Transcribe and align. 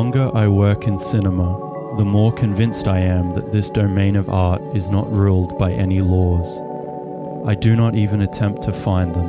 The 0.00 0.04
longer 0.04 0.30
I 0.34 0.48
work 0.48 0.86
in 0.86 0.98
cinema, 0.98 1.94
the 1.98 2.06
more 2.06 2.32
convinced 2.32 2.88
I 2.88 3.00
am 3.00 3.34
that 3.34 3.52
this 3.52 3.68
domain 3.68 4.16
of 4.16 4.30
art 4.30 4.62
is 4.74 4.88
not 4.88 5.12
ruled 5.12 5.58
by 5.58 5.72
any 5.72 6.00
laws. 6.00 6.58
I 7.46 7.54
do 7.54 7.76
not 7.76 7.94
even 7.94 8.22
attempt 8.22 8.62
to 8.62 8.72
find 8.72 9.14
them. 9.14 9.28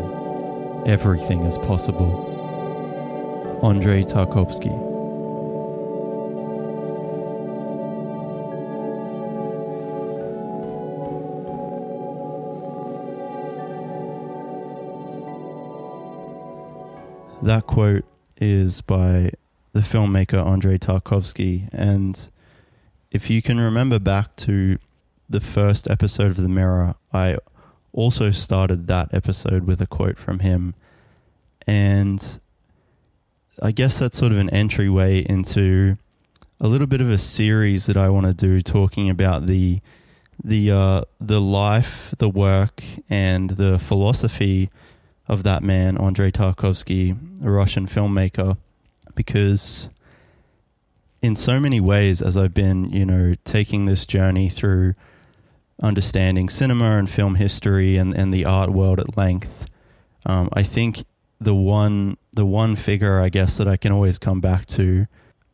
Everything 0.87 1.41
is 1.41 1.57
possible. 1.57 2.09
Andrei 3.61 4.05
Tarkovsky. 4.05 4.71
That 17.41 17.67
quote 17.67 18.05
is 18.37 18.79
by 18.79 19.31
the 19.73 19.81
filmmaker 19.81 20.45
Andrei 20.45 20.77
Tarkovsky. 20.77 21.69
And 21.71 22.29
if 23.11 23.29
you 23.29 23.41
can 23.41 23.59
remember 23.59 23.99
back 23.99 24.35
to 24.37 24.77
the 25.29 25.39
first 25.39 25.89
episode 25.89 26.27
of 26.27 26.37
The 26.37 26.49
Mirror, 26.49 26.95
I 27.13 27.37
also 27.93 28.31
started 28.31 28.87
that 28.87 29.13
episode 29.13 29.65
with 29.65 29.81
a 29.81 29.87
quote 29.87 30.17
from 30.17 30.39
him. 30.39 30.73
And 31.67 32.39
I 33.61 33.71
guess 33.71 33.99
that's 33.99 34.17
sort 34.17 34.31
of 34.31 34.37
an 34.37 34.49
entryway 34.49 35.19
into 35.19 35.97
a 36.59 36.67
little 36.67 36.87
bit 36.87 37.01
of 37.01 37.09
a 37.09 37.17
series 37.17 37.85
that 37.87 37.97
I 37.97 38.09
want 38.09 38.27
to 38.27 38.33
do 38.33 38.61
talking 38.61 39.09
about 39.09 39.47
the 39.47 39.81
the 40.43 40.71
uh, 40.71 41.01
the 41.19 41.39
life, 41.39 42.13
the 42.17 42.29
work, 42.29 42.83
and 43.09 43.51
the 43.51 43.77
philosophy 43.77 44.69
of 45.27 45.43
that 45.43 45.63
man, 45.63 45.97
Andrei 45.97 46.31
Tarkovsky, 46.31 47.15
a 47.45 47.51
Russian 47.51 47.85
filmmaker, 47.85 48.57
because 49.15 49.89
in 51.21 51.35
so 51.35 51.59
many 51.59 51.79
ways, 51.79 52.21
as 52.21 52.35
I've 52.35 52.53
been, 52.53 52.91
you 52.91 53.05
know, 53.05 53.35
taking 53.45 53.85
this 53.85 54.05
journey 54.05 54.49
through 54.49 54.95
understanding 55.81 56.49
cinema 56.49 56.97
and 56.97 57.09
film 57.09 57.35
history 57.35 57.97
and, 57.97 58.13
and 58.13 58.33
the 58.33 58.45
art 58.45 58.71
world 58.71 58.99
at 58.99 59.17
length, 59.17 59.67
um, 60.25 60.49
I 60.53 60.63
think 60.63 61.03
the 61.39 61.55
one 61.55 62.17
the 62.33 62.45
one 62.45 62.75
figure 62.75 63.19
I 63.19 63.29
guess 63.29 63.57
that 63.57 63.67
I 63.67 63.75
can 63.75 63.91
always 63.91 64.19
come 64.19 64.39
back 64.39 64.65
to 64.67 65.07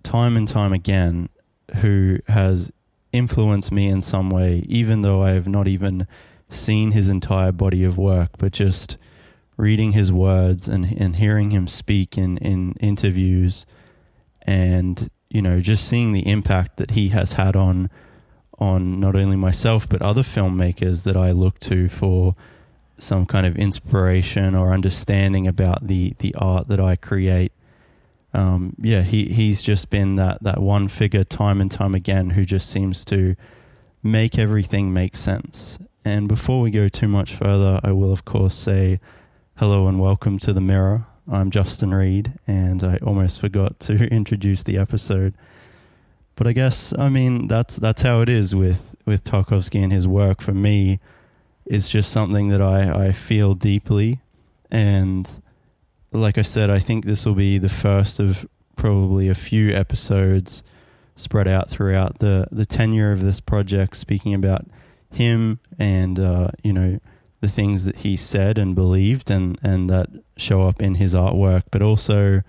time 0.03 0.35
and 0.35 0.47
time 0.47 0.73
again 0.73 1.29
who 1.77 2.19
has 2.27 2.71
influenced 3.11 3.71
me 3.71 3.87
in 3.87 4.01
some 4.01 4.29
way, 4.29 4.63
even 4.67 5.01
though 5.01 5.23
I 5.23 5.31
have 5.31 5.47
not 5.47 5.67
even 5.67 6.07
seen 6.49 6.91
his 6.91 7.09
entire 7.09 7.51
body 7.51 7.83
of 7.83 7.97
work, 7.97 8.31
but 8.37 8.51
just 8.51 8.97
reading 9.57 9.91
his 9.91 10.11
words 10.11 10.67
and, 10.67 10.85
and 10.85 11.17
hearing 11.17 11.51
him 11.51 11.67
speak 11.67 12.17
in, 12.17 12.37
in 12.37 12.73
interviews 12.79 13.65
and, 14.43 15.09
you 15.29 15.41
know, 15.41 15.59
just 15.59 15.87
seeing 15.87 16.13
the 16.13 16.27
impact 16.27 16.77
that 16.77 16.91
he 16.91 17.09
has 17.09 17.33
had 17.33 17.55
on 17.55 17.89
on 18.59 18.99
not 18.99 19.15
only 19.15 19.35
myself 19.35 19.87
but 19.87 20.01
other 20.01 20.23
filmmakers 20.23 21.03
that 21.03 21.15
I 21.15 21.31
look 21.31 21.59
to 21.59 21.87
for 21.87 22.35
some 22.97 23.25
kind 23.25 23.45
of 23.45 23.55
inspiration 23.55 24.55
or 24.55 24.73
understanding 24.73 25.47
about 25.47 25.85
the, 25.85 26.13
the 26.19 26.33
art 26.35 26.67
that 26.67 26.79
I 26.79 26.95
create. 26.95 27.51
Um, 28.33 28.75
yeah, 28.79 29.03
he, 29.03 29.25
he's 29.25 29.61
just 29.61 29.89
been 29.89 30.15
that, 30.15 30.41
that 30.41 30.59
one 30.59 30.87
figure 30.87 31.23
time 31.23 31.61
and 31.61 31.71
time 31.71 31.93
again 31.93 32.31
who 32.31 32.45
just 32.45 32.69
seems 32.69 33.05
to 33.05 33.35
make 34.01 34.37
everything 34.37 34.91
make 34.91 35.15
sense. 35.15 35.77
And 36.03 36.27
before 36.27 36.61
we 36.61 36.71
go 36.71 36.89
too 36.89 37.07
much 37.07 37.35
further, 37.35 37.79
I 37.83 37.91
will, 37.91 38.11
of 38.11 38.25
course, 38.25 38.55
say 38.55 38.99
Hello 39.59 39.87
and 39.87 39.99
welcome 39.99 40.37
to 40.37 40.53
The 40.53 40.61
Mirror. 40.61 41.07
I'm 41.27 41.49
Justin 41.49 41.91
Reid, 41.91 42.33
and 42.45 42.83
I 42.83 42.97
almost 42.97 43.41
forgot 43.41 43.79
to 43.79 43.93
introduce 44.13 44.61
the 44.61 44.77
episode. 44.77 45.33
But 46.35 46.45
I 46.45 46.53
guess, 46.53 46.93
I 46.95 47.09
mean, 47.09 47.47
that's 47.47 47.77
that's 47.77 48.03
how 48.03 48.21
it 48.21 48.29
is 48.29 48.53
with, 48.53 48.95
with 49.07 49.23
Tarkovsky 49.23 49.81
and 49.81 49.91
his 49.91 50.07
work. 50.07 50.43
For 50.43 50.53
me, 50.53 50.99
it's 51.65 51.89
just 51.89 52.11
something 52.11 52.49
that 52.49 52.61
I, 52.61 53.07
I 53.07 53.11
feel 53.11 53.55
deeply. 53.55 54.19
And 54.69 55.41
like 56.11 56.37
I 56.37 56.43
said, 56.43 56.69
I 56.69 56.77
think 56.77 57.05
this 57.05 57.25
will 57.25 57.33
be 57.33 57.57
the 57.57 57.67
first 57.67 58.19
of 58.19 58.45
probably 58.75 59.27
a 59.27 59.33
few 59.33 59.73
episodes 59.73 60.63
spread 61.15 61.47
out 61.47 61.67
throughout 61.67 62.19
the, 62.19 62.47
the 62.51 62.67
tenure 62.67 63.11
of 63.11 63.21
this 63.21 63.39
project, 63.39 63.97
speaking 63.97 64.35
about 64.35 64.67
him 65.09 65.59
and, 65.79 66.19
uh, 66.19 66.51
you 66.63 66.73
know, 66.73 66.99
the 67.47 67.53
things 67.53 67.85
that 67.85 67.97
he 67.97 68.17
said 68.17 68.57
and 68.57 68.75
believed 68.75 69.31
and, 69.31 69.57
and 69.63 69.89
that 69.89 70.09
show 70.35 70.63
up 70.63 70.81
in 70.81 70.95
his 70.95 71.13
artwork, 71.13 71.63
but 71.71 71.81
also 71.81 72.41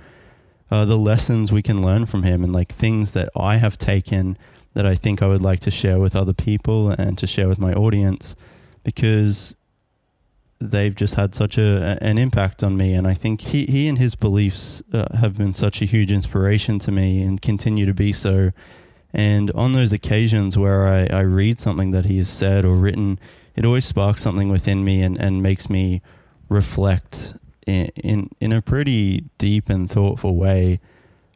uh, 0.71 0.85
the 0.85 0.99
lessons 0.99 1.53
we 1.53 1.63
can 1.63 1.81
learn 1.81 2.05
from 2.05 2.25
him 2.25 2.43
and 2.43 2.53
like 2.53 2.73
things 2.73 3.13
that 3.13 3.29
I 3.37 3.59
have 3.59 3.79
taken 3.79 4.37
that 4.75 4.85
I 4.85 4.97
think 4.97 5.23
I 5.23 5.29
would 5.29 5.41
like 5.41 5.61
to 5.61 5.71
share 5.71 6.01
with 6.01 6.17
other 6.17 6.33
people 6.33 6.91
and 6.91 7.17
to 7.19 7.27
share 7.27 7.49
with 7.49 7.59
my 7.61 7.73
audience 7.73 8.35
because 8.83 9.55
they've 10.61 10.95
just 10.95 11.15
had 11.15 11.35
such 11.35 11.57
a 11.57 11.97
an 12.01 12.19
impact 12.19 12.65
on 12.65 12.77
me. 12.77 12.93
And 12.93 13.07
I 13.07 13.15
think 13.15 13.41
he, 13.41 13.65
he 13.67 13.87
and 13.87 13.99
his 13.99 14.17
beliefs 14.17 14.83
uh, 14.93 15.17
have 15.17 15.39
been 15.39 15.55
such 15.55 15.81
a 15.81 15.85
huge 15.85 16.11
inspiration 16.11 16.81
to 16.81 16.91
me 16.91 17.23
and 17.23 17.41
continue 17.41 17.87
to 17.87 17.95
be 17.95 18.13
so. 18.13 18.51
And 19.13 19.53
on 19.53 19.73
those 19.73 19.93
occasions 19.93 20.59
where 20.59 20.87
I, 20.87 21.07
I 21.07 21.21
read 21.21 21.61
something 21.61 21.93
that 21.93 22.07
he 22.07 22.19
has 22.19 22.29
said 22.29 22.65
or 22.65 22.75
written 22.75 23.19
it 23.59 23.65
always 23.65 23.85
sparks 23.85 24.23
something 24.23 24.49
within 24.51 24.85
me 24.85 25.03
and, 25.03 25.17
and 25.17 25.43
makes 25.43 25.69
me 25.69 26.01
reflect 26.49 27.35
in, 27.67 27.87
in 27.97 28.31
in 28.41 28.53
a 28.53 28.63
pretty 28.63 29.25
deep 29.37 29.69
and 29.69 29.91
thoughtful 29.91 30.37
way. 30.37 30.79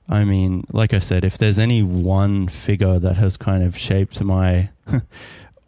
I 0.09 0.23
mean, 0.23 0.65
like 0.71 0.95
I 0.95 1.01
said, 1.01 1.25
if 1.25 1.37
there's 1.37 1.59
any 1.59 1.83
one 1.83 2.47
figure 2.47 3.01
that 3.01 3.17
has 3.17 3.37
kind 3.37 3.65
of 3.65 3.77
shaped 3.77 4.23
my 4.23 4.71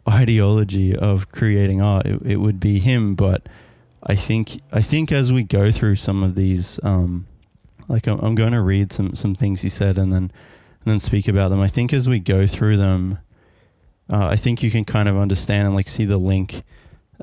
ideology 0.09 0.95
of 0.95 1.29
creating 1.29 1.81
art, 1.81 2.05
it, 2.05 2.21
it, 2.21 2.35
would 2.37 2.61
be 2.61 2.79
him. 2.79 3.15
But 3.15 3.49
I 4.01 4.15
think 4.15 4.61
I 4.71 4.81
think 4.81 5.11
as 5.11 5.33
we 5.33 5.43
go 5.43 5.73
through 5.73 5.97
some 5.97 6.23
of 6.23 6.35
these, 6.35 6.79
um, 6.83 7.27
like 7.89 8.07
I'm, 8.07 8.19
I'm 8.19 8.35
going 8.35 8.53
to 8.53 8.61
read 8.61 8.93
some 8.93 9.13
some 9.13 9.35
things 9.35 9.61
he 9.61 9.69
said 9.69 9.97
and 9.97 10.13
then 10.13 10.31
and 10.31 10.85
then 10.85 10.99
speak 11.01 11.27
about 11.27 11.49
them. 11.49 11.59
I 11.59 11.67
think 11.67 11.91
as 11.91 12.07
we 12.07 12.19
go 12.19 12.47
through 12.47 12.77
them, 12.77 13.19
uh, 14.09 14.27
I 14.27 14.35
think 14.35 14.61
you 14.61 14.71
can 14.71 14.85
kind 14.85 15.09
of 15.09 15.17
understand 15.17 15.67
and 15.67 15.75
like 15.75 15.89
see 15.89 16.05
the 16.05 16.17
link 16.17 16.63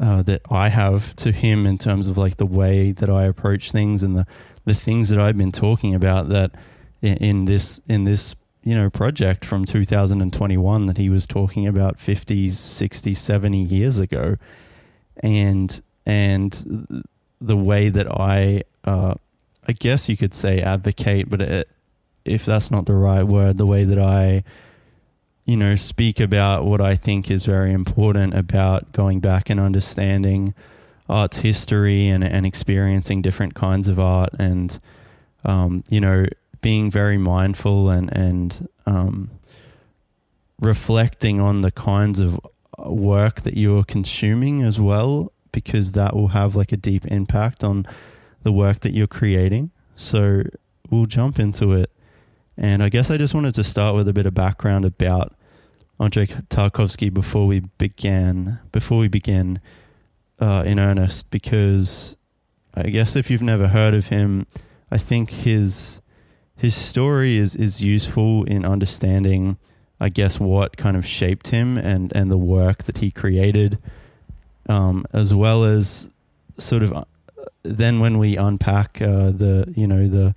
uh, 0.00 0.22
that 0.22 0.42
I 0.50 0.68
have 0.68 1.14
to 1.16 1.32
him 1.32 1.66
in 1.66 1.78
terms 1.78 2.08
of 2.08 2.16
like 2.16 2.36
the 2.36 2.46
way 2.46 2.92
that 2.92 3.10
I 3.10 3.24
approach 3.24 3.70
things 3.70 4.02
and 4.02 4.16
the 4.16 4.26
the 4.64 4.74
things 4.74 5.08
that 5.08 5.18
I've 5.18 5.36
been 5.36 5.52
talking 5.52 5.94
about 5.94 6.28
that 6.28 6.52
in, 7.00 7.16
in 7.18 7.44
this 7.44 7.80
in 7.88 8.04
this 8.04 8.34
you 8.62 8.74
know 8.74 8.88
project 8.90 9.44
from 9.44 9.64
2021 9.64 10.86
that 10.86 10.96
he 10.96 11.08
was 11.08 11.26
talking 11.26 11.66
about 11.66 11.98
50s 11.98 12.52
60s 12.52 13.16
70 13.16 13.62
years 13.62 13.98
ago. 13.98 14.36
And 15.18 15.80
and 16.06 17.04
the 17.40 17.56
way 17.56 17.88
that 17.88 18.10
I 18.10 18.62
uh, 18.84 19.14
I 19.66 19.72
guess 19.72 20.08
you 20.08 20.16
could 20.16 20.34
say 20.34 20.60
advocate 20.60 21.28
but 21.28 21.42
it, 21.42 21.68
if 22.24 22.44
that's 22.44 22.70
not 22.70 22.86
the 22.86 22.94
right 22.94 23.24
word 23.24 23.58
the 23.58 23.66
way 23.66 23.84
that 23.84 23.98
I 23.98 24.42
you 25.44 25.56
know, 25.56 25.74
speak 25.76 26.20
about 26.20 26.64
what 26.64 26.80
I 26.80 26.94
think 26.94 27.30
is 27.30 27.44
very 27.44 27.72
important 27.72 28.34
about 28.34 28.92
going 28.92 29.20
back 29.20 29.50
and 29.50 29.58
understanding 29.58 30.54
art's 31.08 31.38
history 31.38 32.08
and, 32.08 32.22
and 32.24 32.46
experiencing 32.46 33.22
different 33.22 33.54
kinds 33.54 33.88
of 33.88 33.98
art 33.98 34.30
and, 34.38 34.78
um, 35.44 35.82
you 35.90 36.00
know, 36.00 36.26
being 36.60 36.90
very 36.90 37.18
mindful 37.18 37.90
and, 37.90 38.10
and 38.16 38.68
um, 38.86 39.30
reflecting 40.60 41.40
on 41.40 41.62
the 41.62 41.72
kinds 41.72 42.20
of 42.20 42.40
work 42.78 43.40
that 43.42 43.56
you're 43.56 43.84
consuming 43.84 44.62
as 44.62 44.78
well, 44.78 45.32
because 45.50 45.92
that 45.92 46.14
will 46.14 46.28
have 46.28 46.56
like 46.56 46.72
a 46.72 46.76
deep 46.76 47.04
impact 47.06 47.62
on 47.64 47.84
the 48.42 48.52
work 48.52 48.80
that 48.80 48.94
you're 48.94 49.06
creating. 49.06 49.70
So 49.96 50.44
we'll 50.88 51.06
jump 51.06 51.38
into 51.38 51.72
it. 51.72 51.90
And 52.62 52.80
I 52.80 52.88
guess 52.88 53.10
I 53.10 53.16
just 53.16 53.34
wanted 53.34 53.56
to 53.56 53.64
start 53.64 53.96
with 53.96 54.06
a 54.06 54.12
bit 54.12 54.24
of 54.24 54.34
background 54.34 54.84
about 54.84 55.34
Andrei 55.98 56.28
Tarkovsky 56.48 57.12
before 57.12 57.48
we 57.48 57.60
began 57.76 58.60
before 58.70 58.98
we 58.98 59.08
begin 59.08 59.60
uh, 60.38 60.62
in 60.64 60.78
earnest 60.78 61.28
because 61.30 62.16
I 62.72 62.84
guess 62.84 63.16
if 63.16 63.30
you've 63.30 63.42
never 63.42 63.68
heard 63.68 63.94
of 63.94 64.06
him, 64.06 64.46
I 64.92 64.98
think 64.98 65.30
his 65.30 66.00
his 66.56 66.76
story 66.76 67.36
is 67.36 67.56
is 67.56 67.82
useful 67.82 68.44
in 68.44 68.64
understanding 68.64 69.58
I 70.00 70.08
guess 70.08 70.38
what 70.38 70.76
kind 70.76 70.96
of 70.96 71.04
shaped 71.04 71.48
him 71.48 71.76
and 71.76 72.12
and 72.14 72.30
the 72.30 72.38
work 72.38 72.84
that 72.84 72.98
he 72.98 73.10
created 73.10 73.78
um, 74.68 75.04
as 75.12 75.34
well 75.34 75.64
as 75.64 76.10
sort 76.58 76.84
of 76.84 76.92
uh, 76.92 77.04
then 77.64 77.98
when 77.98 78.18
we 78.18 78.36
unpack 78.36 79.02
uh, 79.02 79.32
the 79.32 79.72
you 79.76 79.88
know 79.88 80.06
the 80.06 80.36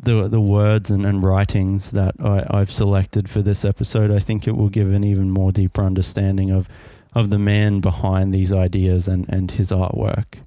the 0.00 0.28
the 0.28 0.40
words 0.40 0.90
and, 0.90 1.04
and 1.04 1.22
writings 1.22 1.90
that 1.90 2.14
I, 2.20 2.46
I've 2.48 2.70
selected 2.70 3.28
for 3.28 3.42
this 3.42 3.64
episode, 3.64 4.10
I 4.10 4.20
think 4.20 4.46
it 4.46 4.56
will 4.56 4.68
give 4.68 4.92
an 4.92 5.04
even 5.04 5.30
more 5.30 5.52
deeper 5.52 5.82
understanding 5.82 6.50
of 6.50 6.68
of 7.14 7.30
the 7.30 7.38
man 7.38 7.80
behind 7.80 8.32
these 8.32 8.52
ideas 8.52 9.08
and, 9.08 9.28
and 9.28 9.50
his 9.50 9.70
artwork. 9.70 10.40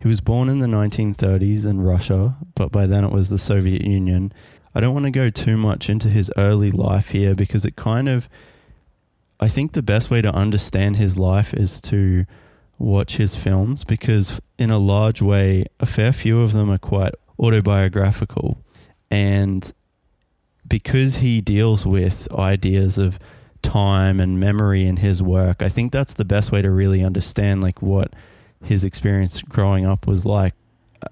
He 0.00 0.08
was 0.08 0.20
born 0.20 0.48
in 0.48 0.58
the 0.58 0.66
1930s 0.66 1.64
in 1.64 1.80
Russia, 1.80 2.36
but 2.54 2.72
by 2.72 2.86
then 2.86 3.04
it 3.04 3.12
was 3.12 3.30
the 3.30 3.38
Soviet 3.38 3.82
Union. 3.82 4.32
I 4.74 4.80
don't 4.80 4.94
want 4.94 5.04
to 5.06 5.10
go 5.10 5.30
too 5.30 5.56
much 5.56 5.88
into 5.88 6.08
his 6.08 6.30
early 6.36 6.70
life 6.70 7.10
here 7.10 7.34
because 7.34 7.64
it 7.64 7.76
kind 7.76 8.08
of 8.08 8.28
I 9.38 9.48
think 9.48 9.72
the 9.72 9.82
best 9.82 10.10
way 10.10 10.22
to 10.22 10.34
understand 10.34 10.96
his 10.96 11.16
life 11.16 11.54
is 11.54 11.80
to 11.82 12.24
watch 12.78 13.16
his 13.16 13.36
films 13.36 13.84
because 13.84 14.40
in 14.58 14.70
a 14.70 14.78
large 14.78 15.22
way 15.22 15.66
a 15.78 15.86
fair 15.86 16.12
few 16.12 16.40
of 16.40 16.52
them 16.52 16.70
are 16.70 16.78
quite 16.78 17.14
autobiographical 17.38 18.58
and 19.10 19.72
because 20.66 21.16
he 21.16 21.40
deals 21.40 21.86
with 21.86 22.30
ideas 22.32 22.98
of 22.98 23.18
time 23.62 24.20
and 24.20 24.40
memory 24.40 24.84
in 24.84 24.98
his 24.98 25.22
work, 25.22 25.62
I 25.62 25.68
think 25.68 25.92
that's 25.92 26.14
the 26.14 26.24
best 26.24 26.52
way 26.52 26.62
to 26.62 26.70
really 26.70 27.02
understand 27.02 27.62
like 27.62 27.82
what 27.82 28.12
his 28.64 28.84
experience 28.84 29.42
growing 29.42 29.86
up 29.86 30.06
was 30.06 30.24
like. 30.24 30.54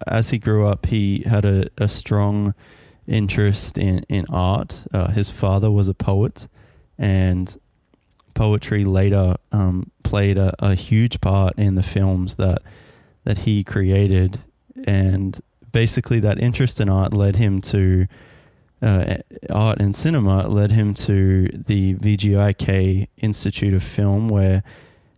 As 0.06 0.30
he 0.30 0.38
grew 0.38 0.66
up, 0.66 0.86
he 0.86 1.24
had 1.26 1.44
a, 1.44 1.68
a 1.78 1.88
strong 1.88 2.54
interest 3.06 3.78
in, 3.78 4.04
in 4.08 4.24
art. 4.28 4.84
Uh, 4.92 5.08
his 5.08 5.30
father 5.30 5.70
was 5.70 5.88
a 5.88 5.94
poet, 5.94 6.48
and 6.98 7.56
poetry 8.34 8.84
later 8.84 9.36
um, 9.52 9.90
played 10.02 10.38
a, 10.38 10.54
a 10.58 10.74
huge 10.74 11.20
part 11.20 11.54
in 11.56 11.74
the 11.74 11.82
films 11.82 12.36
that 12.36 12.62
that 13.24 13.38
he 13.38 13.64
created. 13.64 14.40
And 14.84 15.40
basically, 15.74 16.20
that 16.20 16.38
interest 16.38 16.80
in 16.80 16.88
art 16.88 17.12
led 17.12 17.36
him 17.36 17.60
to 17.60 18.06
uh, 18.80 19.16
art 19.50 19.80
and 19.80 19.94
cinema 19.94 20.46
led 20.46 20.72
him 20.72 20.94
to 20.94 21.48
the 21.48 21.94
VGIK 21.96 23.08
Institute 23.18 23.74
of 23.74 23.82
Film, 23.82 24.28
where 24.28 24.62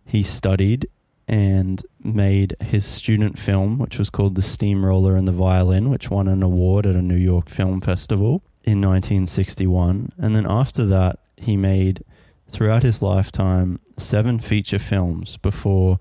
he 0.03 0.23
studied 0.23 0.89
and 1.27 1.85
made 2.01 2.55
his 2.59 2.85
student 2.85 3.37
film, 3.37 3.77
which 3.77 3.99
was 3.99 4.09
called 4.09 4.35
The 4.35 4.41
Steamroller 4.41 5.15
and 5.15 5.27
the 5.27 5.33
Violin, 5.33 5.89
which 5.89 6.09
won 6.09 6.27
an 6.27 6.41
award 6.41 6.85
at 6.85 6.95
a 6.95 7.01
New 7.01 7.17
York 7.17 7.49
Film 7.49 7.81
Festival 7.81 8.41
in 8.63 8.81
1961. 8.81 10.09
And 10.17 10.35
then 10.35 10.45
after 10.49 10.85
that, 10.85 11.19
he 11.35 11.55
made, 11.55 12.03
throughout 12.49 12.83
his 12.83 13.01
lifetime, 13.01 13.79
seven 13.97 14.39
feature 14.39 14.79
films 14.79 15.37
before, 15.37 15.99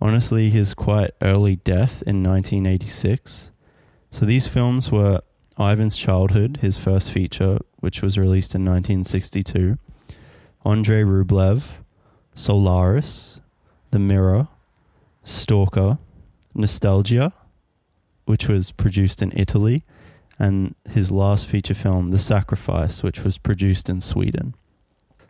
honestly, 0.00 0.50
his 0.50 0.72
quite 0.72 1.10
early 1.20 1.56
death 1.56 2.02
in 2.06 2.22
1986. 2.22 3.50
So 4.10 4.24
these 4.24 4.48
films 4.48 4.90
were 4.90 5.20
Ivan's 5.58 5.96
Childhood, 5.96 6.58
his 6.62 6.78
first 6.78 7.10
feature, 7.10 7.58
which 7.76 8.02
was 8.02 8.18
released 8.18 8.54
in 8.54 8.64
1962, 8.64 9.78
Andrei 10.64 11.02
Rublev, 11.02 11.64
Solaris, 12.34 13.40
The 13.90 13.98
Mirror, 13.98 14.48
Stalker, 15.24 15.98
Nostalghia, 16.56 17.32
which 18.24 18.48
was 18.48 18.72
produced 18.72 19.22
in 19.22 19.32
Italy, 19.36 19.84
and 20.38 20.74
his 20.88 21.10
last 21.10 21.46
feature 21.46 21.74
film, 21.74 22.10
The 22.10 22.18
Sacrifice, 22.18 23.02
which 23.02 23.24
was 23.24 23.38
produced 23.38 23.88
in 23.88 24.00
Sweden. 24.00 24.54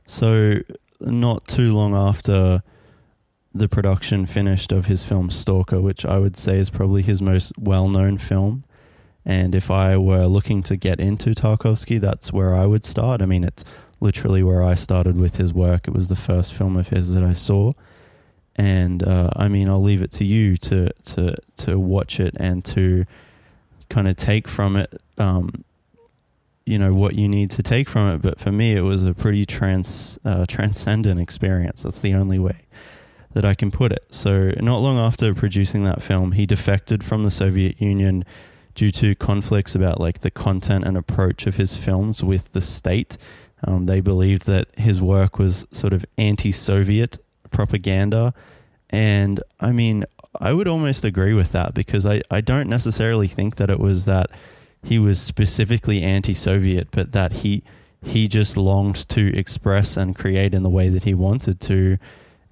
So, 0.05 0.61
not 1.01 1.47
too 1.47 1.73
long 1.75 1.95
after 1.95 2.63
the 3.55 3.69
production 3.69 4.27
finished 4.27 4.73
of 4.73 4.87
his 4.87 5.05
film 5.05 5.31
Stalker, 5.31 5.81
which 5.81 6.05
I 6.05 6.19
would 6.19 6.37
say 6.37 6.59
is 6.59 6.71
probably 6.71 7.03
his 7.03 7.23
most 7.23 7.53
well 7.59 7.89
known 7.89 8.19
film, 8.19 8.65
and 9.29 9.55
if 9.55 9.71
I 9.71 9.99
were 9.99 10.25
looking 10.25 10.63
to 10.65 10.77
get 10.77 10.99
into 10.99 11.35
Tarkovsky, 11.35 12.01
that's 12.01 12.33
where 12.33 12.55
I 12.55 12.65
would 12.65 12.87
start. 12.87 13.21
I 13.21 13.27
mean, 13.27 13.45
it's 13.45 13.63
literally 14.01 14.43
where 14.43 14.63
I 14.63 14.75
started 14.75 15.17
with 15.17 15.37
his 15.37 15.53
work. 15.53 15.87
It 15.87 15.93
was 15.93 16.09
the 16.09 16.17
first 16.17 16.55
film 16.55 16.79
of 16.79 16.89
his 16.89 17.13
that 17.13 17.23
I 17.23 17.35
saw. 17.35 17.75
And 18.57 19.03
uh, 19.03 19.29
I 19.37 19.49
mean, 19.49 19.69
I'll 19.69 19.83
leave 19.83 20.01
it 20.01 20.13
to 20.13 20.25
you 20.25 20.57
to, 20.57 20.89
to, 21.05 21.37
to 21.59 21.79
watch 21.79 22.19
it 22.19 22.37
and 22.41 22.65
to 22.65 23.05
kind 23.91 24.09
of 24.09 24.17
take 24.17 24.49
from 24.49 24.77
it, 24.77 24.99
um, 25.19 25.63
you 26.65 26.79
know, 26.79 26.95
what 26.95 27.15
you 27.15 27.29
need 27.29 27.51
to 27.51 27.63
take 27.63 27.91
from 27.91 28.09
it. 28.09 28.23
But 28.23 28.41
for 28.41 28.51
me, 28.51 28.73
it 28.73 28.81
was 28.81 29.03
a 29.03 29.13
pretty 29.13 29.45
trans, 29.45 30.19
uh, 30.25 30.47
transcendent 30.49 31.21
experience. 31.21 31.83
That's 31.83 32.01
the 32.01 32.15
only 32.15 32.39
way 32.39 32.63
that 33.35 33.45
I 33.45 33.55
can 33.55 33.71
put 33.71 33.93
it. 33.93 34.07
So, 34.09 34.53
not 34.59 34.79
long 34.79 34.99
after 34.99 35.35
producing 35.35 35.85
that 35.85 36.03
film, 36.03 36.33
he 36.33 36.47
defected 36.47 37.05
from 37.05 37.25
the 37.25 37.31
Soviet 37.31 37.79
Union 37.79 38.25
due 38.79 38.93
to 38.93 39.13
conflicts 39.17 39.75
about 39.75 39.99
like 39.99 40.21
the 40.21 40.31
content 40.31 40.85
and 40.85 40.97
approach 40.97 41.49
of 41.49 41.57
his 41.57 41.77
films 41.77 42.23
with 42.23 42.53
the 42.53 42.61
state. 42.61 43.19
Um, 43.65 43.87
they 43.87 44.01
believed 44.01 44.47
that 44.47 44.69
his 44.79 45.03
work 45.03 45.37
was 45.37 45.67
sort 45.73 45.93
of 45.93 46.07
anti-Soviet 46.17 47.19
propaganda, 47.51 48.33
and 48.89 49.43
I 49.59 49.73
mean, 49.73 50.05
I 50.39 50.53
would 50.53 50.69
almost 50.69 51.05
agree 51.05 51.35
with 51.35 51.51
that 51.51 51.75
because 51.75 52.07
I, 52.07 52.23
I 52.31 52.41
don't 52.41 52.69
necessarily 52.69 53.27
think 53.27 53.57
that 53.57 53.69
it 53.69 53.81
was 53.81 54.05
that 54.05 54.31
he 54.85 54.97
was 55.01 55.21
specifically 55.21 56.01
anti-Soviet, 56.03 56.93
but 56.93 57.11
that 57.11 57.33
he 57.33 57.65
he 58.01 58.29
just 58.29 58.57
longed 58.57 59.09
to 59.09 59.37
express 59.37 59.97
and 59.97 60.15
create 60.15 60.55
in 60.55 60.63
the 60.63 60.71
way 60.71 60.89
that 60.89 61.03
he 61.03 61.15
wanted 61.15 61.61
to, 61.63 61.99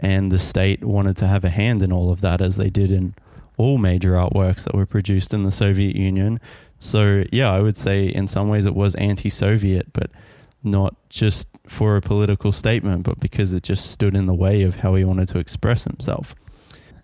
and 0.01 0.33
the 0.33 0.41
state 0.41 0.83
wanted 0.83 1.17
to 1.19 1.29
have 1.29 1.45
a 1.45 1.51
hand 1.51 1.85
in 1.85 1.93
all 1.93 2.11
of 2.11 2.21
that 2.21 2.41
as 2.41 2.57
they 2.57 2.69
did 2.69 2.91
in 2.91 3.15
all 3.57 3.79
major 3.79 4.13
artworks 4.13 4.65
that 4.65 4.75
were 4.75 4.87
produced 4.87 5.33
in 5.33 5.45
the 5.45 5.53
Soviet 5.53 5.97
Union. 5.97 6.41
So, 6.79 7.25
yeah, 7.33 7.51
I 7.51 7.61
would 7.61 7.77
say 7.77 8.07
in 8.07 8.29
some 8.29 8.49
ways 8.49 8.67
it 8.67 8.75
was 8.75 8.95
anti 8.97 9.31
Soviet, 9.31 9.93
but 9.93 10.11
not 10.63 10.95
just 11.09 11.49
for 11.67 11.97
a 11.97 12.03
political 12.03 12.53
statement, 12.53 13.05
but 13.05 13.21
because 13.21 13.53
it 13.53 13.63
just 13.63 13.91
stood 13.91 14.15
in 14.15 14.27
the 14.27 14.35
way 14.35 14.63
of 14.63 14.77
how 14.77 14.95
he 14.95 15.05
wanted 15.05 15.29
to 15.29 15.39
express 15.39 15.85
himself. 15.85 16.35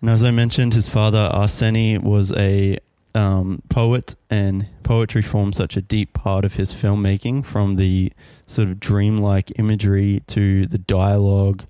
And 0.01 0.09
as 0.09 0.23
I 0.23 0.31
mentioned, 0.31 0.73
his 0.73 0.89
father, 0.89 1.29
Arseny, 1.33 2.01
was 2.01 2.31
a 2.33 2.77
um, 3.15 3.61
poet, 3.69 4.15
and 4.29 4.67
poetry 4.83 5.21
formed 5.21 5.55
such 5.55 5.77
a 5.77 5.81
deep 5.81 6.13
part 6.13 6.45
of 6.45 6.55
his 6.55 6.73
filmmaking 6.73 7.45
from 7.45 7.75
the 7.75 8.11
sort 8.45 8.67
of 8.67 8.79
dreamlike 8.79 9.51
imagery 9.57 10.21
to 10.27 10.65
the 10.65 10.77
dialogue 10.77 11.63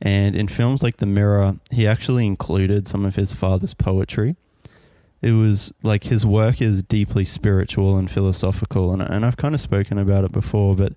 and 0.00 0.34
in 0.34 0.48
films 0.48 0.82
like 0.82 0.96
The 0.96 1.06
Mirror, 1.06 1.56
he 1.70 1.86
actually 1.86 2.26
included 2.26 2.88
some 2.88 3.04
of 3.04 3.16
his 3.16 3.32
father's 3.32 3.74
poetry. 3.74 4.36
It 5.20 5.32
was 5.32 5.72
like 5.82 6.04
his 6.04 6.24
work 6.24 6.62
is 6.62 6.82
deeply 6.82 7.26
spiritual 7.26 7.98
and 7.98 8.10
philosophical, 8.10 8.92
and, 8.92 9.02
and 9.02 9.26
I've 9.26 9.36
kind 9.36 9.54
of 9.54 9.60
spoken 9.60 9.98
about 9.98 10.24
it 10.24 10.32
before, 10.32 10.74
but 10.74 10.94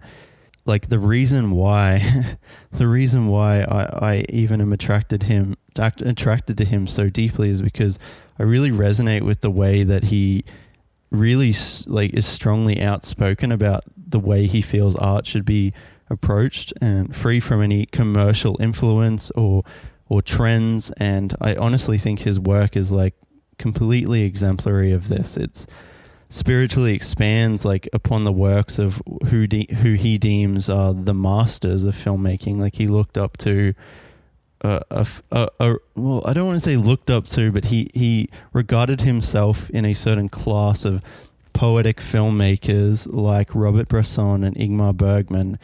like 0.65 0.87
the 0.87 0.99
reason 0.99 1.51
why, 1.51 2.37
the 2.71 2.87
reason 2.87 3.27
why 3.27 3.61
I, 3.61 4.11
I 4.11 4.25
even 4.29 4.61
am 4.61 4.71
attracted 4.71 5.23
him 5.23 5.57
attracted 5.75 6.57
to 6.57 6.65
him 6.65 6.87
so 6.87 7.09
deeply 7.09 7.49
is 7.49 7.61
because 7.61 7.97
I 8.39 8.43
really 8.43 8.71
resonate 8.71 9.23
with 9.23 9.41
the 9.41 9.49
way 9.49 9.83
that 9.83 10.05
he 10.05 10.45
really 11.09 11.53
like 11.87 12.13
is 12.13 12.25
strongly 12.25 12.81
outspoken 12.81 13.51
about 13.51 13.83
the 13.95 14.19
way 14.19 14.47
he 14.47 14.61
feels 14.61 14.95
art 14.95 15.25
should 15.25 15.45
be 15.45 15.73
approached 16.13 16.73
and 16.79 17.15
free 17.15 17.39
from 17.39 17.61
any 17.61 17.85
commercial 17.85 18.55
influence 18.61 19.31
or 19.31 19.63
or 20.07 20.21
trends. 20.21 20.91
And 20.97 21.35
I 21.41 21.55
honestly 21.55 21.97
think 21.97 22.19
his 22.19 22.39
work 22.39 22.75
is 22.77 22.91
like 22.91 23.15
completely 23.57 24.23
exemplary 24.23 24.91
of 24.91 25.07
this. 25.07 25.37
It's 25.37 25.67
spiritually 26.29 26.93
expands 26.93 27.63
like 27.63 27.87
upon 27.93 28.23
the 28.23 28.31
works 28.31 28.79
of 28.79 29.01
who 29.27 29.47
de- 29.47 29.73
who 29.81 29.93
he 29.93 30.17
deems 30.17 30.69
are 30.69 30.93
the 30.93 31.13
masters 31.13 31.83
of 31.83 31.95
filmmaking. 31.95 32.57
Like 32.57 32.75
he 32.75 32.87
looked 32.87 33.17
up 33.17 33.37
to 33.39 33.73
a, 34.61 34.81
a, 34.89 35.07
a, 35.31 35.49
a, 35.59 35.75
well, 35.95 36.23
I 36.25 36.33
don't 36.33 36.47
want 36.47 36.59
to 36.59 36.65
say 36.69 36.77
looked 36.77 37.09
up 37.09 37.27
to, 37.27 37.51
but 37.51 37.65
he, 37.65 37.91
he 37.93 38.29
regarded 38.53 39.01
himself 39.01 39.69
in 39.69 39.85
a 39.85 39.93
certain 39.93 40.29
class 40.29 40.85
of 40.85 41.03
poetic 41.53 41.97
filmmakers 41.97 43.07
like 43.11 43.53
Robert 43.53 43.87
Bresson 43.87 44.43
and 44.43 44.55
Ingmar 44.55 44.95
Bergman, 44.95 45.59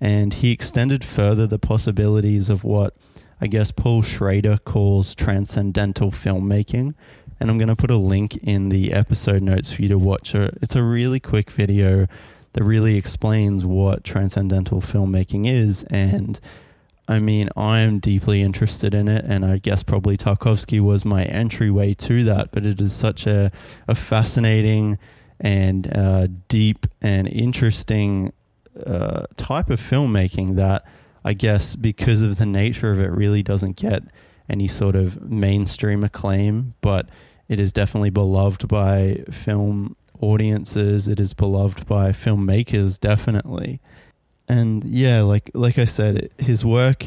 and 0.00 0.34
he 0.34 0.50
extended 0.50 1.04
further 1.04 1.46
the 1.46 1.58
possibilities 1.58 2.50
of 2.50 2.64
what 2.64 2.94
I 3.40 3.46
guess 3.46 3.70
Paul 3.70 4.02
Schrader 4.02 4.58
calls 4.64 5.14
transcendental 5.14 6.10
filmmaking. 6.10 6.94
And 7.40 7.50
I'm 7.50 7.58
going 7.58 7.68
to 7.68 7.76
put 7.76 7.90
a 7.90 7.96
link 7.96 8.36
in 8.38 8.68
the 8.68 8.92
episode 8.92 9.42
notes 9.42 9.72
for 9.72 9.82
you 9.82 9.88
to 9.88 9.98
watch. 9.98 10.34
It's 10.34 10.76
a 10.76 10.82
really 10.82 11.20
quick 11.20 11.50
video 11.50 12.06
that 12.54 12.64
really 12.64 12.96
explains 12.96 13.64
what 13.64 14.04
transcendental 14.04 14.80
filmmaking 14.80 15.46
is. 15.46 15.82
And 15.90 16.40
I 17.06 17.18
mean, 17.18 17.50
I'm 17.56 17.98
deeply 17.98 18.40
interested 18.40 18.94
in 18.94 19.08
it, 19.08 19.24
and 19.28 19.44
I 19.44 19.58
guess 19.58 19.82
probably 19.82 20.16
Tarkovsky 20.16 20.80
was 20.80 21.04
my 21.04 21.24
entryway 21.24 21.92
to 21.94 22.24
that. 22.24 22.50
But 22.50 22.64
it 22.64 22.80
is 22.80 22.94
such 22.94 23.26
a, 23.26 23.50
a 23.88 23.94
fascinating 23.94 24.96
and 25.40 25.94
uh, 25.94 26.28
deep 26.48 26.86
and 27.02 27.28
interesting 27.28 28.32
uh, 28.86 29.24
type 29.36 29.70
of 29.70 29.80
filmmaking 29.80 30.56
that 30.56 30.84
I 31.24 31.32
guess 31.32 31.74
because 31.74 32.22
of 32.22 32.36
the 32.36 32.46
nature 32.46 32.92
of 32.92 33.00
it 33.00 33.10
really 33.10 33.42
doesn't 33.42 33.76
get 33.76 34.02
any 34.48 34.68
sort 34.68 34.94
of 34.94 35.22
mainstream 35.22 36.04
acclaim, 36.04 36.74
but 36.80 37.08
it 37.48 37.58
is 37.58 37.72
definitely 37.72 38.10
beloved 38.10 38.68
by 38.68 39.24
film 39.30 39.96
audiences. 40.20 41.08
It 41.08 41.18
is 41.18 41.32
beloved 41.32 41.86
by 41.86 42.10
filmmakers, 42.10 43.00
definitely. 43.00 43.80
And 44.48 44.84
yeah, 44.84 45.22
like 45.22 45.50
like 45.54 45.78
I 45.78 45.86
said, 45.86 46.30
his 46.38 46.64
work 46.64 47.06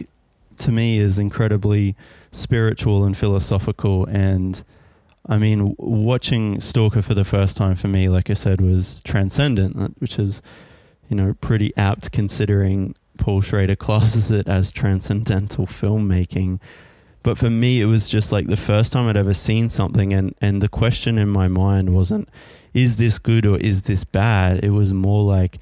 to 0.58 0.72
me 0.72 0.98
is 0.98 1.20
incredibly 1.20 1.96
spiritual 2.32 3.04
and 3.04 3.16
philosophical. 3.16 4.06
And 4.06 4.64
I 5.28 5.38
mean, 5.38 5.76
watching 5.78 6.60
Stalker 6.60 7.04
for 7.04 7.14
the 7.14 7.26
first 7.26 7.56
time 7.56 7.76
for 7.76 7.88
me, 7.88 8.10
like 8.10 8.32
I 8.32 8.34
said, 8.34 8.62
was 8.62 9.02
transcendent, 9.02 10.00
which 10.00 10.18
is 10.18 10.42
you 11.10 11.16
know, 11.16 11.36
pretty 11.42 11.76
apt 11.78 12.12
considering 12.12 12.96
Paul 13.18 13.42
Schrader 13.42 13.76
classes 13.88 14.32
it 14.32 14.48
as 14.48 14.72
transcendental 14.72 15.66
filmmaking. 15.66 16.60
But 17.24 17.38
for 17.38 17.50
me, 17.50 17.82
it 17.82 17.86
was 17.86 18.08
just 18.08 18.32
like 18.32 18.48
the 18.48 18.58
first 18.58 18.94
time 18.94 19.08
I'd 19.08 19.18
ever 19.18 19.34
seen 19.34 19.70
something, 19.70 20.14
and, 20.14 20.34
and 20.40 20.62
the 20.62 20.70
question 20.70 21.18
in 21.18 21.30
my 21.30 21.48
mind 21.48 21.94
wasn't, 21.94 22.30
is 22.74 22.98
this 22.98 23.20
good 23.20 23.46
or 23.46 23.58
is 23.58 23.84
this 23.84 24.04
bad? 24.04 24.64
It 24.64 24.70
was 24.70 24.94
more 24.94 25.24
like, 25.24 25.60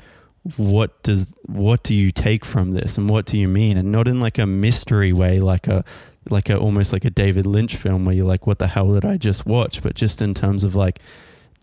what 0.57 1.01
does 1.01 1.35
what 1.47 1.81
do 1.81 1.93
you 1.95 2.11
take 2.11 2.45
from 2.45 2.71
this 2.71 2.97
and 2.97 3.09
what 3.09 3.25
do 3.25 3.37
you 3.37 3.47
mean 3.47 3.77
and 3.77 3.91
not 3.91 4.07
in 4.07 4.19
like 4.19 4.37
a 4.37 4.45
mystery 4.45 5.11
way 5.11 5.39
like 5.39 5.67
a 5.67 5.83
like 6.29 6.49
a 6.49 6.57
almost 6.57 6.93
like 6.93 7.03
a 7.03 7.09
David 7.09 7.47
Lynch 7.47 7.75
film 7.75 8.05
where 8.05 8.13
you're 8.13 8.27
like 8.27 8.45
what 8.45 8.59
the 8.59 8.67
hell 8.67 8.93
did 8.93 9.03
I 9.03 9.17
just 9.17 9.45
watch 9.45 9.81
but 9.81 9.95
just 9.95 10.21
in 10.21 10.35
terms 10.35 10.63
of 10.63 10.75
like 10.75 10.99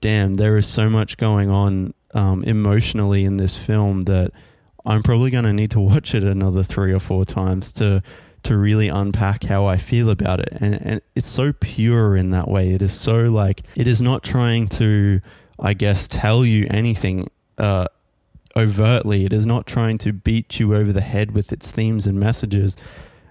damn 0.01 0.35
there 0.35 0.57
is 0.57 0.67
so 0.67 0.91
much 0.91 1.17
going 1.17 1.49
on 1.49 1.95
um, 2.15 2.45
emotionally 2.45 3.25
in 3.25 3.37
this 3.37 3.57
film 3.57 4.03
that 4.03 4.33
I'm 4.85 5.03
probably 5.03 5.31
going 5.31 5.45
to 5.45 5.53
need 5.53 5.71
to 5.73 5.81
watch 5.81 6.15
it 6.15 6.25
another 6.25 6.63
three 6.63 6.93
or 6.93 7.01
four 7.01 7.25
times 7.25 7.73
to 7.75 8.03
to 8.45 8.57
really 8.57 8.89
unpack 8.89 9.45
how 9.45 9.67
I 9.67 9.77
feel 9.77 10.11
about 10.11 10.41
it. 10.41 10.49
And 10.61 10.75
and 10.75 11.01
it's 11.15 11.29
so 11.29 11.53
pure 11.53 12.17
in 12.17 12.31
that 12.33 12.49
way. 12.49 12.73
It 12.73 12.83
is 12.83 12.93
so 12.93 13.17
like 13.25 13.63
it 13.77 13.87
is 13.87 14.03
not 14.03 14.23
trying 14.23 14.69
to, 14.71 15.21
I 15.61 15.75
guess, 15.75 16.09
tell 16.09 16.45
you 16.45 16.67
anything 16.71 17.31
uh, 17.59 17.87
overtly. 18.57 19.25
It 19.25 19.33
is 19.33 19.47
not 19.47 19.67
trying 19.67 19.99
to 19.99 20.13
beat 20.13 20.59
you 20.59 20.75
over 20.75 20.93
the 20.93 21.01
head 21.01 21.33
with 21.33 21.53
its 21.53 21.71
themes 21.71 22.07
and 22.07 22.19
messages. 22.19 22.77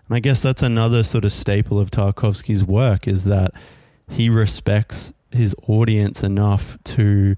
And 0.08 0.16
I 0.16 0.20
guess 0.20 0.42
that's 0.42 0.64
another 0.64 1.04
sort 1.04 1.26
of 1.26 1.32
staple 1.32 1.80
of 1.80 1.92
Tarkovsky's 1.92 2.64
work 2.64 3.08
is 3.08 3.26
that 3.26 3.52
he 4.10 4.30
respects 4.30 5.14
his 5.32 5.56
audience 5.68 6.24
enough 6.24 6.78
to 6.84 7.36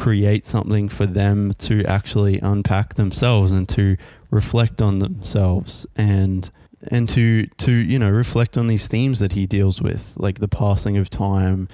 create 0.00 0.46
something 0.46 0.88
for 0.88 1.04
them 1.04 1.52
to 1.58 1.84
actually 1.84 2.40
unpack 2.40 2.94
themselves 2.94 3.52
and 3.52 3.68
to 3.68 3.98
reflect 4.30 4.80
on 4.80 4.98
themselves 4.98 5.86
and 5.94 6.50
and 6.90 7.06
to 7.06 7.46
to 7.58 7.70
you 7.70 7.98
know 7.98 8.08
reflect 8.08 8.56
on 8.56 8.66
these 8.66 8.86
themes 8.86 9.18
that 9.18 9.32
he 9.32 9.46
deals 9.46 9.82
with 9.82 10.14
like 10.16 10.38
the 10.38 10.48
passing 10.48 10.96
of 10.96 11.10
time 11.10 11.68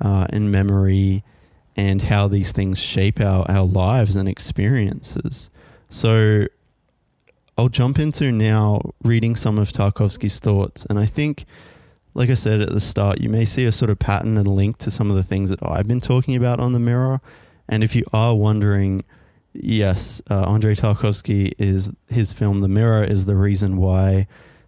uh, 0.00 0.24
and 0.30 0.52
memory 0.52 1.24
and 1.74 2.02
how 2.02 2.28
these 2.28 2.52
things 2.52 2.78
shape 2.78 3.20
our, 3.20 3.44
our 3.50 3.64
lives 3.64 4.14
and 4.14 4.28
experiences. 4.28 5.50
So 5.90 6.46
I'll 7.58 7.68
jump 7.68 7.98
into 7.98 8.30
now 8.30 8.92
reading 9.02 9.34
some 9.34 9.58
of 9.58 9.72
Tarkovsky's 9.72 10.38
thoughts 10.38 10.86
and 10.88 10.96
I 10.96 11.06
think 11.06 11.44
like 12.14 12.30
I 12.30 12.34
said 12.34 12.60
at 12.60 12.68
the 12.68 12.78
start 12.78 13.20
you 13.20 13.28
may 13.28 13.44
see 13.44 13.64
a 13.64 13.72
sort 13.72 13.90
of 13.90 13.98
pattern 13.98 14.36
and 14.36 14.46
link 14.46 14.78
to 14.78 14.92
some 14.92 15.10
of 15.10 15.16
the 15.16 15.24
things 15.24 15.50
that 15.50 15.58
I've 15.60 15.88
been 15.88 16.00
talking 16.00 16.36
about 16.36 16.60
on 16.60 16.72
the 16.72 16.78
mirror 16.78 17.20
and 17.68 17.82
if 17.82 17.94
you 17.94 18.04
are 18.12 18.34
wondering, 18.34 19.04
yes, 19.52 20.20
uh, 20.30 20.42
Andrei 20.50 20.74
Tarkovsky 20.74 21.52
is 21.58 21.90
his 22.08 22.32
film 22.32 22.60
The 22.60 22.68
Mirror 22.68 23.04
is 23.04 23.26
the 23.26 23.36
reason 23.36 23.76
why 23.76 24.26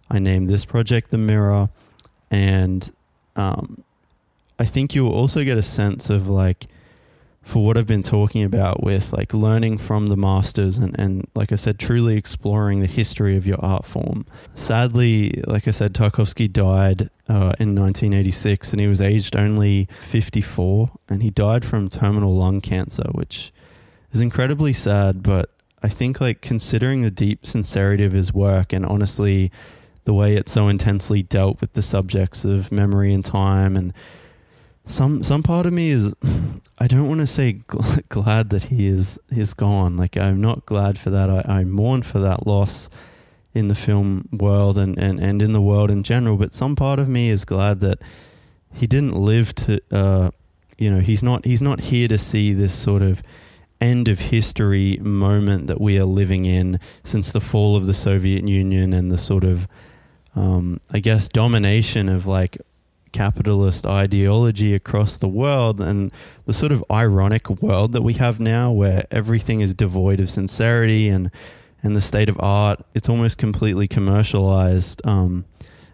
I 0.09 0.19
named 0.19 0.47
this 0.47 0.65
project 0.65 1.11
The 1.11 1.17
Mirror, 1.17 1.69
and 2.31 2.91
um, 3.35 3.83
I 4.59 4.65
think 4.65 4.95
you'll 4.95 5.13
also 5.13 5.43
get 5.43 5.57
a 5.57 5.63
sense 5.63 6.09
of 6.09 6.27
like 6.27 6.67
for 7.47 7.65
what 7.65 7.77
I've 7.77 7.87
been 7.87 8.03
talking 8.03 8.43
about 8.43 8.83
with 8.83 9.13
like 9.13 9.33
learning 9.33 9.77
from 9.77 10.07
the 10.07 10.17
masters 10.17 10.77
and, 10.77 10.99
and 10.99 11.25
like 11.33 11.53
I 11.53 11.55
said, 11.55 11.79
truly 11.79 12.17
exploring 12.17 12.81
the 12.81 12.87
history 12.87 13.37
of 13.37 13.47
your 13.47 13.63
art 13.63 13.85
form. 13.85 14.25
Sadly, 14.53 15.41
like 15.47 15.65
I 15.65 15.71
said, 15.71 15.93
Tarkovsky 15.93 16.51
died 16.51 17.09
uh, 17.29 17.53
in 17.59 17.75
1986 17.75 18.71
and 18.71 18.79
he 18.79 18.87
was 18.87 19.01
aged 19.01 19.35
only 19.35 19.87
54 20.01 20.91
and 21.09 21.21
he 21.21 21.29
died 21.29 21.65
from 21.65 21.89
terminal 21.89 22.35
lung 22.35 22.61
cancer, 22.61 23.05
which 23.11 23.51
is 24.11 24.21
incredibly 24.21 24.73
sad, 24.73 25.23
but 25.23 25.49
I 25.83 25.89
think 25.89 26.19
like 26.21 26.41
considering 26.41 27.01
the 27.01 27.11
deep 27.11 27.45
sincerity 27.45 28.03
of 28.03 28.13
his 28.13 28.33
work 28.33 28.73
and 28.73 28.85
honestly 28.85 29.51
the 30.05 30.13
way 30.13 30.35
it 30.35 30.47
so 30.47 30.69
intensely 30.69 31.21
dealt 31.21 31.59
with 31.59 31.73
the 31.73 31.81
subjects 31.81 32.45
of 32.45 32.71
memory 32.71 33.13
and 33.13 33.23
time 33.23 33.75
and 33.75 33.93
some 34.85 35.21
some 35.21 35.43
part 35.43 35.65
of 35.65 35.73
me 35.73 35.91
is 35.91 36.13
I 36.79 36.87
don't 36.87 37.09
want 37.09 37.19
to 37.19 37.27
say 37.27 37.61
gl- 37.67 38.07
glad 38.09 38.49
that 38.51 38.63
he 38.63 38.87
is 38.87 39.19
he's 39.29 39.53
gone. 39.53 39.97
Like 39.97 40.15
I'm 40.15 40.39
not 40.39 40.65
glad 40.65 40.97
for 40.97 41.09
that. 41.09 41.29
I, 41.29 41.43
I 41.59 41.63
mourn 41.65 42.03
for 42.03 42.19
that 42.19 42.47
loss 42.47 42.89
in 43.57 43.67
the 43.67 43.75
film 43.75 44.29
world 44.31 44.77
and, 44.77 44.97
and, 44.97 45.19
and 45.19 45.41
in 45.41 45.53
the 45.53 45.61
world 45.61 45.91
in 45.91 46.03
general. 46.03 46.37
But 46.37 46.53
some 46.53 46.75
part 46.75 46.99
of 46.99 47.09
me 47.09 47.29
is 47.29 47.45
glad 47.45 47.79
that 47.81 47.99
he 48.73 48.87
didn't 48.87 49.15
live 49.15 49.55
to 49.55 49.81
uh, 49.91 50.31
you 50.77 50.91
know 50.91 50.99
he's 50.99 51.23
not 51.23 51.45
he's 51.45 51.61
not 51.61 51.81
here 51.81 52.07
to 52.07 52.17
see 52.17 52.53
this 52.53 52.73
sort 52.73 53.01
of 53.01 53.23
end 53.79 54.07
of 54.07 54.19
history 54.19 54.97
moment 55.01 55.67
that 55.67 55.79
we 55.79 55.99
are 55.99 56.05
living 56.05 56.45
in 56.45 56.79
since 57.03 57.31
the 57.31 57.41
fall 57.41 57.75
of 57.75 57.87
the 57.87 57.93
Soviet 57.93 58.47
Union 58.47 58.93
and 58.93 59.11
the 59.11 59.17
sort 59.17 59.43
of 59.43 59.67
um, 60.35 60.79
I 60.91 60.99
guess 60.99 61.27
domination 61.27 62.09
of 62.09 62.25
like 62.25 62.57
capitalist 63.11 63.85
ideology 63.85 64.75
across 64.75 65.17
the 65.17 65.27
world 65.27 65.81
and 65.81 66.11
the 66.45 66.53
sort 66.53 66.71
of 66.71 66.83
ironic 66.91 67.49
world 67.49 67.93
that 67.93 68.03
we 68.03 68.13
have 68.13 68.39
now 68.39 68.71
where 68.71 69.05
everything 69.09 69.61
is 69.61 69.73
devoid 69.73 70.19
of 70.19 70.29
sincerity 70.29 71.09
and 71.09 71.31
and 71.83 71.95
the 71.95 72.01
state 72.01 72.29
of 72.29 72.37
art 72.39 72.83
it's 72.93 73.09
almost 73.09 73.37
completely 73.37 73.87
commercialized 73.87 75.05
um, 75.05 75.45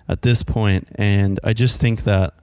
at 0.08 0.22
this 0.22 0.44
point 0.44 0.88
and 0.96 1.40
I 1.44 1.54
just 1.54 1.80
think 1.80 2.04
that 2.04 2.34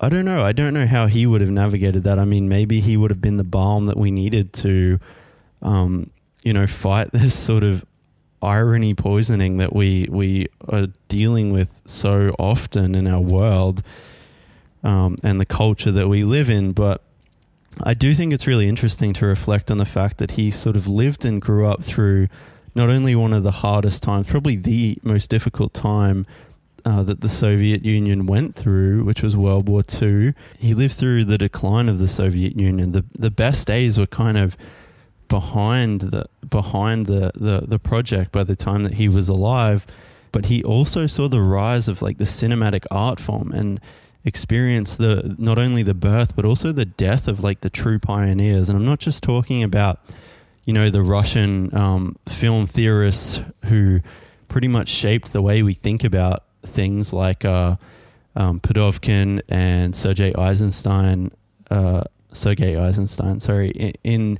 I 0.00 0.08
don't 0.08 0.24
know 0.24 0.44
I 0.44 0.52
don't 0.52 0.74
know 0.74 0.86
how 0.86 1.06
he 1.06 1.26
would 1.26 1.40
have 1.40 1.50
navigated 1.50 2.04
that 2.04 2.18
I 2.18 2.24
mean 2.24 2.48
maybe 2.48 2.80
he 2.80 2.96
would 2.96 3.10
have 3.10 3.20
been 3.20 3.36
the 3.36 3.44
balm 3.44 3.86
that 3.86 3.96
we 3.96 4.10
needed 4.10 4.52
to 4.54 4.98
um, 5.62 6.10
you 6.42 6.52
know 6.52 6.66
fight 6.66 7.10
this 7.12 7.34
sort 7.34 7.64
of 7.64 7.84
irony 8.42 8.94
poisoning 8.94 9.56
that 9.56 9.74
we 9.74 10.06
we 10.10 10.46
are 10.68 10.88
dealing 11.08 11.52
with 11.52 11.80
so 11.86 12.34
often 12.38 12.94
in 12.94 13.06
our 13.06 13.20
world 13.20 13.82
um, 14.84 15.16
and 15.22 15.40
the 15.40 15.46
culture 15.46 15.90
that 15.90 16.08
we 16.08 16.22
live 16.22 16.48
in. 16.48 16.72
But 16.72 17.02
I 17.82 17.94
do 17.94 18.14
think 18.14 18.32
it's 18.32 18.46
really 18.46 18.68
interesting 18.68 19.12
to 19.14 19.26
reflect 19.26 19.70
on 19.70 19.78
the 19.78 19.84
fact 19.84 20.18
that 20.18 20.32
he 20.32 20.50
sort 20.50 20.76
of 20.76 20.86
lived 20.86 21.24
and 21.24 21.40
grew 21.40 21.66
up 21.66 21.84
through 21.84 22.28
not 22.74 22.88
only 22.88 23.14
one 23.14 23.32
of 23.32 23.42
the 23.42 23.50
hardest 23.50 24.02
times, 24.02 24.26
probably 24.26 24.56
the 24.56 24.98
most 25.02 25.30
difficult 25.30 25.72
time 25.74 26.26
uh, 26.84 27.02
that 27.02 27.20
the 27.20 27.28
Soviet 27.28 27.84
Union 27.84 28.26
went 28.26 28.54
through, 28.54 29.04
which 29.04 29.22
was 29.22 29.36
World 29.36 29.68
War 29.68 29.82
II. 30.00 30.34
He 30.58 30.74
lived 30.74 30.94
through 30.94 31.24
the 31.24 31.38
decline 31.38 31.88
of 31.88 31.98
the 31.98 32.08
Soviet 32.08 32.56
Union. 32.56 32.92
The 32.92 33.04
the 33.18 33.30
best 33.30 33.66
days 33.66 33.98
were 33.98 34.06
kind 34.06 34.38
of 34.38 34.56
behind 35.28 36.02
the 36.02 36.26
behind 36.48 37.06
the, 37.06 37.32
the 37.34 37.64
the 37.66 37.78
project 37.78 38.32
by 38.32 38.44
the 38.44 38.56
time 38.56 38.84
that 38.84 38.94
he 38.94 39.08
was 39.08 39.28
alive 39.28 39.86
but 40.32 40.46
he 40.46 40.62
also 40.62 41.06
saw 41.06 41.28
the 41.28 41.40
rise 41.40 41.88
of 41.88 42.02
like 42.02 42.18
the 42.18 42.24
cinematic 42.24 42.84
art 42.90 43.18
form 43.18 43.50
and 43.52 43.80
experienced 44.26 44.98
the 44.98 45.34
not 45.38 45.56
only 45.56 45.82
the 45.82 45.94
birth 45.94 46.36
but 46.36 46.44
also 46.44 46.72
the 46.72 46.84
death 46.84 47.26
of 47.28 47.42
like 47.42 47.60
the 47.62 47.70
true 47.70 47.98
pioneers. 47.98 48.68
And 48.68 48.76
i'm 48.76 48.84
not 48.84 48.98
just 48.98 49.22
talking 49.22 49.62
about 49.62 50.00
you 50.64 50.74
know 50.74 50.90
the 50.90 51.02
russian 51.02 51.74
um, 51.74 52.16
film 52.28 52.66
theorists 52.66 53.40
who 53.66 54.00
pretty 54.48 54.68
much 54.68 54.88
shaped 54.88 55.32
the 55.32 55.40
way 55.40 55.62
we 55.62 55.74
think 55.74 56.04
about 56.04 56.42
things 56.66 57.12
like 57.12 57.44
uh, 57.44 57.76
um, 58.34 58.60
Pudovkin 58.60 59.40
and 59.48 59.96
Sergei 59.96 60.32
Eisenstein, 60.36 61.30
uh, 61.70 62.04
Sergei 62.32 62.78
Eisenstein, 62.78 63.40
sorry, 63.40 63.70
in, 63.70 63.92
in 64.04 64.38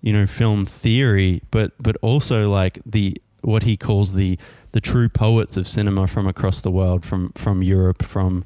you 0.00 0.12
know 0.12 0.26
film 0.26 0.64
theory, 0.64 1.42
but 1.50 1.72
but 1.80 1.96
also 2.02 2.48
like 2.48 2.80
the 2.86 3.20
what 3.40 3.64
he 3.64 3.76
calls 3.76 4.14
the 4.14 4.38
the 4.70 4.80
true 4.80 5.08
poets 5.08 5.56
of 5.56 5.66
cinema 5.66 6.06
from 6.06 6.26
across 6.26 6.60
the 6.60 6.70
world, 6.70 7.04
from 7.04 7.32
from 7.32 7.62
Europe, 7.62 8.02
from 8.02 8.44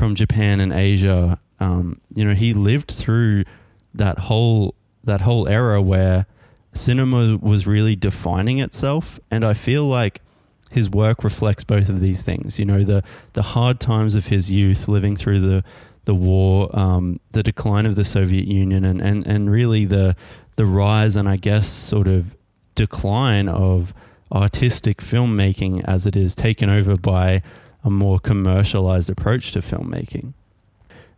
from 0.00 0.14
Japan 0.14 0.60
and 0.60 0.72
Asia. 0.72 1.38
Um, 1.60 2.00
you 2.14 2.24
know, 2.24 2.32
he 2.32 2.54
lived 2.54 2.90
through 2.90 3.44
that 3.92 4.18
whole 4.18 4.74
that 5.04 5.20
whole 5.20 5.46
era 5.46 5.82
where 5.82 6.24
cinema 6.72 7.36
was 7.36 7.66
really 7.66 7.96
defining 7.96 8.60
itself, 8.60 9.20
and 9.30 9.44
I 9.44 9.52
feel 9.52 9.84
like 9.84 10.22
his 10.70 10.88
work 10.88 11.22
reflects 11.22 11.64
both 11.64 11.90
of 11.90 12.00
these 12.00 12.22
things. 12.22 12.58
You 12.58 12.64
know, 12.64 12.82
the 12.82 13.04
the 13.34 13.42
hard 13.42 13.78
times 13.78 14.14
of 14.14 14.28
his 14.28 14.50
youth, 14.50 14.88
living 14.88 15.16
through 15.18 15.40
the 15.40 15.62
the 16.06 16.14
war, 16.14 16.70
um, 16.72 17.20
the 17.32 17.42
decline 17.42 17.84
of 17.84 17.94
the 17.94 18.04
Soviet 18.06 18.48
Union, 18.48 18.86
and, 18.86 19.02
and, 19.02 19.26
and 19.26 19.50
really 19.50 19.84
the 19.84 20.16
the 20.56 20.64
rise 20.64 21.14
and 21.14 21.28
I 21.28 21.36
guess 21.36 21.68
sort 21.68 22.08
of 22.08 22.34
decline 22.74 23.50
of 23.50 23.92
artistic 24.32 25.02
filmmaking 25.02 25.84
as 25.84 26.06
it 26.06 26.16
is 26.16 26.34
taken 26.34 26.70
over 26.70 26.96
by 26.96 27.42
a 27.84 27.90
more 27.90 28.18
commercialized 28.18 29.10
approach 29.10 29.52
to 29.52 29.60
filmmaking. 29.60 30.34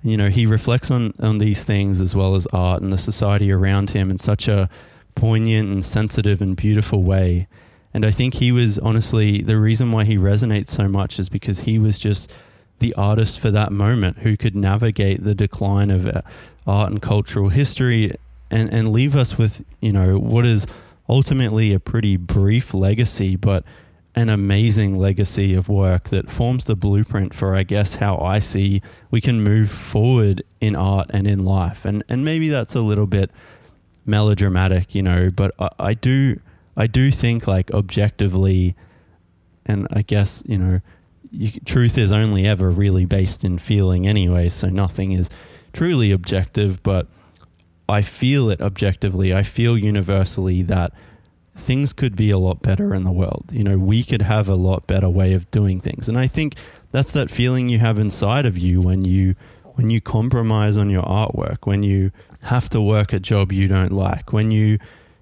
You 0.03 0.17
know, 0.17 0.31
he 0.31 0.47
reflects 0.47 0.91
on, 0.91 1.15
on 1.21 1.39
these 1.39 1.63
things 1.63 2.01
as 2.01 2.15
well 2.15 2.35
as 2.35 2.47
art 2.49 2.83
and 2.83 2.93
the 2.93 2.99
society 2.99 3.53
around 3.53 3.91
him 3.91 4.11
in 4.11 4.19
such 4.19 4.49
a 4.49 4.69
poignant 5.15 5.69
and 5.69 5.85
sensitive 5.85 6.41
and 6.41 6.57
beautiful 6.57 7.03
way. 7.03 7.47
And 7.95 8.05
I 8.05 8.11
think 8.11 8.35
he 8.35 8.51
was 8.51 8.79
honestly 8.79 9.43
the 9.43 9.59
reason 9.59 9.93
why 9.93 10.05
he 10.05 10.17
resonates 10.17 10.71
so 10.71 10.89
much 10.89 11.19
is 11.19 11.29
because 11.29 11.61
he 11.61 11.79
was 11.79 11.99
just 11.99 12.31
the 12.79 12.95
artist 12.95 13.39
for 13.39 13.51
that 13.51 13.71
moment 13.71 14.19
who 14.19 14.37
could 14.37 14.57
navigate 14.57 15.23
the 15.23 15.35
decline 15.35 15.91
of 15.91 16.07
uh, 16.07 16.23
art 16.67 16.91
and 16.91 17.01
cultural 17.01 17.51
history 17.51 18.13
and 18.51 18.73
and 18.73 18.93
leave 18.93 19.15
us 19.15 19.39
with 19.39 19.65
you 19.81 19.93
know 19.93 20.19
what 20.19 20.45
is 20.45 20.67
ultimately 21.09 21.73
a 21.73 21.81
pretty 21.81 22.17
brief 22.17 22.73
legacy, 22.73 23.37
but 23.37 23.65
an 24.15 24.29
amazing 24.29 24.99
legacy 24.99 25.55
of 25.55 25.69
work 25.69 26.11
that 26.11 26.31
forms 26.31 26.67
the 26.67 26.77
blueprint 26.77 27.35
for, 27.35 27.55
I 27.55 27.63
guess, 27.63 27.97
how 27.97 28.19
I 28.19 28.41
see 28.41 28.83
we 29.11 29.21
can 29.21 29.43
move 29.43 29.71
forward 29.71 30.43
in 30.61 30.77
art 30.77 31.07
and 31.11 31.27
in 31.27 31.45
life. 31.45 31.85
And 31.85 32.05
and 32.09 32.25
maybe 32.25 32.49
that's 32.49 32.75
a 32.75 32.81
little 32.81 33.07
bit 33.07 33.31
melodramatic, 34.05 34.95
you 34.95 35.03
know, 35.03 35.31
but 35.31 35.55
I, 35.59 35.71
I 35.79 35.95
do 35.95 36.41
I 36.77 36.87
do 36.87 37.11
think 37.11 37.47
like 37.47 37.71
objectively, 37.73 38.75
and 39.65 39.87
I 39.91 40.03
guess 40.03 40.43
you 40.47 40.59
know, 40.59 40.81
you, 41.31 41.53
truth 41.65 41.97
is 41.97 42.13
only 42.13 42.47
ever 42.47 42.71
really 42.71 43.07
based 43.07 43.45
in 43.45 43.59
feeling 43.59 44.07
anyway, 44.07 44.51
so 44.51 44.69
nothing 44.69 45.13
is 45.13 45.31
truly 45.73 46.13
objective, 46.13 46.83
but 46.83 47.09
I 47.89 48.03
feel 48.03 48.51
it 48.51 48.61
objectively. 48.61 49.35
I 49.35 49.43
feel 49.43 49.77
universally 49.77 50.63
that 50.63 50.93
things 51.57 51.93
could 51.93 52.17
be 52.17 52.31
a 52.31 52.39
lot 52.39 52.63
better 52.63 52.95
in 52.95 53.05
the 53.05 53.13
world. 53.13 53.51
You 53.53 53.65
know, 53.65 53.79
we 53.79 54.05
could 54.05 54.23
have 54.23 54.49
a 54.49 54.55
lot 54.55 54.87
better 54.87 55.09
way 55.09 55.35
of 55.35 55.51
doing 55.51 55.81
things. 55.81 56.09
And 56.09 56.19
I 56.19 56.27
think 56.27 56.57
that's 56.91 57.13
that 57.13 57.31
feeling 57.31 57.69
you 57.69 57.79
have 57.79 57.99
inside 57.99 58.47
of 58.47 58.59
you 58.59 58.81
when 58.81 59.05
you 59.05 59.35
when 59.75 59.89
you 59.89 60.01
compromise 60.01 60.77
on 60.77 60.91
your 60.91 61.03
artwork, 61.03 61.59
when 61.65 61.83
you 61.83 62.13
have 62.43 62.69
to 62.71 62.81
work 62.81 63.13
a 63.13 63.19
job 63.19 63.53
you 63.53 63.69
don't 63.69 63.93
like, 63.93 64.33
when 64.33 64.51
you 64.51 64.79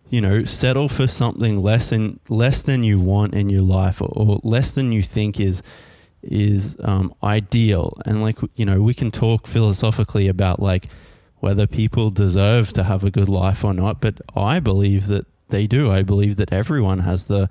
you 0.08 0.20
know 0.20 0.44
settle 0.44 0.88
for 0.88 1.06
something 1.06 1.58
less 1.60 1.90
than 1.90 2.18
less 2.28 2.62
than 2.62 2.82
you 2.82 2.98
want 2.98 3.32
in 3.32 3.48
your 3.48 3.62
life 3.62 4.00
or, 4.00 4.08
or 4.08 4.40
less 4.42 4.72
than 4.72 4.90
you 4.90 5.02
think 5.02 5.38
is 5.38 5.62
is 6.22 6.76
um, 6.80 7.14
ideal. 7.22 7.96
And 8.04 8.22
like 8.22 8.38
you 8.54 8.64
know, 8.64 8.82
we 8.82 8.94
can 8.94 9.10
talk 9.10 9.46
philosophically 9.46 10.28
about 10.28 10.60
like 10.60 10.88
whether 11.38 11.66
people 11.66 12.10
deserve 12.10 12.72
to 12.74 12.84
have 12.84 13.02
a 13.02 13.10
good 13.10 13.28
life 13.28 13.64
or 13.64 13.72
not, 13.72 14.00
but 14.00 14.20
I 14.36 14.60
believe 14.60 15.06
that 15.06 15.26
they 15.50 15.66
do. 15.66 15.90
I 15.90 16.02
believe 16.02 16.36
that 16.36 16.52
everyone 16.52 17.00
has 17.00 17.26
the 17.26 17.48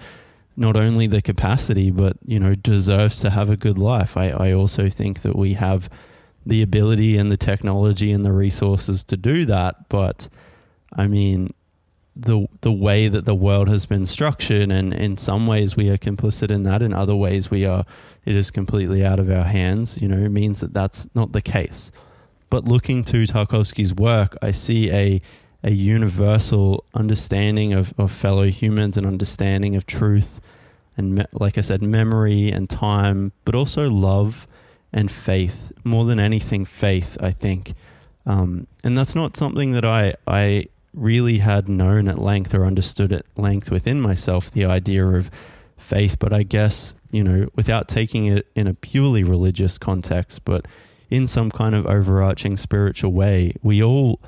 not 0.55 0.75
only 0.75 1.07
the 1.07 1.21
capacity, 1.21 1.89
but 1.89 2.17
you 2.25 2.39
know, 2.39 2.53
deserves 2.53 3.21
to 3.21 3.29
have 3.29 3.49
a 3.49 3.55
good 3.55 3.77
life. 3.77 4.17
I, 4.17 4.29
I 4.29 4.51
also 4.51 4.89
think 4.89 5.21
that 5.21 5.35
we 5.35 5.53
have 5.53 5.89
the 6.45 6.61
ability 6.61 7.17
and 7.17 7.31
the 7.31 7.37
technology 7.37 8.11
and 8.11 8.25
the 8.25 8.33
resources 8.33 9.03
to 9.05 9.15
do 9.15 9.45
that. 9.45 9.87
But 9.87 10.27
I 10.93 11.07
mean, 11.07 11.53
the 12.15 12.47
the 12.61 12.71
way 12.71 13.07
that 13.07 13.25
the 13.25 13.35
world 13.35 13.69
has 13.69 13.85
been 13.85 14.05
structured, 14.05 14.69
and 14.71 14.93
in 14.93 15.17
some 15.17 15.47
ways 15.47 15.77
we 15.77 15.89
are 15.89 15.97
complicit 15.97 16.51
in 16.51 16.63
that, 16.63 16.81
in 16.81 16.93
other 16.93 17.15
ways 17.15 17.49
we 17.49 17.65
are. 17.65 17.85
It 18.25 18.35
is 18.35 18.51
completely 18.51 19.03
out 19.03 19.17
of 19.17 19.31
our 19.31 19.45
hands. 19.45 20.01
You 20.01 20.09
know, 20.09 20.27
means 20.27 20.59
that 20.59 20.73
that's 20.73 21.07
not 21.15 21.31
the 21.31 21.41
case. 21.41 21.91
But 22.49 22.65
looking 22.65 23.03
to 23.05 23.23
Tarkovsky's 23.23 23.93
work, 23.93 24.35
I 24.41 24.51
see 24.51 24.91
a 24.91 25.21
a 25.63 25.71
universal 25.71 26.85
understanding 26.93 27.73
of, 27.73 27.93
of 27.97 28.11
fellow 28.11 28.45
humans 28.45 28.97
and 28.97 29.05
understanding 29.05 29.75
of 29.75 29.85
truth 29.85 30.39
and 30.97 31.15
me- 31.15 31.25
like 31.33 31.57
I 31.57 31.61
said, 31.61 31.81
memory 31.81 32.51
and 32.51 32.69
time, 32.69 33.31
but 33.45 33.55
also 33.55 33.89
love 33.89 34.47
and 34.91 35.09
faith. 35.09 35.71
More 35.83 36.05
than 36.05 36.19
anything, 36.19 36.65
faith. 36.65 37.17
I 37.21 37.31
think, 37.31 37.73
um, 38.25 38.67
and 38.83 38.97
that's 38.97 39.15
not 39.15 39.37
something 39.37 39.71
that 39.71 39.85
I 39.85 40.15
I 40.27 40.65
really 40.93 41.37
had 41.37 41.69
known 41.69 42.07
at 42.07 42.19
length 42.19 42.53
or 42.53 42.65
understood 42.65 43.13
at 43.13 43.25
length 43.37 43.71
within 43.71 44.01
myself. 44.01 44.51
The 44.51 44.65
idea 44.65 45.07
of 45.07 45.31
faith, 45.77 46.19
but 46.19 46.33
I 46.33 46.43
guess 46.43 46.93
you 47.11 47.23
know, 47.23 47.49
without 47.55 47.87
taking 47.87 48.27
it 48.27 48.47
in 48.55 48.67
a 48.67 48.73
purely 48.73 49.23
religious 49.23 49.77
context, 49.77 50.45
but 50.45 50.65
in 51.09 51.27
some 51.27 51.49
kind 51.49 51.73
of 51.73 51.87
overarching 51.87 52.55
spiritual 52.55 53.11
way, 53.11 53.53
we 53.63 53.81
all 53.81 54.19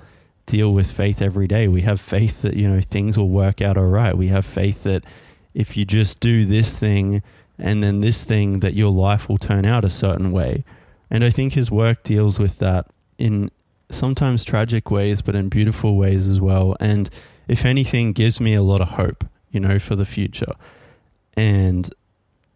deal 0.45 0.73
with 0.73 0.91
faith 0.91 1.21
every 1.21 1.47
day. 1.47 1.67
We 1.67 1.81
have 1.81 2.01
faith 2.01 2.41
that, 2.41 2.55
you 2.55 2.67
know, 2.67 2.81
things 2.81 3.17
will 3.17 3.29
work 3.29 3.61
out 3.61 3.77
all 3.77 3.85
right. 3.85 4.17
We 4.17 4.27
have 4.27 4.45
faith 4.45 4.83
that 4.83 5.03
if 5.53 5.75
you 5.77 5.85
just 5.85 6.19
do 6.19 6.45
this 6.45 6.77
thing 6.77 7.21
and 7.57 7.83
then 7.83 8.01
this 8.01 8.23
thing, 8.23 8.59
that 8.59 8.73
your 8.73 8.91
life 8.91 9.29
will 9.29 9.37
turn 9.37 9.65
out 9.65 9.85
a 9.85 9.89
certain 9.89 10.31
way. 10.31 10.63
And 11.09 11.23
I 11.23 11.29
think 11.29 11.53
his 11.53 11.69
work 11.69 12.03
deals 12.03 12.39
with 12.39 12.57
that 12.59 12.87
in 13.17 13.51
sometimes 13.89 14.43
tragic 14.43 14.89
ways, 14.89 15.21
but 15.21 15.35
in 15.35 15.49
beautiful 15.49 15.97
ways 15.97 16.27
as 16.27 16.39
well. 16.39 16.75
And 16.79 17.09
if 17.47 17.65
anything, 17.65 18.13
gives 18.13 18.39
me 18.39 18.53
a 18.53 18.63
lot 18.63 18.81
of 18.81 18.89
hope, 18.89 19.25
you 19.51 19.59
know, 19.59 19.77
for 19.77 19.95
the 19.95 20.05
future. 20.05 20.53
And 21.35 21.93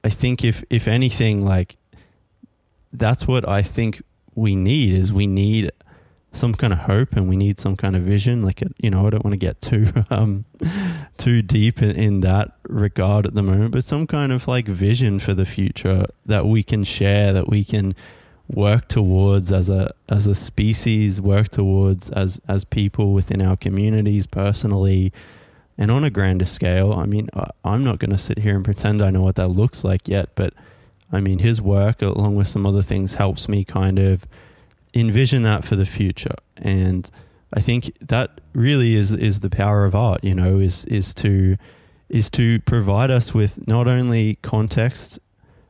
I 0.03 0.09
think 0.09 0.43
if 0.43 0.63
if 0.69 0.87
anything, 0.87 1.43
like 1.43 1.75
that's 2.93 3.27
what 3.27 3.47
I 3.47 3.61
think 3.61 4.01
we 4.35 4.55
need 4.55 4.93
is 4.93 5.11
we 5.11 5.27
need 5.27 5.71
some 6.35 6.53
kind 6.53 6.73
of 6.73 6.79
hope 6.79 7.15
and 7.15 7.29
we 7.29 7.35
need 7.35 7.59
some 7.59 7.75
kind 7.75 7.95
of 7.95 8.03
vision. 8.03 8.43
Like, 8.43 8.61
it, 8.61 8.73
you 8.77 8.89
know, 8.89 9.07
I 9.07 9.09
don't 9.09 9.23
want 9.23 9.33
to 9.33 9.37
get 9.37 9.61
too 9.61 9.91
um, 10.09 10.45
too 11.17 11.41
deep 11.41 11.81
in, 11.81 11.91
in 11.91 12.19
that 12.21 12.51
regard 12.67 13.25
at 13.25 13.33
the 13.33 13.43
moment, 13.43 13.71
but 13.71 13.83
some 13.83 14.07
kind 14.07 14.31
of 14.31 14.47
like 14.47 14.67
vision 14.67 15.19
for 15.19 15.33
the 15.33 15.45
future 15.45 16.05
that 16.25 16.45
we 16.45 16.63
can 16.63 16.83
share, 16.83 17.33
that 17.33 17.49
we 17.49 17.63
can 17.63 17.95
work 18.47 18.87
towards 18.87 19.51
as 19.51 19.69
a 19.69 19.93
as 20.09 20.27
a 20.27 20.35
species, 20.35 21.19
work 21.19 21.49
towards 21.49 22.09
as 22.11 22.39
as 22.47 22.63
people 22.63 23.13
within 23.13 23.41
our 23.41 23.57
communities, 23.57 24.27
personally, 24.27 25.11
and 25.77 25.89
on 25.89 26.03
a 26.03 26.09
grander 26.09 26.45
scale. 26.45 26.93
I 26.93 27.05
mean, 27.05 27.29
I'm 27.63 27.83
not 27.83 27.99
going 27.99 28.11
to 28.11 28.17
sit 28.17 28.39
here 28.39 28.55
and 28.55 28.63
pretend 28.63 29.01
I 29.01 29.09
know 29.09 29.21
what 29.21 29.35
that 29.35 29.49
looks 29.49 29.83
like 29.83 30.07
yet, 30.07 30.29
but 30.35 30.53
I 31.11 31.21
mean, 31.21 31.39
his 31.39 31.61
work 31.61 32.01
along 32.01 32.35
with 32.35 32.47
some 32.47 32.65
other 32.65 32.83
things 32.83 33.15
helps 33.15 33.47
me 33.47 33.63
kind 33.63 33.99
of 33.99 34.27
envision 34.95 35.43
that 35.43 35.65
for 35.65 35.75
the 35.75 35.85
future. 35.85 36.35
And 36.57 37.09
I 37.53 37.59
think 37.59 37.91
that 38.01 38.41
really 38.53 38.95
is 38.95 39.11
is 39.11 39.41
the 39.41 39.49
power 39.49 39.85
of 39.85 39.93
art, 39.93 40.23
you 40.23 40.33
know, 40.33 40.59
is 40.59 40.85
is 40.85 41.13
to 41.15 41.57
is 42.09 42.29
to 42.31 42.59
provide 42.61 43.11
us 43.11 43.33
with 43.33 43.67
not 43.67 43.87
only 43.87 44.35
context 44.41 45.19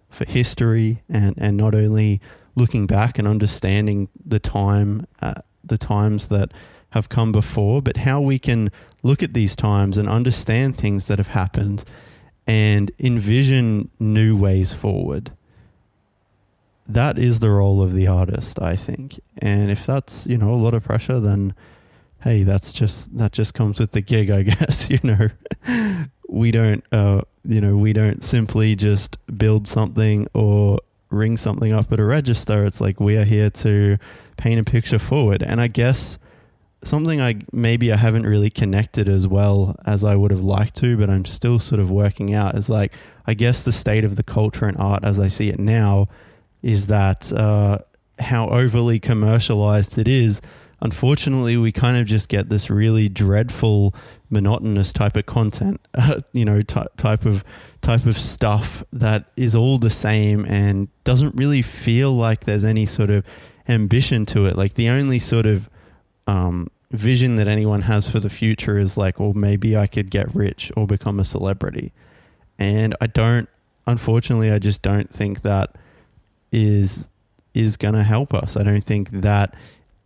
for 0.10 0.26
history 0.26 1.02
and, 1.10 1.34
and 1.38 1.58
not 1.58 1.74
only 1.74 2.22
looking 2.56 2.86
back 2.86 3.18
and 3.18 3.28
understanding 3.28 4.08
the 4.26 4.40
time 4.40 5.08
uh, 5.22 5.34
the 5.64 5.78
times 5.78 6.28
that 6.30 6.52
have 6.92 7.10
come 7.10 7.32
before, 7.32 7.82
but 7.82 7.98
how 7.98 8.22
we 8.22 8.40
can 8.40 8.72
look 9.04 9.22
at 9.22 9.34
these 9.34 9.56
times 9.56 9.98
and 9.98 10.08
understand 10.08 10.78
things 10.78 11.08
that 11.08 11.18
have 11.18 11.30
happened 11.30 11.84
and 12.48 12.92
envision 13.00 13.90
new 14.00 14.38
ways 14.38 14.74
forward 14.74 15.32
that 16.88 17.17
is 17.17 17.39
the 17.39 17.50
role 17.50 17.82
of 17.82 17.93
the 17.93 18.08
artist, 18.08 18.62
I 18.62 18.76
think. 18.76 19.19
And 19.38 19.71
if 19.71 19.86
that's, 19.86 20.28
you 20.28 20.38
know, 20.38 20.54
a 20.54 20.56
lot 20.56 20.74
of 20.74 20.84
pressure, 20.84 21.19
then 21.19 21.54
hey, 22.21 22.43
that's 22.43 22.74
just 22.74 23.15
that 23.17 23.32
just 23.32 23.54
comes 23.54 23.80
with 23.80 23.91
the 23.91 24.02
gig, 24.02 24.30
I 24.30 24.41
guess, 24.43 24.89
you 24.89 25.00
know. 25.04 25.30
we 26.28 26.52
don't 26.52 26.84
uh, 26.91 27.21
you 27.43 27.62
know, 27.62 27.78
we 27.78 27.93
don't 27.93 28.24
simply 28.24 28.76
just 28.76 29.17
build 29.38 29.67
something 29.67 30.28
or 30.34 30.80
ring 31.10 31.38
something 31.38 31.71
up 31.71 31.91
at 31.91 32.00
a 32.00 32.06
register. 32.06 32.65
It's 32.65 32.82
like 32.82 33.00
we 33.00 33.17
are 33.17 33.24
here 33.24 33.50
to 33.50 33.98
paint 34.38 34.60
a 34.60 34.63
picture 34.63 35.00
forward. 35.00 35.41
And 35.43 35.62
I 35.62 35.67
guess 35.67 36.17
something 36.84 37.21
I 37.21 37.36
maybe 37.52 37.91
I 37.91 37.98
haven't 37.98 38.26
really 38.26 38.50
connected 38.50 39.08
as 39.10 39.28
well 39.28 39.76
as 39.86 40.04
I 40.04 40.15
would 40.15 40.32
have 40.32 40.43
liked 40.43 40.76
to, 40.78 40.98
but 40.98 41.10
I'm 41.10 41.26
still 41.26 41.60
sort 41.60 41.80
of 41.80 41.89
working 41.89 42.34
out 42.34 42.56
is 42.56 42.69
like 42.69 42.91
I 43.28 43.34
guess 43.34 43.63
the 43.63 43.71
state 43.71 44.04
of 44.04 44.15
the 44.15 44.24
culture 44.24 44.65
and 44.65 44.78
art 44.78 45.04
as 45.04 45.19
I 45.19 45.28
see 45.28 45.50
it 45.50 45.60
now 45.60 46.08
is 46.65 46.88
that 46.88 47.32
uh, 47.32 47.78
how 48.17 48.49
overly 48.49 48.99
commercialized 48.99 49.99
it 49.99 50.08
is. 50.08 50.41
Unfortunately, 50.82 51.56
we 51.58 51.71
kind 51.71 51.95
of 51.95 52.08
just 52.08 52.28
get 52.28 52.49
this 52.49 52.71
really 52.71 53.08
dreadful, 53.08 53.93
monotonous 54.32 54.91
type 54.91 55.15
of 55.15 55.28
content, 55.28 55.80
uh, 55.93 56.21
you 56.34 56.43
know, 56.43 56.62
t- 56.62 56.82
type 56.97 57.23
of 57.23 57.43
type 57.82 58.08
of 58.08 58.17
stuff 58.17 58.84
that 58.91 59.25
is 59.38 59.54
all 59.54 59.78
the 59.78 59.91
same 59.91 60.43
and 60.45 60.88
doesn't 61.04 61.36
really 61.36 61.62
feel 61.62 62.12
like 62.12 62.45
there's 62.45 62.65
any 62.65 62.88
sort 62.88 63.12
of 63.12 63.23
ambition 63.69 64.25
to 64.25 64.47
it. 64.47 64.58
Like 64.58 64.73
the 64.73 64.89
only 64.89 65.19
sort 65.19 65.45
of 65.45 65.69
um, 66.25 66.71
vision 66.89 67.36
that 67.36 67.47
anyone 67.47 67.84
has 67.84 68.10
for 68.10 68.19
the 68.19 68.30
future 68.30 68.80
is 68.80 68.97
like, 68.97 69.19
well, 69.19 69.34
maybe 69.34 69.78
I 69.78 69.86
could 69.86 70.10
get 70.10 70.34
rich 70.34 70.71
or 70.75 70.88
become 70.88 71.19
a 71.19 71.23
celebrity. 71.23 71.93
And 72.58 72.95
I 72.99 73.06
don't, 73.06 73.47
unfortunately, 73.86 74.51
I 74.51 74.58
just 74.58 74.82
don't 74.82 75.13
think 75.13 75.43
that 75.43 75.75
is 76.56 77.08
is 77.54 77.78
going 77.78 77.94
to 77.94 78.04
help 78.04 78.34
us. 78.34 78.58
I 78.58 78.63
don't 78.63 78.84
think 78.84 79.10
that 79.10 79.56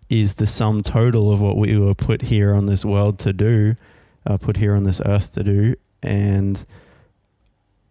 is 0.10 0.36
the 0.36 0.48
sum 0.48 0.82
total 0.82 1.32
of 1.32 1.40
what 1.40 1.58
we 1.58 1.78
were 1.78 1.94
put 1.94 2.24
here 2.24 2.54
on 2.54 2.66
this 2.66 2.84
world 2.84 3.20
to 3.20 3.32
do, 3.34 3.76
uh, 4.26 4.38
put 4.38 4.58
here 4.58 4.76
on 4.76 4.84
this 4.84 5.02
earth 5.06 5.34
to 5.34 5.44
do, 5.44 5.76
and 6.02 6.66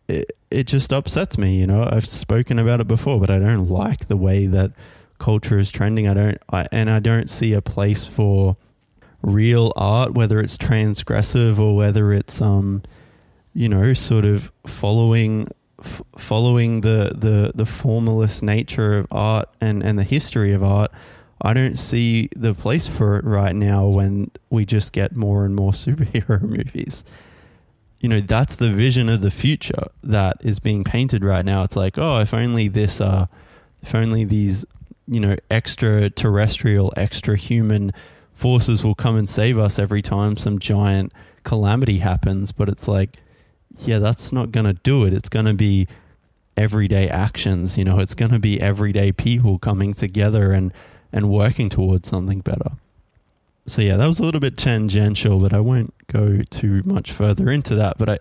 it 0.09 0.33
it 0.51 0.65
just 0.65 0.93
upsets 0.93 1.39
me. 1.39 1.57
You 1.57 1.67
know, 1.69 1.89
I've 1.91 2.07
spoken 2.07 2.59
about 2.59 2.81
it 2.81 2.89
before, 2.89 3.21
but 3.21 3.31
I 3.31 3.39
don't 3.39 3.69
like 3.69 4.09
the 4.09 4.17
way 4.17 4.47
that 4.47 4.73
culture 5.19 5.59
is 5.59 5.71
trending. 5.71 6.09
I 6.09 6.15
don't, 6.15 6.39
I, 6.51 6.67
and 6.73 6.91
I 6.91 6.99
don't 6.99 7.31
see 7.31 7.53
a 7.53 7.63
place 7.63 8.05
for 8.05 8.57
real 9.23 9.73
art, 9.77 10.15
whether 10.15 10.41
it's 10.41 10.57
transgressive 10.57 11.59
or 11.59 11.77
whether 11.77 12.13
it's 12.13 12.41
um, 12.41 12.83
you 13.55 13.69
know, 13.69 13.93
sort 13.93 14.25
of 14.25 14.53
following 14.67 15.49
f- 15.83 16.03
following 16.17 16.81
the, 16.83 17.13
the, 17.15 17.53
the 17.55 17.67
formalist 17.67 18.43
nature 18.43 18.99
of 18.99 19.07
art 19.11 19.49
and, 19.61 19.83
and 19.83 19.99
the 19.99 20.05
history 20.05 20.53
of 20.53 20.63
art, 20.63 20.91
I 21.41 21.53
don't 21.53 21.79
see 21.79 22.29
the 22.35 22.55
place 22.55 22.89
for 22.89 23.17
it 23.17 23.25
right 23.25 23.55
now 23.55 23.87
when 23.87 24.31
we 24.51 24.65
just 24.65 24.93
get 24.93 25.15
more 25.15 25.45
and 25.45 25.55
more 25.55 25.73
superhero 25.85 26.43
movies. 26.43 27.05
you 28.01 28.09
know, 28.09 28.21
that's 28.21 28.57
the 28.57 28.73
vision 28.73 29.09
of 29.09 29.21
the 29.21 29.31
future 29.31 29.89
that 30.03 30.37
is 30.41 30.59
being 30.61 30.85
painted 30.85 31.25
right 31.25 31.45
now. 31.45 31.65
It's 31.65 31.77
like, 31.77 31.99
oh, 31.99 32.21
if 32.21 32.33
only 32.33 32.69
this, 32.69 33.01
uh, 33.01 33.27
if 33.83 33.95
only 33.95 34.25
these, 34.25 34.65
you 35.07 35.21
know, 35.21 35.37
extraterrestrial, 35.51 36.93
extra 36.97 37.37
human 37.37 37.93
forces 38.35 38.85
will 38.85 38.95
come 38.95 39.17
and 39.17 39.29
save 39.29 39.59
us 39.59 39.79
every 39.79 40.03
time 40.03 40.37
some 40.37 40.59
giant 40.59 41.13
calamity 41.43 41.99
happens. 41.99 42.53
But 42.53 42.69
it's 42.69 42.87
like, 42.87 43.17
yeah, 43.79 43.99
that's 43.99 44.33
not 44.33 44.53
going 44.53 44.67
to 44.67 44.75
do 44.75 45.05
it. 45.05 45.13
It's 45.13 45.29
going 45.29 45.47
to 45.47 45.55
be 45.55 45.87
everyday 46.57 47.09
actions. 47.09 47.79
You 47.79 47.85
know, 47.85 47.99
it's 48.01 48.15
going 48.15 48.33
to 48.33 48.39
be 48.39 48.61
everyday 48.61 49.13
people 49.13 49.59
coming 49.59 49.95
together 49.95 50.53
and, 50.53 50.73
and 51.13 51.31
working 51.31 51.69
towards 51.69 52.09
something 52.09 52.41
better. 52.41 52.73
So 53.67 53.83
yeah, 53.83 53.97
that 53.97 54.07
was 54.07 54.19
a 54.19 54.23
little 54.23 54.41
bit 54.41 54.57
tangential, 54.57 55.39
but 55.39 55.53
I 55.53 55.61
won't 55.61 55.95
go 56.09 56.41
too 56.51 56.83
much 56.85 57.13
further 57.13 57.51
into 57.51 57.75
that. 57.77 57.99
But 57.99 58.09
I, 58.09 58.19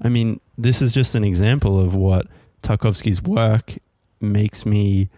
I 0.00 0.08
mean, 0.08 0.40
this 0.56 0.80
is 0.80 0.94
just 0.94 1.14
an 1.14 1.24
example 1.24 1.78
of 1.78 1.94
what 1.94 2.26
Tarkovsky's 2.62 3.22
work 3.22 3.76
makes 4.20 4.64
me 4.64 5.10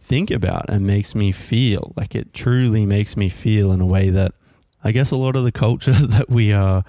think 0.00 0.30
about 0.30 0.68
and 0.68 0.86
makes 0.86 1.14
me 1.14 1.32
feel. 1.32 1.92
Like 1.96 2.14
it 2.14 2.32
truly 2.32 2.86
makes 2.86 3.16
me 3.16 3.28
feel 3.28 3.72
in 3.72 3.80
a 3.80 3.86
way 3.86 4.10
that 4.10 4.32
I 4.82 4.92
guess 4.92 5.10
a 5.10 5.16
lot 5.16 5.36
of 5.36 5.44
the 5.44 5.52
culture 5.52 5.92
that 5.92 6.30
we 6.30 6.52
are 6.52 6.84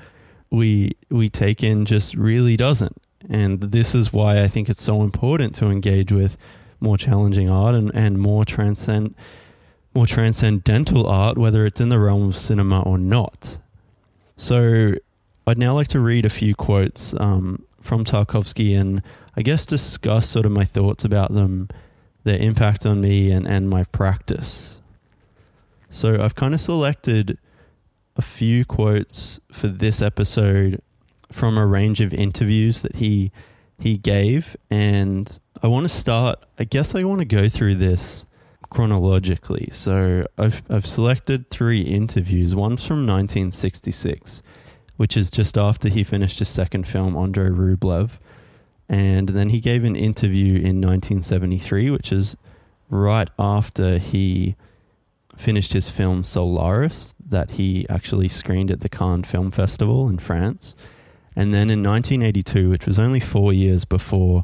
we 0.52 0.92
we 1.10 1.30
take 1.30 1.64
in 1.64 1.86
just 1.86 2.14
really 2.14 2.58
doesn't. 2.58 3.02
And 3.30 3.62
this 3.62 3.96
is 3.96 4.12
why 4.12 4.44
I 4.44 4.48
think 4.48 4.70
it's 4.70 4.84
so 4.84 5.02
important 5.02 5.56
to 5.56 5.68
engage 5.68 6.12
with 6.12 6.38
more 6.80 6.98
challenging 6.98 7.50
art 7.50 7.76
and, 7.76 7.92
and 7.94 8.20
more 8.20 8.44
transcend 8.44 9.16
more 9.94 10.06
transcendental 10.06 11.06
art, 11.06 11.38
whether 11.38 11.66
it's 11.66 11.82
in 11.82 11.90
the 11.90 12.00
realm 12.00 12.30
of 12.30 12.36
cinema 12.36 12.82
or 12.82 12.98
not. 12.98 13.58
So, 14.38 14.94
I'd 15.46 15.58
now 15.58 15.74
like 15.74 15.90
to 15.90 16.00
read 16.00 16.24
a 16.24 16.30
few 16.30 16.56
quotes 16.56 17.14
um, 17.20 17.66
from 17.82 18.06
Tarkovsky 18.06 18.80
and 18.80 19.02
I 19.36 19.42
guess 19.42 19.66
discuss 19.66 20.30
sort 20.30 20.46
of 20.46 20.52
my 20.52 20.64
thoughts 20.64 21.04
about 21.04 21.34
them, 21.34 21.70
their 22.24 22.40
impact 22.40 22.86
on 22.86 23.02
me, 23.02 23.32
and, 23.32 23.48
and 23.48 23.70
my 23.70 23.84
practice. 23.86 24.80
So, 25.90 26.22
I've 26.22 26.36
kind 26.36 26.54
of 26.54 26.62
selected 26.62 27.38
a 28.15 28.21
few 28.21 28.65
quotes 28.65 29.39
for 29.52 29.67
this 29.67 30.02
episode 30.02 30.82
from 31.32 31.58
a 31.58 31.65
range 31.65 32.02
of 32.02 32.13
interviews 32.13 32.82
that 32.82 32.97
he 32.97 33.32
he 33.80 33.97
gave 33.97 34.56
and 34.69 35.39
I 35.63 35.67
want 35.67 35.86
to 35.86 35.89
start 35.89 36.39
I 36.60 36.65
guess 36.65 36.93
I 36.93 37.04
want 37.04 37.19
to 37.19 37.26
go 37.26 37.50
through 37.50 37.76
this 37.76 38.26
chronologically. 38.71 39.69
So 39.71 40.26
I've 40.39 40.63
I've 40.67 40.88
selected 40.88 41.52
three 41.52 41.82
interviews. 41.82 42.56
One's 42.56 42.84
from 42.84 43.06
1966, 43.06 44.41
which 44.97 45.15
is 45.15 45.30
just 45.30 45.58
after 45.58 45.89
he 45.89 46.04
finished 46.04 46.39
his 46.39 46.50
second 46.50 46.88
film, 46.88 47.15
Andrei 47.15 47.50
Rublev, 47.50 48.17
and 48.89 49.30
then 49.30 49.50
he 49.50 49.60
gave 49.60 49.84
an 49.84 49.95
interview 49.95 50.56
in 50.56 50.82
1973, 50.82 51.91
which 51.91 52.12
is 52.12 52.36
right 52.89 53.30
after 53.38 54.00
he 54.00 54.56
finished 55.42 55.74
his 55.74 55.90
film 55.90 56.24
Solaris, 56.24 57.16
that 57.26 57.52
he 57.52 57.86
actually 57.90 58.28
screened 58.28 58.72
at 58.72 58.82
the 58.82 58.90
Cannes 58.90 59.24
Film 59.24 59.52
Festival 59.52 60.08
in 60.08 60.20
France. 60.20 60.76
And 61.36 61.54
then 61.54 61.70
in 61.70 61.82
1982, 61.82 62.70
which 62.70 62.86
was 62.86 63.00
only 63.00 63.20
four 63.20 63.52
years 63.52 63.84
before 63.84 64.44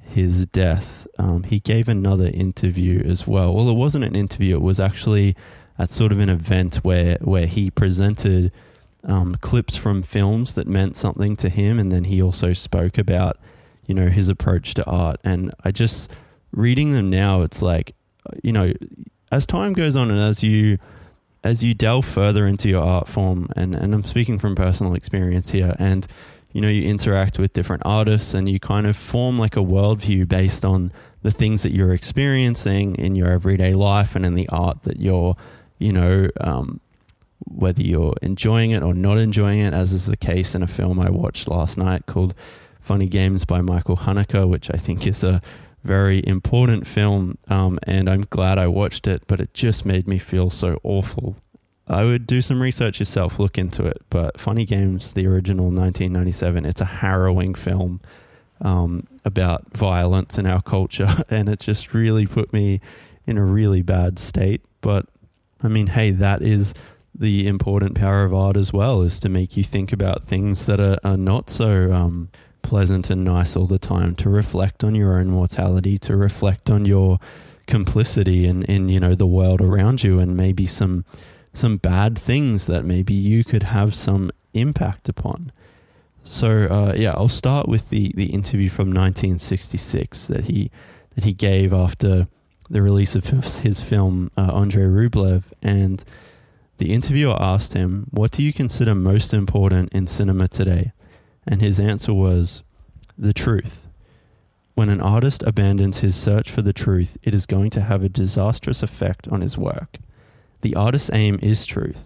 his 0.00 0.46
death, 0.46 1.06
um, 1.18 1.44
he 1.44 1.60
gave 1.60 1.88
another 1.88 2.26
interview 2.26 3.02
as 3.04 3.26
well. 3.26 3.54
Well, 3.54 3.68
it 3.68 3.74
wasn't 3.74 4.04
an 4.04 4.16
interview; 4.16 4.56
it 4.56 4.62
was 4.62 4.80
actually 4.80 5.36
at 5.78 5.90
sort 5.90 6.12
of 6.12 6.18
an 6.18 6.28
event 6.28 6.76
where 6.76 7.18
where 7.20 7.46
he 7.46 7.70
presented 7.70 8.52
um, 9.04 9.36
clips 9.36 9.76
from 9.76 10.02
films 10.02 10.54
that 10.54 10.66
meant 10.66 10.96
something 10.96 11.36
to 11.36 11.48
him, 11.48 11.78
and 11.78 11.92
then 11.92 12.04
he 12.04 12.22
also 12.22 12.52
spoke 12.52 12.98
about 12.98 13.38
you 13.86 13.94
know 13.94 14.08
his 14.08 14.28
approach 14.28 14.74
to 14.74 14.84
art. 14.86 15.20
And 15.22 15.52
I 15.64 15.70
just 15.70 16.10
reading 16.52 16.92
them 16.92 17.10
now, 17.10 17.42
it's 17.42 17.62
like 17.62 17.94
you 18.42 18.52
know, 18.52 18.72
as 19.34 19.46
time 19.46 19.72
goes 19.72 19.96
on 19.96 20.10
and 20.10 20.20
as 20.20 20.42
you 20.42 20.78
as 21.42 21.62
you 21.62 21.74
delve 21.74 22.06
further 22.06 22.46
into 22.46 22.68
your 22.68 22.82
art 22.82 23.08
form, 23.08 23.48
and 23.56 23.74
and 23.74 23.92
I'm 23.92 24.04
speaking 24.04 24.38
from 24.38 24.54
personal 24.54 24.94
experience 24.94 25.50
here, 25.50 25.74
and 25.78 26.06
you 26.52 26.60
know, 26.60 26.68
you 26.68 26.88
interact 26.88 27.36
with 27.36 27.52
different 27.52 27.82
artists 27.84 28.32
and 28.32 28.48
you 28.48 28.60
kind 28.60 28.86
of 28.86 28.96
form 28.96 29.40
like 29.40 29.56
a 29.56 29.60
worldview 29.60 30.28
based 30.28 30.64
on 30.64 30.92
the 31.22 31.32
things 31.32 31.64
that 31.64 31.72
you're 31.72 31.92
experiencing 31.92 32.94
in 32.94 33.16
your 33.16 33.28
everyday 33.28 33.74
life 33.74 34.14
and 34.14 34.24
in 34.24 34.36
the 34.36 34.48
art 34.50 34.84
that 34.84 35.00
you're, 35.00 35.34
you 35.78 35.92
know, 35.92 36.28
um, 36.40 36.80
whether 37.40 37.82
you're 37.82 38.14
enjoying 38.22 38.70
it 38.70 38.84
or 38.84 38.94
not 38.94 39.18
enjoying 39.18 39.58
it, 39.58 39.74
as 39.74 39.92
is 39.92 40.06
the 40.06 40.16
case 40.16 40.54
in 40.54 40.62
a 40.62 40.68
film 40.68 41.00
I 41.00 41.10
watched 41.10 41.48
last 41.48 41.76
night 41.76 42.06
called 42.06 42.34
Funny 42.78 43.08
Games 43.08 43.44
by 43.44 43.60
Michael 43.60 43.96
Haneke, 43.96 44.48
which 44.48 44.70
I 44.72 44.76
think 44.76 45.08
is 45.08 45.24
a 45.24 45.42
very 45.84 46.26
important 46.26 46.86
film. 46.86 47.38
Um, 47.48 47.78
and 47.84 48.08
I'm 48.08 48.22
glad 48.22 48.58
I 48.58 48.66
watched 48.66 49.06
it, 49.06 49.22
but 49.26 49.40
it 49.40 49.54
just 49.54 49.84
made 49.84 50.08
me 50.08 50.18
feel 50.18 50.50
so 50.50 50.80
awful 50.82 51.36
I 51.86 52.04
would 52.04 52.26
do 52.26 52.40
some 52.40 52.62
research 52.62 52.98
yourself, 52.98 53.38
look 53.38 53.58
into 53.58 53.84
it. 53.84 54.02
But 54.08 54.40
Funny 54.40 54.64
Games, 54.64 55.12
the 55.12 55.26
original 55.26 55.66
1997, 55.66 56.64
it's 56.64 56.80
a 56.80 56.86
harrowing 56.86 57.54
film 57.54 58.00
um, 58.62 59.06
about 59.24 59.76
violence 59.76 60.38
in 60.38 60.46
our 60.46 60.62
culture, 60.62 61.22
and 61.28 61.48
it 61.48 61.60
just 61.60 61.92
really 61.92 62.26
put 62.26 62.52
me 62.52 62.80
in 63.26 63.36
a 63.36 63.44
really 63.44 63.82
bad 63.82 64.18
state. 64.18 64.62
But 64.80 65.06
I 65.62 65.68
mean, 65.68 65.88
hey, 65.88 66.10
that 66.12 66.40
is 66.40 66.72
the 67.14 67.46
important 67.46 67.94
power 67.94 68.24
of 68.24 68.34
art 68.34 68.56
as 68.56 68.72
well, 68.72 69.02
is 69.02 69.20
to 69.20 69.28
make 69.28 69.56
you 69.56 69.62
think 69.64 69.92
about 69.92 70.24
things 70.24 70.66
that 70.66 70.80
are, 70.80 70.98
are 71.04 71.16
not 71.18 71.50
so 71.50 71.92
um, 71.92 72.30
pleasant 72.64 73.10
and 73.10 73.22
nice 73.22 73.54
all 73.54 73.66
the 73.66 73.78
time, 73.78 74.16
to 74.16 74.28
reflect 74.28 74.82
on 74.82 74.96
your 74.96 75.18
own 75.18 75.28
mortality, 75.28 75.98
to 75.98 76.16
reflect 76.16 76.68
on 76.68 76.84
your 76.84 77.20
complicity 77.68 78.46
in, 78.46 78.64
in 78.64 78.88
you 78.88 78.98
know 78.98 79.14
the 79.14 79.26
world 79.26 79.60
around 79.60 80.02
you, 80.02 80.18
and 80.18 80.36
maybe 80.36 80.66
some 80.66 81.04
some 81.52 81.76
bad 81.76 82.18
things 82.18 82.66
that 82.66 82.84
maybe 82.84 83.14
you 83.14 83.44
could 83.44 83.62
have 83.62 83.94
some 83.94 84.32
impact 84.54 85.08
upon. 85.08 85.52
So 86.24 86.66
uh, 86.68 86.94
yeah, 86.96 87.12
I'll 87.12 87.28
start 87.28 87.68
with 87.68 87.90
the 87.90 88.12
the 88.16 88.26
interview 88.26 88.68
from 88.68 88.88
1966 88.88 90.26
that 90.26 90.44
he 90.44 90.70
that 91.14 91.24
he 91.24 91.32
gave 91.32 91.72
after 91.72 92.26
the 92.68 92.82
release 92.82 93.14
of 93.14 93.26
his 93.26 93.80
film 93.80 94.30
uh, 94.36 94.50
Andrei 94.52 94.84
Rublev, 94.84 95.44
and 95.62 96.02
the 96.78 96.92
interviewer 96.92 97.36
asked 97.40 97.74
him, 97.74 98.08
"What 98.10 98.32
do 98.32 98.42
you 98.42 98.52
consider 98.52 98.94
most 98.94 99.32
important 99.34 99.92
in 99.92 100.06
cinema 100.06 100.48
today?" 100.48 100.92
And 101.46 101.60
his 101.60 101.78
answer 101.78 102.14
was, 102.14 102.62
"The 103.18 103.32
truth." 103.32 103.88
When 104.74 104.88
an 104.88 105.00
artist 105.00 105.44
abandons 105.46 105.98
his 105.98 106.16
search 106.16 106.50
for 106.50 106.62
the 106.62 106.72
truth, 106.72 107.16
it 107.22 107.34
is 107.34 107.46
going 107.46 107.70
to 107.70 107.82
have 107.82 108.02
a 108.02 108.08
disastrous 108.08 108.82
effect 108.82 109.28
on 109.28 109.40
his 109.40 109.56
work. 109.56 109.98
The 110.62 110.74
artist's 110.74 111.10
aim 111.12 111.38
is 111.42 111.66
truth. 111.66 112.04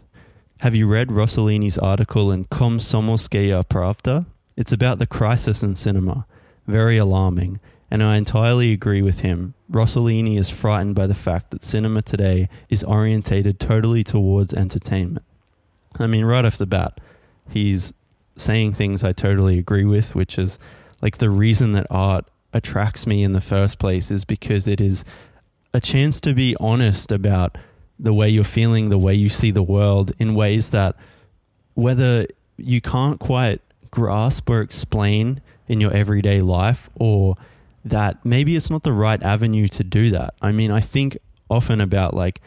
Have 0.58 0.74
you 0.74 0.86
read 0.86 1.08
Rossellini's 1.08 1.78
article 1.78 2.32
in 2.32 2.44
Komsomolskaya 2.46 3.64
Pravda? 3.64 4.26
It's 4.56 4.72
about 4.72 4.98
the 4.98 5.06
crisis 5.06 5.62
in 5.62 5.76
cinema. 5.76 6.26
Very 6.66 6.98
alarming. 6.98 7.60
And 7.90 8.02
I 8.02 8.16
entirely 8.16 8.72
agree 8.72 9.00
with 9.00 9.20
him. 9.20 9.54
Rossellini 9.70 10.36
is 10.36 10.50
frightened 10.50 10.94
by 10.94 11.06
the 11.06 11.14
fact 11.14 11.52
that 11.52 11.62
cinema 11.62 12.02
today 12.02 12.48
is 12.68 12.84
orientated 12.84 13.58
totally 13.58 14.04
towards 14.04 14.52
entertainment. 14.52 15.24
I 15.98 16.06
mean, 16.06 16.26
right 16.26 16.44
off 16.44 16.58
the 16.58 16.66
bat, 16.66 17.00
he's 17.48 17.94
saying 18.38 18.74
things 18.74 19.04
I 19.04 19.12
totally 19.12 19.58
agree 19.58 19.84
with, 19.84 20.14
which 20.14 20.38
is 20.38 20.58
like 21.02 21.18
the 21.18 21.30
reason 21.30 21.72
that 21.72 21.86
art 21.90 22.24
attracts 22.52 23.06
me 23.06 23.22
in 23.22 23.32
the 23.32 23.40
first 23.40 23.78
place 23.78 24.10
is 24.10 24.24
because 24.24 24.66
it 24.66 24.80
is 24.80 25.04
a 25.74 25.80
chance 25.80 26.20
to 26.20 26.32
be 26.32 26.56
honest 26.58 27.12
about 27.12 27.58
the 27.98 28.14
way 28.14 28.28
you're 28.28 28.44
feeling, 28.44 28.88
the 28.88 28.98
way 28.98 29.14
you 29.14 29.28
see 29.28 29.50
the 29.50 29.62
world 29.62 30.12
in 30.18 30.34
ways 30.34 30.70
that 30.70 30.96
whether 31.74 32.26
you 32.56 32.80
can't 32.80 33.20
quite 33.20 33.60
grasp 33.90 34.48
or 34.48 34.60
explain 34.60 35.40
in 35.66 35.80
your 35.80 35.92
everyday 35.92 36.40
life 36.40 36.88
or 36.94 37.36
that 37.84 38.24
maybe 38.24 38.56
it's 38.56 38.70
not 38.70 38.82
the 38.82 38.92
right 38.92 39.22
avenue 39.22 39.68
to 39.68 39.84
do 39.84 40.10
that. 40.10 40.34
I 40.40 40.52
mean, 40.52 40.70
I 40.70 40.80
think 40.80 41.18
often 41.50 41.80
about 41.80 42.14
like 42.14 42.40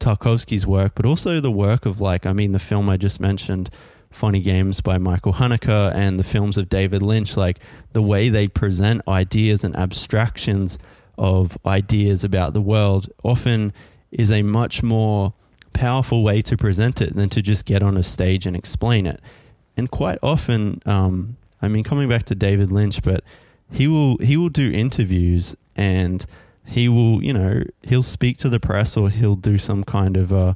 Tarkovsky's 0.00 0.66
work, 0.66 0.92
but 0.94 1.04
also 1.04 1.40
the 1.40 1.50
work 1.50 1.86
of 1.86 2.00
like, 2.00 2.26
I 2.26 2.32
mean, 2.32 2.52
the 2.52 2.58
film 2.58 2.88
I 2.88 2.96
just 2.96 3.20
mentioned, 3.20 3.70
Funny 4.10 4.40
Games 4.40 4.80
by 4.80 4.98
Michael 4.98 5.34
Haneke, 5.34 5.94
and 5.94 6.18
the 6.18 6.24
films 6.24 6.56
of 6.56 6.68
David 6.68 7.02
Lynch, 7.02 7.36
like 7.36 7.58
the 7.92 8.02
way 8.02 8.28
they 8.28 8.48
present 8.48 9.02
ideas 9.06 9.64
and 9.64 9.76
abstractions 9.76 10.78
of 11.16 11.58
ideas 11.66 12.24
about 12.24 12.52
the 12.52 12.60
world 12.60 13.10
often 13.22 13.72
is 14.10 14.30
a 14.30 14.42
much 14.42 14.82
more 14.82 15.34
powerful 15.72 16.22
way 16.22 16.42
to 16.42 16.56
present 16.56 17.00
it 17.00 17.14
than 17.14 17.28
to 17.28 17.42
just 17.42 17.64
get 17.64 17.82
on 17.82 17.96
a 17.96 18.02
stage 18.02 18.46
and 18.46 18.56
explain 18.56 19.06
it. 19.06 19.20
And 19.76 19.90
quite 19.90 20.18
often, 20.22 20.80
um, 20.86 21.36
I 21.60 21.68
mean, 21.68 21.84
coming 21.84 22.08
back 22.08 22.24
to 22.24 22.34
David 22.34 22.72
Lynch, 22.72 23.02
but 23.02 23.22
he 23.70 23.86
will 23.86 24.16
he 24.18 24.36
will 24.36 24.48
do 24.48 24.72
interviews 24.72 25.54
and 25.76 26.24
he 26.64 26.88
will 26.88 27.22
you 27.22 27.32
know 27.32 27.62
he'll 27.82 28.02
speak 28.02 28.38
to 28.38 28.48
the 28.48 28.58
press 28.58 28.96
or 28.96 29.10
he'll 29.10 29.34
do 29.34 29.58
some 29.58 29.84
kind 29.84 30.16
of 30.16 30.32
uh 30.32 30.54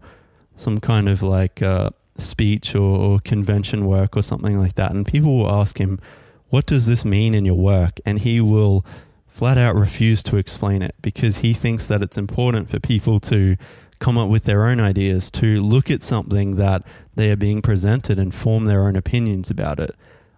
some 0.56 0.80
kind 0.80 1.08
of 1.08 1.22
like 1.22 1.62
uh, 1.62 1.90
speech 2.18 2.74
or, 2.74 2.98
or 2.98 3.20
convention 3.20 3.86
work 3.86 4.16
or 4.16 4.22
something 4.22 4.58
like 4.58 4.74
that, 4.74 4.90
and 4.92 5.06
people 5.06 5.38
will 5.38 5.50
ask 5.50 5.78
him, 5.78 6.00
"What 6.48 6.66
does 6.66 6.86
this 6.86 7.04
mean 7.04 7.34
in 7.34 7.44
your 7.44 7.56
work?" 7.56 8.00
and 8.04 8.20
he 8.20 8.40
will 8.40 8.84
flat 9.28 9.56
out 9.56 9.74
refuse 9.74 10.22
to 10.22 10.36
explain 10.36 10.82
it 10.82 10.94
because 11.00 11.38
he 11.38 11.54
thinks 11.54 11.86
that 11.86 12.02
it's 12.02 12.18
important 12.18 12.68
for 12.68 12.78
people 12.78 13.18
to 13.18 13.56
come 13.98 14.18
up 14.18 14.28
with 14.28 14.44
their 14.44 14.66
own 14.66 14.80
ideas, 14.80 15.30
to 15.30 15.62
look 15.62 15.90
at 15.90 16.02
something 16.02 16.56
that 16.56 16.82
they 17.14 17.30
are 17.30 17.36
being 17.36 17.62
presented 17.62 18.18
and 18.18 18.34
form 18.34 18.64
their 18.64 18.82
own 18.82 18.96
opinions 18.96 19.50
about 19.50 19.78
it. 19.78 19.94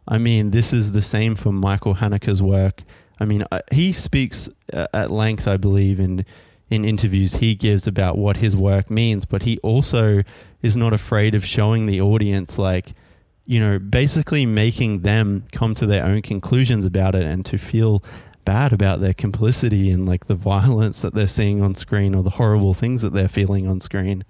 I 0.06 0.18
mean, 0.18 0.50
this 0.50 0.72
is 0.72 0.92
the 0.92 1.02
same 1.02 1.34
for 1.34 1.50
Michael 1.50 1.96
Haneke's 1.96 2.42
work. 2.42 2.82
I 3.18 3.24
mean, 3.24 3.44
he 3.72 3.90
speaks 3.92 4.50
uh, 4.72 4.86
at 4.92 5.10
length, 5.10 5.48
I 5.48 5.56
believe, 5.56 5.98
in 5.98 6.24
in 6.70 6.84
interviews 6.84 7.34
he 7.34 7.54
gives 7.54 7.86
about 7.86 8.16
what 8.16 8.38
his 8.38 8.56
work 8.56 8.90
means, 8.90 9.24
but 9.24 9.42
he 9.42 9.58
also 9.58 10.22
is 10.64 10.78
not 10.78 10.94
afraid 10.94 11.34
of 11.34 11.44
showing 11.44 11.84
the 11.84 12.00
audience, 12.00 12.56
like, 12.56 12.94
you 13.44 13.60
know, 13.60 13.78
basically 13.78 14.46
making 14.46 15.02
them 15.02 15.44
come 15.52 15.74
to 15.74 15.84
their 15.84 16.02
own 16.02 16.22
conclusions 16.22 16.86
about 16.86 17.14
it 17.14 17.22
and 17.22 17.44
to 17.44 17.58
feel 17.58 18.02
bad 18.46 18.72
about 18.72 19.02
their 19.02 19.12
complicity 19.12 19.90
and 19.90 20.06
like 20.06 20.26
the 20.26 20.34
violence 20.34 21.02
that 21.02 21.12
they're 21.12 21.28
seeing 21.28 21.60
on 21.60 21.74
screen 21.74 22.14
or 22.14 22.22
the 22.22 22.30
horrible 22.30 22.72
things 22.72 23.02
that 23.02 23.12
they're 23.12 23.28
feeling 23.28 23.66
on 23.66 23.78
screen 23.78 24.24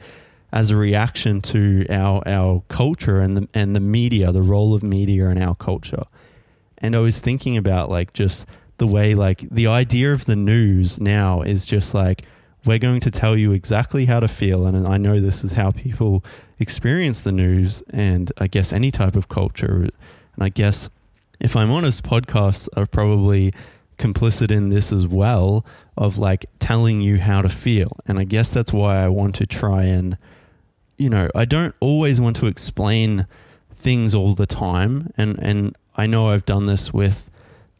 as 0.52 0.72
a 0.72 0.76
reaction 0.76 1.40
to 1.40 1.86
our 1.88 2.26
our 2.26 2.64
culture 2.68 3.20
and 3.20 3.36
the 3.36 3.48
and 3.54 3.76
the 3.76 3.80
media, 3.80 4.32
the 4.32 4.42
role 4.42 4.74
of 4.74 4.82
media 4.82 5.28
in 5.28 5.40
our 5.40 5.54
culture. 5.54 6.04
And 6.78 6.96
I 6.96 6.98
was 6.98 7.20
thinking 7.20 7.56
about 7.56 7.90
like 7.90 8.12
just 8.12 8.44
the 8.78 8.88
way 8.88 9.14
like 9.14 9.48
the 9.50 9.68
idea 9.68 10.12
of 10.12 10.24
the 10.24 10.36
news 10.36 10.98
now 10.98 11.42
is 11.42 11.64
just 11.64 11.94
like 11.94 12.24
we're 12.64 12.78
going 12.78 13.00
to 13.00 13.10
tell 13.10 13.36
you 13.36 13.52
exactly 13.52 14.06
how 14.06 14.20
to 14.20 14.28
feel 14.28 14.66
and 14.66 14.86
I 14.86 14.96
know 14.96 15.20
this 15.20 15.44
is 15.44 15.52
how 15.52 15.70
people 15.70 16.24
experience 16.58 17.22
the 17.22 17.32
news 17.32 17.82
and 17.90 18.32
I 18.38 18.46
guess 18.46 18.72
any 18.72 18.90
type 18.90 19.16
of 19.16 19.28
culture 19.28 19.82
and 19.82 19.92
I 20.38 20.48
guess 20.48 20.88
if 21.40 21.56
I'm 21.56 21.70
honest 21.70 22.02
podcasts 22.02 22.68
are 22.76 22.86
probably 22.86 23.52
complicit 23.98 24.50
in 24.50 24.68
this 24.68 24.92
as 24.92 25.06
well 25.06 25.64
of 25.96 26.18
like 26.18 26.46
telling 26.58 27.00
you 27.00 27.18
how 27.18 27.42
to 27.42 27.48
feel. 27.48 27.96
And 28.06 28.18
I 28.18 28.24
guess 28.24 28.50
that's 28.50 28.72
why 28.72 28.96
I 29.02 29.08
want 29.08 29.34
to 29.36 29.46
try 29.46 29.84
and, 29.84 30.18
you 30.96 31.08
know, 31.08 31.28
I 31.34 31.44
don't 31.44 31.74
always 31.80 32.20
want 32.20 32.36
to 32.36 32.46
explain 32.46 33.26
things 33.76 34.14
all 34.14 34.34
the 34.34 34.46
time. 34.46 35.12
And, 35.16 35.38
and 35.40 35.76
I 35.96 36.06
know 36.06 36.30
I've 36.30 36.46
done 36.46 36.66
this 36.66 36.92
with 36.92 37.30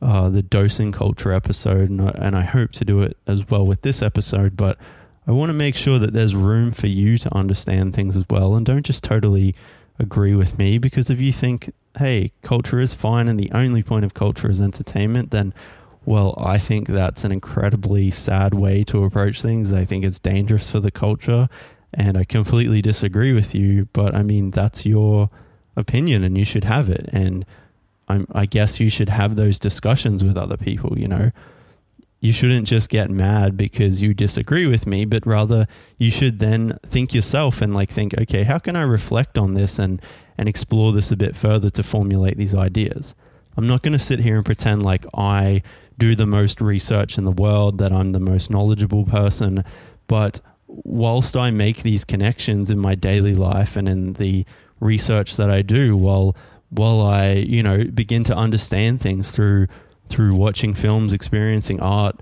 uh, 0.05 0.29
the 0.29 0.43
dosing 0.43 0.93
culture 0.93 1.33
episode, 1.33 1.89
and 1.89 2.03
I, 2.03 2.11
and 2.17 2.37
I 2.37 2.43
hope 2.43 2.73
to 2.73 2.85
do 2.85 3.01
it 3.01 3.17
as 3.27 3.49
well 3.49 3.67
with 3.67 3.81
this 3.81 4.03
episode. 4.03 4.55
But 4.57 4.79
I 5.27 5.33
want 5.33 5.49
to 5.49 5.55
make 5.55 5.75
sure 5.75 5.99
that 5.99 6.13
there's 6.13 6.35
room 6.35 6.73
for 6.73 6.89
you 6.89 7.17
to 7.19 7.35
understand 7.35 7.95
things 7.95 8.15
as 8.15 8.27
well. 8.29 8.55
And 8.55 8.67
don't 8.67 8.85
just 8.85 9.03
totally 9.03 9.55
agree 9.99 10.35
with 10.35 10.59
me 10.59 10.77
because 10.77 11.09
if 11.09 11.21
you 11.21 11.33
think, 11.33 11.73
hey, 11.97 12.33
culture 12.43 12.79
is 12.79 12.93
fine 12.93 13.29
and 13.29 13.41
the 13.41 13.51
only 13.53 13.83
point 13.83 14.05
of 14.05 14.13
culture 14.13 14.51
is 14.51 14.61
entertainment, 14.61 15.31
then 15.31 15.55
well, 16.05 16.35
I 16.37 16.59
think 16.59 16.89
that's 16.89 17.25
an 17.25 17.33
incredibly 17.33 18.11
sad 18.11 18.53
way 18.53 18.85
to 18.85 19.05
approach 19.05 19.41
things. 19.41 19.73
I 19.73 19.87
think 19.87 20.05
it's 20.05 20.19
dangerous 20.19 20.71
for 20.71 20.81
the 20.81 20.91
culture, 20.91 21.49
and 21.95 22.19
I 22.19 22.25
completely 22.25 22.83
disagree 22.83 23.33
with 23.33 23.55
you. 23.55 23.89
But 23.95 24.15
I 24.15 24.23
mean, 24.23 24.51
that's 24.51 24.85
your 24.85 25.31
opinion, 25.77 26.23
and 26.23 26.37
you 26.37 26.45
should 26.45 26.65
have 26.65 26.91
it. 26.91 27.09
And 27.11 27.47
I'm, 28.09 28.27
I 28.33 28.47
guess 28.47 28.81
you 28.81 28.91
should 28.91 29.09
have 29.09 29.37
those 29.37 29.59
discussions 29.59 30.23
with 30.23 30.37
other 30.37 30.57
people. 30.57 30.99
You 30.99 31.09
know, 31.09 31.31
you 32.21 32.33
shouldn't 32.33 32.67
just 32.67 32.89
get 32.89 33.11
mad 33.11 33.57
because 33.57 34.03
you 34.03 34.15
disagree 34.15 34.67
with 34.67 34.87
me, 34.87 35.05
but 35.05 35.27
rather 35.27 35.67
you 35.99 36.11
should 36.11 36.39
then 36.39 36.79
think 36.87 37.15
yourself 37.15 37.61
and 37.63 37.75
like 37.75 37.91
think, 37.91 38.15
okay, 38.19 38.45
how 38.45 38.59
can 38.59 38.77
I 38.77 38.83
reflect 38.83 39.39
on 39.39 39.55
this 39.55 39.79
and 39.79 40.01
and 40.37 40.49
explore 40.49 40.93
this 40.93 41.11
a 41.11 41.17
bit 41.17 41.37
further 41.37 41.71
to 41.71 41.83
formulate 41.83 42.37
these 42.37 42.55
ideas. 42.55 43.15
I'm 43.57 43.67
not 43.67 43.83
going 43.83 43.93
to 43.93 43.99
sit 43.99 44.21
here 44.21 44.37
and 44.37 44.45
pretend 44.45 44.83
like 44.83 45.07
I 45.15 45.63
do 45.97 46.15
the 46.15 46.27
most 46.27 46.61
research 46.61 47.17
in 47.17 47.25
the 47.25 47.31
world, 47.31 47.79
that 47.79 47.93
I'm 47.93 48.13
the 48.13 48.21
most 48.21 48.51
knowledgeable 48.51 49.05
person. 49.05 49.65
But 50.09 50.41
whilst 50.67 51.37
I 51.37 51.51
make 51.51 51.83
these 51.83 52.05
connections 52.05 52.69
in 52.69 52.79
my 52.79 52.97
daily 52.97 53.35
life 53.35 53.77
and 53.77 53.89
in 53.89 54.15
the 54.15 54.45
research 54.81 55.37
that 55.37 55.51
I 55.51 55.63
do, 55.63 55.97
while 55.97 56.35
while 56.75 57.01
I 57.01 57.33
you 57.33 57.63
know 57.63 57.85
begin 57.85 58.25
to 58.25 58.37
understand 58.37 59.01
things 59.01 59.31
through 59.31 59.69
through 60.09 60.35
watching 60.35 60.75
films, 60.75 61.13
experiencing 61.15 61.81
art, 61.81 62.21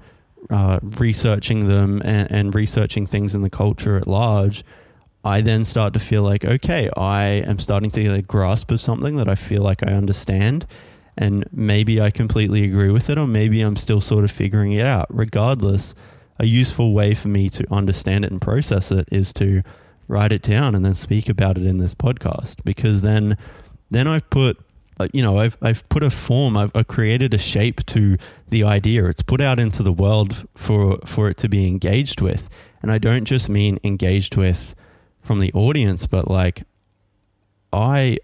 uh, 0.50 0.78
researching 0.82 1.66
them, 1.66 2.00
and, 2.04 2.30
and 2.30 2.54
researching 2.54 3.06
things 3.06 3.34
in 3.34 3.42
the 3.42 3.50
culture 3.50 3.96
at 3.96 4.06
large. 4.06 4.64
I 5.24 5.40
then 5.40 5.64
start 5.64 5.94
to 5.94 6.00
feel 6.00 6.22
like, 6.22 6.44
okay, 6.44 6.90
I 6.96 7.24
am 7.26 7.58
starting 7.58 7.90
to 7.92 8.02
get 8.02 8.12
a 8.12 8.22
grasp 8.22 8.70
of 8.72 8.80
something 8.80 9.16
that 9.16 9.28
I 9.28 9.36
feel 9.36 9.62
like 9.62 9.82
I 9.86 9.92
understand 9.92 10.66
and 11.16 11.44
maybe 11.52 12.00
I 12.00 12.10
completely 12.10 12.64
agree 12.64 12.90
with 12.90 13.10
it, 13.10 13.18
or 13.18 13.26
maybe 13.26 13.60
I'm 13.60 13.76
still 13.76 14.00
sort 14.00 14.24
of 14.24 14.30
figuring 14.30 14.72
it 14.72 14.86
out. 14.86 15.06
Regardless, 15.10 15.94
a 16.38 16.46
useful 16.46 16.94
way 16.94 17.14
for 17.14 17.28
me 17.28 17.50
to 17.50 17.66
understand 17.70 18.24
it 18.24 18.32
and 18.32 18.40
process 18.40 18.90
it 18.90 19.08
is 19.12 19.32
to 19.34 19.62
write 20.08 20.32
it 20.32 20.42
down 20.42 20.74
and 20.74 20.84
then 20.84 20.94
speak 20.94 21.28
about 21.28 21.56
it 21.56 21.64
in 21.64 21.78
this 21.78 21.94
podcast 21.94 22.56
because 22.64 23.02
then 23.02 23.36
then 23.92 24.06
I've 24.08 24.28
put 24.30 24.58
uh, 24.98 25.08
you 25.12 25.22
know 25.22 25.38
I've 25.38 25.56
I've 25.62 25.88
put 25.88 26.02
a 26.02 26.10
form 26.10 26.56
I've, 26.56 26.70
I've, 26.74 26.88
created 26.88 27.32
a 27.32 27.38
shape 27.38 27.86
to 27.86 28.18
the 28.48 28.64
idea 28.64 29.06
it's 29.06 29.22
put 29.22 29.40
out 29.40 29.58
into 29.58 29.82
the 29.82 29.92
world 29.92 30.46
for 30.54 30.98
for 31.06 31.30
it 31.30 31.36
to 31.38 31.48
be 31.48 31.66
engaged 31.66 32.20
with 32.20 32.48
and 32.82 32.92
I 32.92 32.98
don't 32.98 33.24
just 33.24 33.48
mean 33.48 33.78
engaged 33.82 34.36
with 34.36 34.74
from 35.20 35.40
the 35.40 35.52
audience 35.54 36.06
but 36.06 36.28
like 36.28 36.64
I 37.72 38.18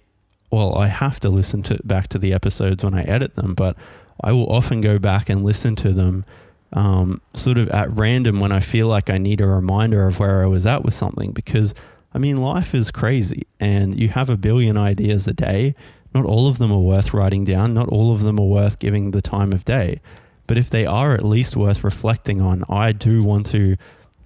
well, 0.51 0.77
I 0.77 0.87
have 0.87 1.21
to 1.21 1.29
listen 1.29 1.63
to 1.65 1.79
back 1.85 2.09
to 2.09 2.19
the 2.19 2.33
episodes 2.33 2.83
when 2.83 2.95
I 2.95 3.03
edit 3.03 3.35
them, 3.35 3.55
but 3.55 3.77
I 4.23 4.33
will 4.33 4.51
often 4.51 4.81
go 4.81 4.99
back 4.99 5.29
and 5.29 5.45
listen 5.45 5.77
to 5.77 5.93
them 5.93 6.25
um, 6.73 7.21
sort 7.35 7.59
of 7.59 7.69
at 7.71 7.91
random 7.91 8.41
when 8.41 8.53
I 8.53 8.61
feel 8.61 8.89
like 8.89 9.11
I 9.11 9.19
need 9.19 9.41
a 9.41 9.47
reminder 9.47 10.07
of 10.07 10.19
where 10.19 10.43
I 10.43 10.47
was 10.47 10.67
at 10.67 10.85
with 10.85 10.95
something. 10.95 11.33
Because, 11.33 11.75
I 12.13 12.19
mean, 12.19 12.37
life 12.39 12.75
is 12.75 12.91
crazy 12.91 13.47
and 13.61 13.99
you 13.99 14.09
have 14.09 14.31
a 14.31 14.37
billion 14.37 14.77
ideas 14.77 15.27
a 15.27 15.33
day. 15.33 15.75
Not 16.15 16.25
all 16.25 16.49
of 16.49 16.59
them 16.59 16.73
are 16.73 16.79
worth 16.79 17.13
writing 17.13 17.45
down, 17.45 17.75
not 17.75 17.89
all 17.89 18.13
of 18.13 18.23
them 18.23 18.41
are 18.41 18.47
worth 18.47 18.79
giving 18.79 19.11
the 19.11 19.23
time 19.23 19.53
of 19.53 19.65
day. 19.65 20.01
But 20.47 20.57
if 20.57 20.71
they 20.71 20.87
are 20.87 21.13
at 21.13 21.25
least 21.25 21.57
worth 21.57 21.85
reflecting 21.85 22.41
on, 22.41 22.65
I 22.69 22.93
do 22.93 23.23
want 23.23 23.47
to 23.49 23.77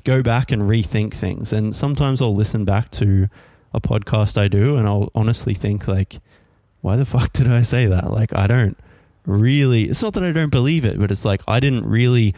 go 0.05 0.23
back 0.23 0.51
and 0.53 0.63
rethink 0.63 1.13
things. 1.13 1.53
And 1.53 1.75
sometimes 1.75 2.23
I'll 2.23 2.35
listen 2.35 2.65
back 2.65 2.91
to 2.93 3.29
a 3.75 3.81
podcast 3.81 4.39
I 4.39 4.49
do, 4.49 4.77
and 4.77 4.87
I'll 4.87 5.11
honestly 5.15 5.55
think 5.55 5.89
like, 5.89 6.21
why 6.81 6.97
the 6.97 7.07
fuck 7.07 7.33
did 7.33 7.51
I 7.51 7.63
say 7.63 7.87
that? 7.87 8.11
Like, 8.11 8.35
I 8.35 8.47
don't 8.47 8.79
really. 9.27 9.85
It's 9.85 10.03
not 10.03 10.15
that 10.15 10.23
I 10.23 10.33
don't 10.33 10.51
believe 10.51 10.85
it, 10.85 10.99
but 10.99 11.11
it's 11.11 11.25
like 11.25 11.43
I 11.49 11.61
didn't 11.61 11.87
really 11.87 12.35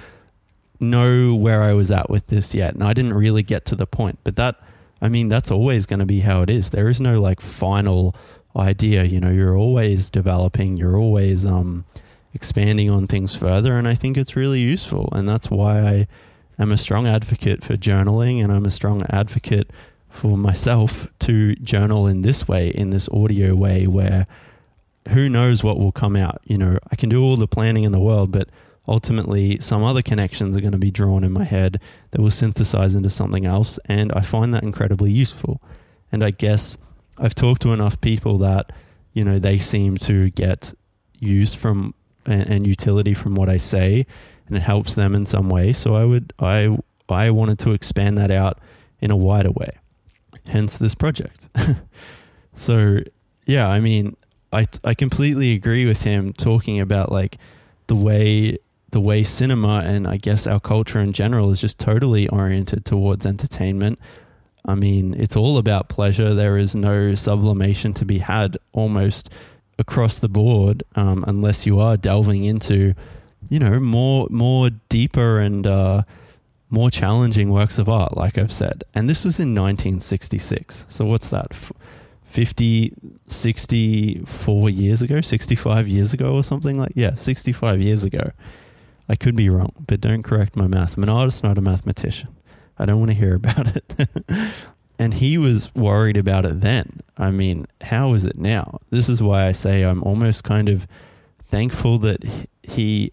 know 0.80 1.34
where 1.34 1.62
I 1.62 1.72
was 1.72 1.90
at 1.90 2.08
with 2.08 2.28
this 2.28 2.54
yet, 2.54 2.74
and 2.74 2.82
I 2.82 2.92
didn't 2.92 3.14
really 3.14 3.42
get 3.42 3.64
to 3.66 3.76
the 3.76 3.86
point. 3.86 4.18
But 4.24 4.36
that, 4.36 4.56
I 5.00 5.08
mean, 5.08 5.28
that's 5.28 5.50
always 5.50 5.86
going 5.86 6.00
to 6.00 6.06
be 6.06 6.20
how 6.20 6.42
it 6.42 6.50
is. 6.50 6.70
There 6.70 6.88
is 6.88 7.00
no 7.00 7.20
like 7.20 7.40
final 7.40 8.14
idea. 8.56 9.04
You 9.04 9.20
know, 9.20 9.30
you're 9.30 9.56
always 9.56 10.10
developing. 10.10 10.76
You're 10.76 10.96
always 10.96 11.44
um 11.44 11.84
expanding 12.32 12.90
on 12.90 13.06
things 13.06 13.36
further, 13.36 13.78
and 13.78 13.86
I 13.86 13.94
think 13.94 14.16
it's 14.16 14.34
really 14.34 14.60
useful, 14.60 15.08
and 15.12 15.28
that's 15.28 15.50
why 15.50 15.80
I 15.80 16.08
am 16.58 16.72
a 16.72 16.78
strong 16.78 17.06
advocate 17.06 17.62
for 17.62 17.76
journaling, 17.76 18.42
and 18.42 18.52
I'm 18.52 18.66
a 18.66 18.72
strong 18.72 19.04
advocate 19.08 19.70
for 20.10 20.36
myself 20.36 21.06
to 21.20 21.54
journal 21.56 22.06
in 22.06 22.22
this 22.22 22.46
way, 22.48 22.68
in 22.68 22.90
this 22.90 23.08
audio 23.10 23.54
way, 23.54 23.86
where 23.86 24.26
who 25.08 25.28
knows 25.28 25.62
what 25.62 25.78
will 25.78 25.92
come 25.92 26.16
out. 26.16 26.40
You 26.44 26.58
know, 26.58 26.78
I 26.90 26.96
can 26.96 27.08
do 27.08 27.22
all 27.22 27.36
the 27.36 27.46
planning 27.46 27.84
in 27.84 27.92
the 27.92 28.00
world, 28.00 28.32
but 28.32 28.48
ultimately 28.86 29.60
some 29.60 29.82
other 29.82 30.02
connections 30.02 30.56
are 30.56 30.60
going 30.60 30.72
to 30.72 30.78
be 30.78 30.90
drawn 30.90 31.24
in 31.24 31.32
my 31.32 31.44
head 31.44 31.80
that 32.10 32.20
will 32.20 32.30
synthesize 32.30 32.94
into 32.94 33.10
something 33.10 33.46
else. 33.46 33.78
And 33.86 34.12
I 34.12 34.20
find 34.20 34.52
that 34.54 34.62
incredibly 34.62 35.12
useful. 35.12 35.62
And 36.12 36.24
I 36.24 36.30
guess 36.30 36.76
I've 37.18 37.34
talked 37.34 37.62
to 37.62 37.72
enough 37.72 38.00
people 38.00 38.38
that, 38.38 38.72
you 39.12 39.24
know, 39.24 39.38
they 39.38 39.58
seem 39.58 39.96
to 39.98 40.30
get 40.30 40.74
use 41.18 41.54
from 41.54 41.94
and, 42.26 42.48
and 42.48 42.66
utility 42.66 43.14
from 43.14 43.34
what 43.34 43.48
I 43.48 43.56
say 43.56 44.06
and 44.46 44.56
it 44.56 44.62
helps 44.62 44.94
them 44.94 45.14
in 45.14 45.24
some 45.24 45.48
way. 45.48 45.72
So 45.72 45.94
I 45.94 46.04
would, 46.04 46.32
I, 46.38 46.76
I 47.08 47.30
wanted 47.30 47.58
to 47.60 47.72
expand 47.72 48.18
that 48.18 48.30
out 48.30 48.58
in 49.00 49.10
a 49.10 49.16
wider 49.16 49.50
way 49.50 49.78
hence 50.46 50.76
this 50.76 50.94
project. 50.94 51.48
so, 52.54 52.98
yeah, 53.46 53.68
I 53.68 53.80
mean, 53.80 54.16
I, 54.52 54.66
I 54.82 54.94
completely 54.94 55.52
agree 55.52 55.86
with 55.86 56.02
him 56.02 56.32
talking 56.32 56.80
about 56.80 57.10
like 57.10 57.38
the 57.86 57.96
way 57.96 58.58
the 58.94 59.00
way 59.00 59.24
cinema 59.24 59.82
and 59.84 60.06
I 60.06 60.18
guess 60.18 60.46
our 60.46 60.60
culture 60.60 61.00
in 61.00 61.12
general 61.12 61.50
is 61.50 61.60
just 61.60 61.80
totally 61.80 62.28
oriented 62.28 62.84
towards 62.84 63.26
entertainment. 63.26 63.98
I 64.64 64.76
mean, 64.76 65.14
it's 65.18 65.34
all 65.34 65.58
about 65.58 65.88
pleasure. 65.88 66.32
There 66.32 66.56
is 66.56 66.76
no 66.76 67.16
sublimation 67.16 67.92
to 67.94 68.04
be 68.04 68.18
had 68.20 68.56
almost 68.72 69.30
across 69.80 70.20
the 70.20 70.28
board, 70.28 70.84
um, 70.94 71.24
unless 71.26 71.66
you 71.66 71.80
are 71.80 71.96
delving 71.96 72.44
into, 72.44 72.94
you 73.48 73.58
know, 73.58 73.80
more 73.80 74.28
more 74.30 74.70
deeper 74.88 75.40
and 75.40 75.66
uh, 75.66 76.04
more 76.70 76.88
challenging 76.88 77.50
works 77.50 77.78
of 77.78 77.88
art, 77.88 78.16
like 78.16 78.38
I've 78.38 78.52
said. 78.52 78.84
And 78.94 79.10
this 79.10 79.24
was 79.24 79.40
in 79.40 79.56
1966. 79.56 80.86
So 80.88 81.04
what's 81.04 81.26
that? 81.26 81.48
F- 81.50 81.72
50, 82.22 82.94
64 83.26 84.70
years 84.70 85.02
ago, 85.02 85.20
65 85.20 85.88
years 85.88 86.12
ago, 86.12 86.32
or 86.32 86.44
something 86.44 86.78
like 86.78 86.92
yeah, 86.94 87.16
65 87.16 87.80
years 87.80 88.04
ago. 88.04 88.30
I 89.08 89.16
could 89.16 89.36
be 89.36 89.48
wrong, 89.48 89.72
but 89.86 90.00
don't 90.00 90.22
correct 90.22 90.56
my 90.56 90.66
math. 90.66 90.96
I'm 90.96 91.02
an 91.02 91.08
artist, 91.08 91.44
not 91.44 91.58
a 91.58 91.60
mathematician. 91.60 92.28
I 92.78 92.86
don't 92.86 92.98
want 92.98 93.10
to 93.10 93.16
hear 93.16 93.34
about 93.36 93.76
it. 93.76 93.92
and 94.98 95.14
he 95.14 95.38
was 95.38 95.74
worried 95.74 96.16
about 96.16 96.44
it 96.44 96.60
then. 96.60 97.00
I 97.16 97.30
mean, 97.30 97.66
how 97.82 98.14
is 98.14 98.24
it 98.24 98.38
now? 98.38 98.80
This 98.90 99.08
is 99.08 99.22
why 99.22 99.46
I 99.46 99.52
say 99.52 99.82
I'm 99.82 100.02
almost 100.02 100.44
kind 100.44 100.68
of 100.68 100.86
thankful 101.46 101.98
that 101.98 102.24
he 102.62 103.12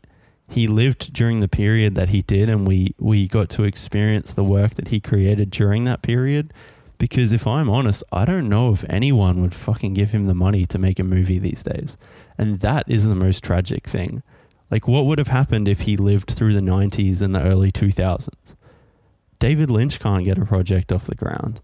he 0.49 0.67
lived 0.67 1.13
during 1.13 1.39
the 1.39 1.47
period 1.47 1.95
that 1.95 2.09
he 2.09 2.21
did 2.23 2.49
and 2.49 2.67
we 2.67 2.93
we 2.99 3.25
got 3.27 3.49
to 3.51 3.63
experience 3.63 4.33
the 4.33 4.43
work 4.43 4.73
that 4.75 4.89
he 4.89 4.99
created 4.99 5.49
during 5.49 5.85
that 5.85 6.01
period 6.01 6.51
because 7.01 7.33
if 7.33 7.47
I'm 7.47 7.67
honest, 7.67 8.03
I 8.11 8.25
don't 8.25 8.47
know 8.47 8.71
if 8.71 8.85
anyone 8.87 9.41
would 9.41 9.55
fucking 9.55 9.95
give 9.95 10.11
him 10.11 10.25
the 10.25 10.35
money 10.35 10.67
to 10.67 10.77
make 10.77 10.99
a 10.99 11.03
movie 11.03 11.39
these 11.39 11.63
days. 11.63 11.97
And 12.37 12.59
that 12.59 12.85
is 12.87 13.05
the 13.05 13.15
most 13.15 13.43
tragic 13.43 13.87
thing. 13.87 14.21
Like, 14.71 14.87
what 14.87 15.05
would 15.05 15.19
have 15.19 15.27
happened 15.27 15.67
if 15.67 15.81
he 15.81 15.97
lived 15.97 16.31
through 16.31 16.53
the 16.53 16.61
90s 16.61 17.21
and 17.21 17.35
the 17.35 17.43
early 17.43 17.71
2000s? 17.71 18.29
David 19.37 19.69
Lynch 19.69 19.99
can't 19.99 20.23
get 20.23 20.37
a 20.37 20.45
project 20.45 20.91
off 20.91 21.05
the 21.05 21.15
ground. 21.15 21.61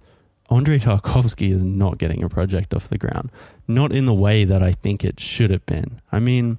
Andrei 0.50 0.80
Tarkovsky 0.80 1.52
is 1.52 1.64
not 1.64 1.98
getting 1.98 2.24
a 2.24 2.30
project 2.30 2.74
off 2.74 2.90
the 2.90 2.98
ground. 2.98 3.32
Not 3.68 3.92
in 3.92 4.06
the 4.06 4.14
way 4.14 4.44
that 4.46 4.62
I 4.62 4.74
think 4.74 5.04
it 5.04 5.20
should 5.20 5.52
have 5.52 5.66
been. 5.66 6.02
I 6.12 6.20
mean, 6.20 6.58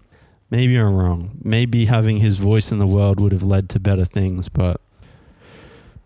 maybe 0.50 0.76
I'm 0.76 0.94
wrong. 0.94 1.38
Maybe 1.42 1.87
having 1.87 2.18
his 2.18 2.38
voice 2.38 2.72
in 2.72 2.78
the 2.78 2.87
world 2.87 3.20
would 3.20 3.32
have 3.32 3.42
led 3.42 3.68
to 3.70 3.80
better 3.80 4.04
things, 4.04 4.48
but 4.48 4.80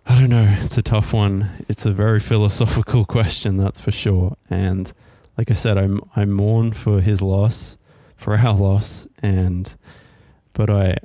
I 0.07 0.18
don't 0.18 0.31
know. 0.31 0.57
It's 0.62 0.78
a 0.78 0.83
tough 0.83 1.12
one. 1.12 1.64
It's 1.68 1.87
a 1.87 1.92
very 1.92 2.20
philosophical 2.33 3.05
question, 3.05 3.57
that's 3.57 3.81
for 3.81 3.92
sure. 3.92 4.37
And 4.50 4.92
like 5.38 5.50
I 5.50 5.55
said, 5.55 5.78
I'm 5.78 6.00
I 6.16 6.24
mourn 6.24 6.72
for 6.72 7.00
his 7.00 7.22
loss, 7.22 7.76
for 8.16 8.37
our 8.37 8.55
loss, 8.59 9.07
and 9.22 9.76
but 10.52 10.70
I 10.70 10.96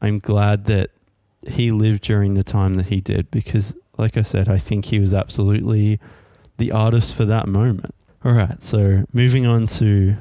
I'm 0.00 0.18
glad 0.18 0.66
that 0.66 0.90
he 1.46 1.70
lived 1.70 2.02
during 2.02 2.34
the 2.34 2.44
time 2.44 2.74
that 2.74 2.86
he 2.86 3.00
did 3.00 3.30
because 3.30 3.74
like 3.96 4.16
I 4.16 4.22
said, 4.22 4.48
I 4.48 4.58
think 4.58 4.86
he 4.86 5.00
was 5.00 5.12
absolutely 5.12 5.98
the 6.56 6.70
artist 6.70 7.14
for 7.14 7.24
that 7.24 7.48
moment. 7.48 7.94
All 8.24 8.32
right, 8.32 8.62
so 8.62 9.04
moving 9.12 9.46
on 9.46 9.66
to 9.66 10.16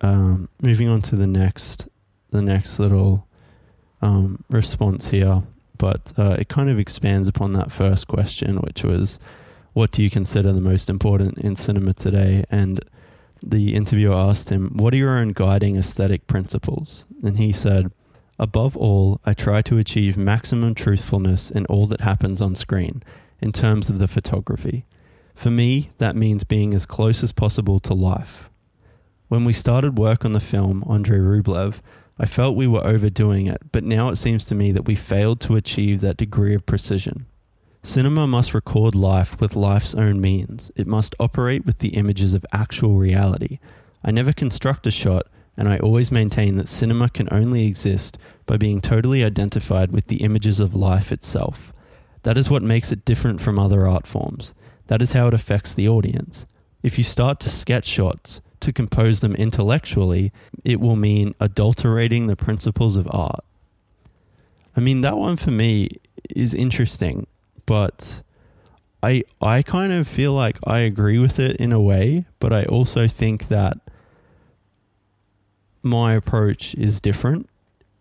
um, 0.00 0.48
moving 0.62 0.88
on 0.88 1.02
to 1.02 1.16
the 1.16 1.26
next 1.26 1.86
the 2.30 2.42
next 2.42 2.78
little 2.78 3.26
um, 4.00 4.44
response 4.48 5.08
here 5.08 5.42
but 5.78 6.12
uh, 6.18 6.36
it 6.38 6.48
kind 6.48 6.68
of 6.68 6.78
expands 6.78 7.28
upon 7.28 7.52
that 7.54 7.72
first 7.72 8.08
question, 8.08 8.56
which 8.56 8.82
was, 8.82 9.18
what 9.72 9.92
do 9.92 10.02
you 10.02 10.10
consider 10.10 10.52
the 10.52 10.60
most 10.60 10.90
important 10.90 11.38
in 11.38 11.54
cinema 11.54 11.94
today? 11.94 12.44
And 12.50 12.80
the 13.42 13.74
interviewer 13.74 14.14
asked 14.14 14.50
him, 14.50 14.70
What 14.74 14.94
are 14.94 14.98
your 14.98 15.18
own 15.18 15.30
guiding 15.30 15.76
aesthetic 15.76 16.26
principles? 16.26 17.04
And 17.22 17.38
he 17.38 17.52
said, 17.52 17.92
Above 18.38 18.76
all, 18.76 19.20
I 19.24 19.34
try 19.34 19.62
to 19.62 19.78
achieve 19.78 20.16
maximum 20.16 20.74
truthfulness 20.74 21.50
in 21.50 21.66
all 21.66 21.86
that 21.86 22.02
happens 22.02 22.40
on 22.40 22.54
screen, 22.54 23.02
in 23.40 23.52
terms 23.52 23.90
of 23.90 23.98
the 23.98 24.08
photography. 24.08 24.84
For 25.34 25.50
me, 25.50 25.90
that 25.98 26.16
means 26.16 26.44
being 26.44 26.74
as 26.74 26.86
close 26.86 27.22
as 27.22 27.32
possible 27.32 27.80
to 27.80 27.94
life. 27.94 28.48
When 29.28 29.44
we 29.44 29.52
started 29.52 29.98
work 29.98 30.24
on 30.24 30.32
the 30.32 30.40
film, 30.40 30.84
Andrei 30.88 31.18
Rublev, 31.18 31.80
I 32.18 32.26
felt 32.26 32.56
we 32.56 32.66
were 32.66 32.84
overdoing 32.84 33.46
it, 33.46 33.70
but 33.70 33.84
now 33.84 34.08
it 34.08 34.16
seems 34.16 34.44
to 34.46 34.54
me 34.54 34.72
that 34.72 34.86
we 34.86 34.96
failed 34.96 35.40
to 35.42 35.56
achieve 35.56 36.00
that 36.00 36.16
degree 36.16 36.54
of 36.54 36.66
precision. 36.66 37.26
Cinema 37.82 38.26
must 38.26 38.54
record 38.54 38.94
life 38.94 39.40
with 39.40 39.56
life's 39.56 39.94
own 39.94 40.20
means. 40.20 40.70
It 40.76 40.86
must 40.86 41.14
operate 41.18 41.64
with 41.64 41.78
the 41.78 41.90
images 41.90 42.34
of 42.34 42.44
actual 42.52 42.94
reality. 42.96 43.58
I 44.04 44.10
never 44.10 44.32
construct 44.32 44.86
a 44.86 44.90
shot, 44.90 45.26
and 45.56 45.68
I 45.68 45.78
always 45.78 46.12
maintain 46.12 46.56
that 46.56 46.68
cinema 46.68 47.08
can 47.08 47.28
only 47.30 47.66
exist 47.66 48.18
by 48.46 48.56
being 48.56 48.80
totally 48.80 49.24
identified 49.24 49.92
with 49.92 50.08
the 50.08 50.22
images 50.22 50.60
of 50.60 50.74
life 50.74 51.12
itself. 51.12 51.72
That 52.24 52.36
is 52.36 52.50
what 52.50 52.62
makes 52.62 52.92
it 52.92 53.04
different 53.04 53.40
from 53.40 53.58
other 53.58 53.86
art 53.86 54.06
forms. 54.06 54.54
That 54.88 55.00
is 55.00 55.12
how 55.12 55.28
it 55.28 55.34
affects 55.34 55.72
the 55.72 55.88
audience. 55.88 56.46
If 56.82 56.98
you 56.98 57.04
start 57.04 57.40
to 57.40 57.48
sketch 57.48 57.86
shots, 57.86 58.40
to 58.60 58.72
compose 58.72 59.20
them 59.20 59.34
intellectually, 59.36 60.32
it 60.64 60.80
will 60.80 60.96
mean 60.96 61.34
adulterating 61.40 62.26
the 62.26 62.36
principles 62.36 62.96
of 62.96 63.08
art. 63.10 63.44
I 64.76 64.80
mean, 64.80 65.00
that 65.02 65.16
one 65.16 65.36
for 65.36 65.50
me 65.50 65.88
is 66.34 66.54
interesting, 66.54 67.26
but 67.68 68.22
I 69.02 69.24
I 69.42 69.62
kind 69.62 69.92
of 69.92 70.08
feel 70.08 70.32
like 70.32 70.58
I 70.64 70.78
agree 70.78 71.18
with 71.18 71.38
it 71.38 71.54
in 71.56 71.70
a 71.70 71.78
way, 71.80 72.24
but 72.40 72.50
I 72.50 72.64
also 72.64 73.06
think 73.06 73.48
that 73.48 73.76
my 75.82 76.14
approach 76.14 76.74
is 76.76 76.98
different, 76.98 77.46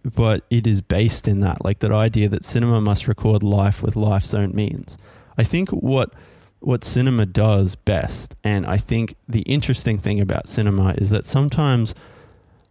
but 0.05 0.45
it 0.49 0.65
is 0.65 0.81
based 0.81 1.27
in 1.27 1.41
that 1.41 1.65
like 1.65 1.79
that 1.79 1.91
idea 1.91 2.29
that 2.29 2.45
cinema 2.45 2.79
must 2.79 3.09
record 3.09 3.43
life 3.43 3.83
with 3.83 3.97
life's 3.97 4.33
own 4.33 4.55
means. 4.55 4.97
I 5.37 5.43
think 5.43 5.69
what 5.71 6.13
what 6.59 6.85
cinema 6.85 7.25
does 7.25 7.75
best. 7.75 8.35
And 8.45 8.65
I 8.65 8.77
think 8.77 9.15
the 9.27 9.41
interesting 9.41 9.97
thing 9.97 10.21
about 10.21 10.47
cinema 10.47 10.95
is 10.97 11.09
that 11.09 11.25
sometimes 11.25 11.93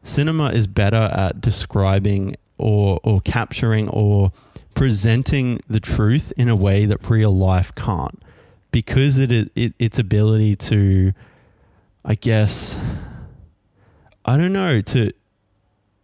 cinema 0.02 0.48
is 0.48 0.66
better 0.66 1.10
at 1.12 1.42
describing 1.42 2.36
or, 2.56 3.00
or 3.04 3.20
capturing 3.20 3.88
or 3.90 4.32
presenting 4.76 5.60
the 5.68 5.80
truth 5.80 6.32
in 6.36 6.48
a 6.48 6.54
way 6.54 6.86
that 6.86 7.10
real 7.10 7.34
life 7.34 7.74
can't. 7.74 8.22
Because 8.70 9.18
it 9.18 9.32
it, 9.32 9.72
its 9.78 9.98
ability 9.98 10.54
to 10.56 11.12
i 12.04 12.14
guess 12.14 12.76
i 14.24 14.36
don't 14.36 14.52
know 14.52 14.80
to 14.80 15.10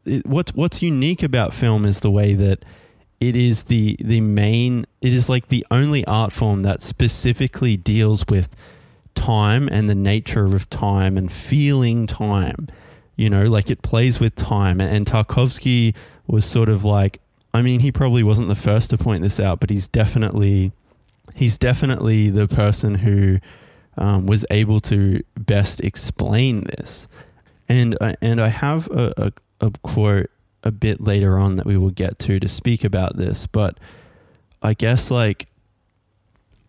it, 0.04 0.26
what's 0.26 0.52
what's 0.54 0.82
unique 0.82 1.22
about 1.22 1.54
film 1.54 1.84
is 1.84 2.00
the 2.00 2.10
way 2.10 2.34
that 2.34 2.64
it 3.20 3.36
is 3.36 3.64
the 3.64 3.96
the 4.00 4.20
main 4.20 4.84
it 5.00 5.14
is 5.14 5.28
like 5.28 5.48
the 5.48 5.64
only 5.70 6.04
art 6.06 6.32
form 6.32 6.60
that 6.60 6.82
specifically 6.82 7.76
deals 7.76 8.24
with 8.26 8.48
time 9.14 9.68
and 9.70 9.88
the 9.88 9.94
nature 9.94 10.46
of 10.46 10.68
time 10.70 11.16
and 11.16 11.30
feeling 11.30 12.06
time. 12.06 12.68
You 13.14 13.30
know 13.30 13.44
like 13.44 13.70
it 13.70 13.82
plays 13.82 14.18
with 14.18 14.34
time. 14.34 14.80
And, 14.80 15.06
Tarkovsky 15.06 15.94
was 16.26 16.44
sort 16.44 16.68
of 16.68 16.82
like 16.82 17.20
I 17.54 17.62
mean 17.62 17.80
he 17.80 17.92
probably 17.92 18.22
wasn't 18.22 18.48
the 18.48 18.56
first 18.56 18.90
to 18.90 18.98
point 18.98 19.22
this 19.22 19.38
out 19.38 19.60
but 19.60 19.70
he's 19.70 19.88
definitely 19.88 20.72
he's 21.34 21.58
definitely 21.58 22.30
the 22.30 22.48
person 22.48 22.96
who 22.96 23.38
um, 23.96 24.26
was 24.26 24.44
able 24.50 24.80
to 24.80 25.22
best 25.36 25.80
explain 25.80 26.64
this 26.64 27.08
and 27.68 27.96
uh, 28.00 28.14
and 28.20 28.40
I 28.40 28.48
have 28.48 28.88
a, 28.88 29.32
a, 29.60 29.66
a 29.66 29.70
quote 29.82 30.30
a 30.62 30.70
bit 30.70 31.00
later 31.00 31.38
on 31.38 31.56
that 31.56 31.66
we 31.66 31.76
will 31.76 31.90
get 31.90 32.18
to 32.20 32.38
to 32.38 32.48
speak 32.48 32.84
about 32.84 33.16
this, 33.16 33.46
but 33.46 33.78
I 34.62 34.74
guess 34.74 35.10
like 35.10 35.48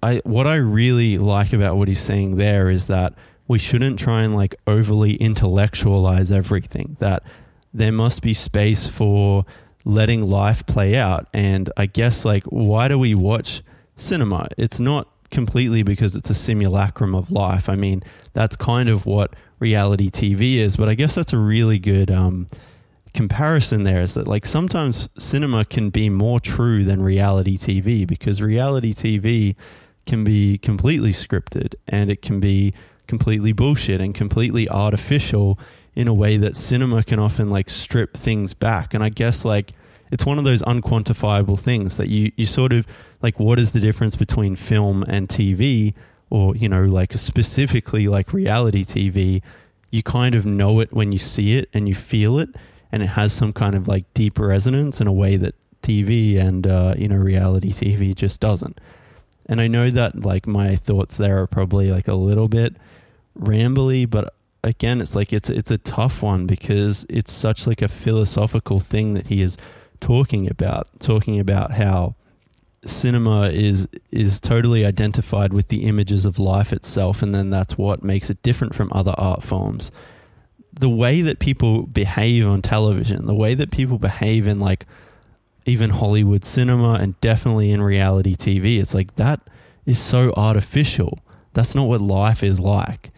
I 0.02 0.22
what 0.24 0.48
I 0.48 0.56
really 0.56 1.18
like 1.18 1.54
about 1.54 1.78
what 1.78 1.88
he's 1.88 2.02
saying 2.02 2.38
there 2.38 2.70
is 2.70 2.88
that 2.88 3.14
we 3.48 3.60
shouldn't 3.60 4.00
try 4.00 4.24
and 4.24 4.36
like 4.36 4.56
overly 4.66 5.16
intellectualize 5.16 6.32
everything. 6.32 6.98
That 7.00 7.24
there 7.74 7.92
must 7.92 8.22
be 8.22 8.34
space 8.34 8.88
for 8.88 9.46
letting 9.86 10.24
life 10.24 10.66
play 10.66 10.96
out. 10.96 11.28
And 11.34 11.72
I 11.78 11.86
guess 11.86 12.26
like 12.26 12.44
why 12.46 12.88
do 12.88 12.98
we 12.98 13.16
watch 13.16 13.64
cinema? 13.96 14.48
It's 14.58 14.80
not 14.80 15.08
completely 15.30 15.84
because 15.84 16.16
it's 16.16 16.30
a 16.30 16.34
simulacrum 16.34 17.16
of 17.16 17.32
life. 17.32 17.68
I 17.68 17.76
mean, 17.76 18.04
that's 18.34 18.56
kind 18.56 18.88
of 18.88 19.06
what 19.06 19.36
reality 19.60 20.10
TV 20.10 20.58
is, 20.58 20.78
but 20.78 20.90
I 20.90 20.96
guess 20.96 21.16
that's 21.16 21.34
a 21.34 21.38
really 21.38 21.80
good 21.80 22.12
um, 22.12 22.48
comparison 23.14 23.84
there 23.84 24.02
is 24.02 24.14
that 24.14 24.28
like 24.28 24.46
sometimes 24.46 25.10
cinema 25.18 25.66
can 25.66 25.90
be 25.90 26.10
more 26.10 26.40
true 26.40 26.84
than 26.84 27.02
reality 27.02 27.58
TV 27.58 28.08
because 28.08 28.42
reality 28.42 28.94
TV 28.94 29.56
can 30.06 30.24
be 30.24 30.58
completely 30.58 31.12
scripted 31.12 31.76
and 31.88 32.10
it 32.10 32.22
can 32.22 32.40
be 32.40 32.74
completely 33.08 33.52
bullshit 33.52 34.02
and 34.02 34.16
completely 34.16 34.68
artificial 34.70 35.60
in 35.96 36.08
a 36.08 36.14
way 36.14 36.38
that 36.38 36.56
cinema 36.56 37.04
can 37.04 37.20
often 37.20 37.50
like 37.50 37.70
strip 37.70 38.16
things 38.16 38.54
back 38.54 38.94
and 38.94 39.04
I 39.04 39.10
guess 39.10 39.46
like 39.46 39.74
it's 40.12 40.26
one 40.26 40.38
of 40.38 40.44
those 40.44 40.62
unquantifiable 40.64 41.60
things 41.60 41.98
that 41.98 42.10
you 42.10 42.32
you 42.36 42.46
sort 42.46 42.74
of 42.74 42.86
like 43.22 43.40
what 43.40 43.60
is 43.60 43.72
the 43.72 43.80
difference 43.80 44.16
between 44.16 44.56
film 44.56 45.04
and 45.08 45.28
TV 45.28 45.94
or 46.30 46.56
you 46.56 46.70
know 46.70 46.84
like 46.84 47.14
specifically 47.14 48.08
like 48.08 48.34
reality 48.34 48.84
TV 48.84 49.42
you 49.92 50.02
kind 50.02 50.34
of 50.34 50.46
know 50.46 50.80
it 50.80 50.92
when 50.92 51.12
you 51.12 51.20
see 51.20 51.56
it 51.56 51.70
and 51.74 51.88
you 51.88 51.96
feel 51.96 52.40
it 52.40 52.50
and 52.92 53.02
it 53.02 53.08
has 53.08 53.34
some 53.34 53.52
kind 53.52 53.76
of 53.76 53.88
like 53.88 54.06
deep 54.14 54.38
resonance 54.38 55.02
in 55.02 55.08
a 55.08 55.12
way 55.12 55.36
that 55.36 55.56
TV 55.84 56.40
and 56.40 56.66
uh, 56.66 56.96
you 56.98 57.08
know 57.08 57.18
reality 57.18 57.72
TV 57.72 58.16
just 58.16 58.40
doesn't. 58.40 58.80
And 59.46 59.60
I 59.60 59.68
know 59.68 59.90
that 59.90 60.22
like 60.22 60.48
my 60.48 60.76
thoughts 60.76 61.18
there 61.18 61.42
are 61.42 61.48
probably 61.48 61.92
like 61.92 62.08
a 62.08 62.14
little 62.14 62.48
bit 62.48 62.76
rambly, 63.38 64.10
but 64.10 64.34
again, 64.64 65.02
it's 65.02 65.16
like 65.16 65.34
it's 65.34 65.50
it's 65.50 65.72
a 65.72 65.78
tough 65.78 66.22
one 66.22 66.46
because 66.46 67.06
it's 67.10 67.34
such 67.34 67.68
like 67.68 67.82
a 67.82 67.88
philosophical 67.88 68.80
thing 68.80 69.14
that 69.14 69.28
he 69.28 69.42
is 69.42 69.58
talking 70.00 70.50
about, 70.50 70.88
talking 71.00 71.40
about 71.40 71.74
how 71.74 72.16
cinema 72.86 73.50
is 73.50 73.88
is 74.12 74.40
totally 74.40 74.86
identified 74.86 75.54
with 75.54 75.70
the 75.70 75.86
images 75.86 76.26
of 76.26 76.38
life 76.38 76.74
itself 76.74 77.22
and 77.22 77.34
then 77.34 77.50
that's 77.50 77.78
what 77.78 78.04
makes 78.04 78.30
it 78.30 78.42
different 78.44 78.76
from 78.76 78.92
other 78.94 79.14
art 79.18 79.44
forms. 79.44 79.92
The 80.74 80.90
way 80.90 81.22
that 81.22 81.40
people 81.40 81.84
behave 81.84 82.46
on 82.46 82.62
television 82.62 83.26
the 83.26 83.34
way 83.34 83.54
that 83.54 83.72
people 83.72 84.00
behave 84.00 84.48
in 84.48 84.60
like 84.60 84.86
even 85.66 85.92
hollywood 85.92 86.44
cinema 86.44 86.96
and 86.96 87.20
definitely 87.22 87.72
in 87.72 87.82
reality 87.82 88.36
tv 88.36 88.82
it's 88.82 88.94
like 88.94 89.16
that 89.16 89.40
is 89.86 90.00
so 90.00 90.34
artificial. 90.36 91.20
That's 91.54 91.76
not 91.76 91.88
what 91.88 92.02
life 92.02 92.44
is 92.44 92.60
like 92.60 93.12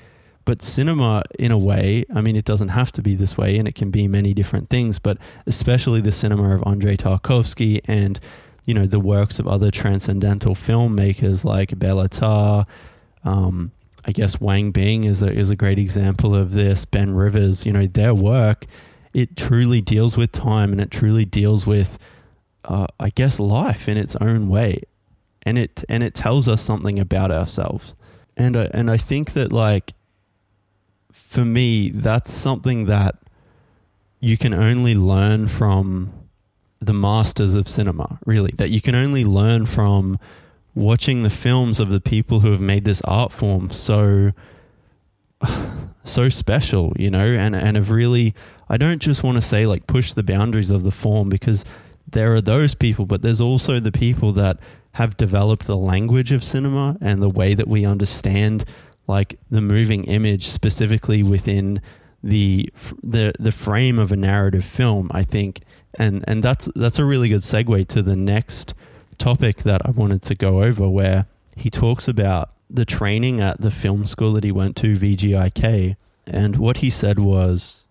but 0.46 0.62
cinema 0.62 1.24
in 1.38 1.52
a 1.52 1.58
way 1.58 2.06
i 2.14 2.22
mean 2.22 2.36
it 2.36 2.46
doesn't 2.46 2.70
have 2.70 2.91
to 2.91 3.02
be 3.02 3.16
this 3.16 3.38
way 3.38 3.58
and 3.58 3.68
it 3.68 3.76
can 3.76 3.91
be 3.91 4.08
many 4.08 4.34
different 4.34 4.70
things 4.70 5.00
but 5.00 5.18
especially 5.46 6.02
the 6.02 6.12
cinema 6.12 6.56
of 6.56 6.64
andrei 6.66 6.96
tarkovsky 6.96 7.82
and 7.86 8.20
you 8.66 8.74
know 8.74 8.86
the 8.86 9.00
works 9.00 9.39
of 9.39 9.48
other 9.48 9.70
transcendental 9.70 10.56
filmmakers 10.56 11.46
like 11.46 11.70
Béla 11.70 12.10
Tarr. 12.10 12.66
Um, 13.24 13.72
I 14.06 14.12
guess 14.12 14.41
Wang 14.41 14.72
Bing 14.72 15.04
is 15.04 15.22
a 15.22 15.32
is 15.32 15.52
a 15.52 15.56
great 15.56 15.78
example 15.78 16.34
of 16.36 16.54
this. 16.54 16.84
Ben 16.84 17.14
Rivers, 17.14 17.64
you 17.64 17.72
know, 17.72 17.86
their 17.86 18.16
work 18.16 18.66
it 19.16 19.38
truly 19.38 19.80
deals 19.80 20.18
with 20.18 20.34
time 20.34 20.74
and 20.74 20.82
it 20.82 20.91
truly 20.91 21.24
deals 21.24 21.66
with, 21.66 21.98
uh, 22.66 22.86
I 23.00 23.12
guess, 23.12 23.39
life 23.39 23.88
in 23.88 23.96
its 23.96 24.14
own 24.18 24.50
way, 24.50 24.82
and 25.43 25.58
it 25.58 25.86
and 25.88 26.04
it 26.04 26.14
tells 26.14 26.50
us 26.50 26.62
something 26.62 27.00
about 27.00 27.32
ourselves. 27.32 27.96
And 28.36 28.58
I, 28.58 28.70
and 28.74 28.91
I 28.91 28.98
think 28.98 29.32
that 29.32 29.54
like, 29.54 29.93
for 31.26 31.44
me, 31.44 31.90
that's 31.90 32.32
something 32.32 32.86
that 32.86 33.16
you 34.20 34.38
can 34.38 34.54
only 34.54 34.96
learn 34.96 35.48
from 35.48 36.14
the 36.80 36.94
masters 36.94 37.56
of 37.56 37.68
cinema, 37.68 38.20
really, 38.26 38.52
that 38.58 38.70
you 38.70 38.80
can 38.80 38.96
only 38.96 39.26
learn 39.26 39.66
from 39.66 40.20
watching 40.74 41.24
the 41.24 41.30
films 41.30 41.80
of 41.80 41.90
the 41.90 42.00
people 42.00 42.42
who 42.42 42.52
have 42.52 42.62
made 42.62 42.86
this 42.86 43.02
art 43.06 43.32
form 43.32 43.70
so 43.70 44.32
so 46.04 46.30
special, 46.30 46.94
you 46.98 47.10
know, 47.10 47.26
and 47.26 47.56
and 47.56 47.76
have 47.76 47.90
really 47.90 48.36
I 48.70 48.78
don't 48.78 49.00
just 49.00 49.24
want 49.24 49.36
to 49.36 49.42
say 49.42 49.66
like 49.66 49.88
push 49.88 50.14
the 50.14 50.24
boundaries 50.24 50.70
of 50.70 50.84
the 50.84 50.92
form 50.92 51.30
because 51.30 51.66
there 52.08 52.34
are 52.34 52.42
those 52.42 52.76
people, 52.76 53.06
but 53.06 53.22
there's 53.22 53.42
also 53.42 53.80
the 53.80 53.92
people 53.92 54.32
that 54.34 54.58
have 54.94 55.18
developed 55.18 55.68
the 55.68 55.76
language 55.76 56.32
of 56.32 56.44
cinema 56.44 56.98
and 57.02 57.22
the 57.22 57.30
way 57.30 57.54
that 57.54 57.68
we 57.68 57.86
understand 57.86 58.64
like 59.08 59.39
the 59.49 59.62
moving 59.62 60.03
image 60.06 60.47
specifically 60.47 61.24
within 61.24 61.82
the 62.24 62.70
the 63.03 63.34
the 63.39 63.51
frame 63.51 63.99
of 63.99 64.12
a 64.12 64.16
narrative 64.16 64.66
film. 64.66 65.10
I 65.14 65.24
think 65.24 65.62
and 65.97 66.24
and 66.28 66.43
that's 66.43 66.70
that's 66.76 66.99
a 66.99 67.06
really 67.06 67.30
good 67.30 67.41
segue 67.41 67.88
to 67.89 68.01
the 68.01 68.16
next 68.16 68.74
topic 69.18 69.64
that 69.64 69.82
I 69.86 69.91
wanted 69.91 70.22
to 70.24 70.36
go 70.36 70.62
over, 70.64 70.89
where 70.89 71.28
he 71.56 71.70
talks 71.70 72.08
about 72.08 72.51
the 72.70 72.86
training 72.86 73.41
at 73.41 73.62
the 73.62 73.72
film 73.72 74.06
school 74.06 74.34
that 74.34 74.43
he 74.43 74.51
went 74.51 74.76
to, 74.78 74.95
VGIK, 74.95 75.95
and 76.28 76.56
what 76.58 76.78
he 76.78 76.89
said 76.89 77.20
was, 77.20 77.86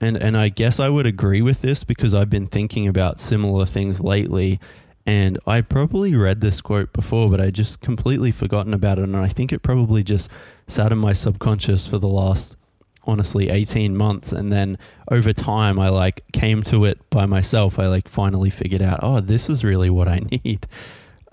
and 0.00 0.16
and 0.16 0.36
I 0.36 0.48
guess 0.48 0.78
I 0.78 0.88
would 0.88 1.06
agree 1.06 1.42
with 1.42 1.62
this 1.62 1.84
because 1.84 2.14
I've 2.14 2.30
been 2.30 2.46
thinking 2.46 2.86
about 2.86 3.20
similar 3.20 3.66
things 3.66 4.00
lately. 4.00 4.60
And 5.06 5.38
I 5.46 5.62
probably 5.62 6.14
read 6.14 6.40
this 6.40 6.60
quote 6.60 6.92
before, 6.92 7.30
but 7.30 7.40
I 7.40 7.50
just 7.50 7.80
completely 7.80 8.30
forgotten 8.30 8.74
about 8.74 8.98
it. 8.98 9.04
And 9.04 9.16
I 9.16 9.28
think 9.28 9.52
it 9.52 9.60
probably 9.60 10.02
just 10.02 10.30
sat 10.66 10.92
in 10.92 10.98
my 10.98 11.12
subconscious 11.12 11.86
for 11.86 11.98
the 11.98 12.08
last 12.08 12.56
honestly 13.04 13.48
18 13.48 13.96
months 13.96 14.30
and 14.30 14.52
then 14.52 14.76
over 15.10 15.32
time 15.32 15.78
I 15.80 15.88
like 15.88 16.22
came 16.32 16.62
to 16.64 16.84
it 16.84 16.98
by 17.08 17.24
myself 17.24 17.78
I 17.78 17.86
like 17.86 18.08
finally 18.08 18.50
figured 18.50 18.82
out 18.82 19.00
oh 19.02 19.20
this 19.20 19.48
is 19.48 19.64
really 19.64 19.88
what 19.88 20.06
I 20.06 20.18
need 20.44 20.66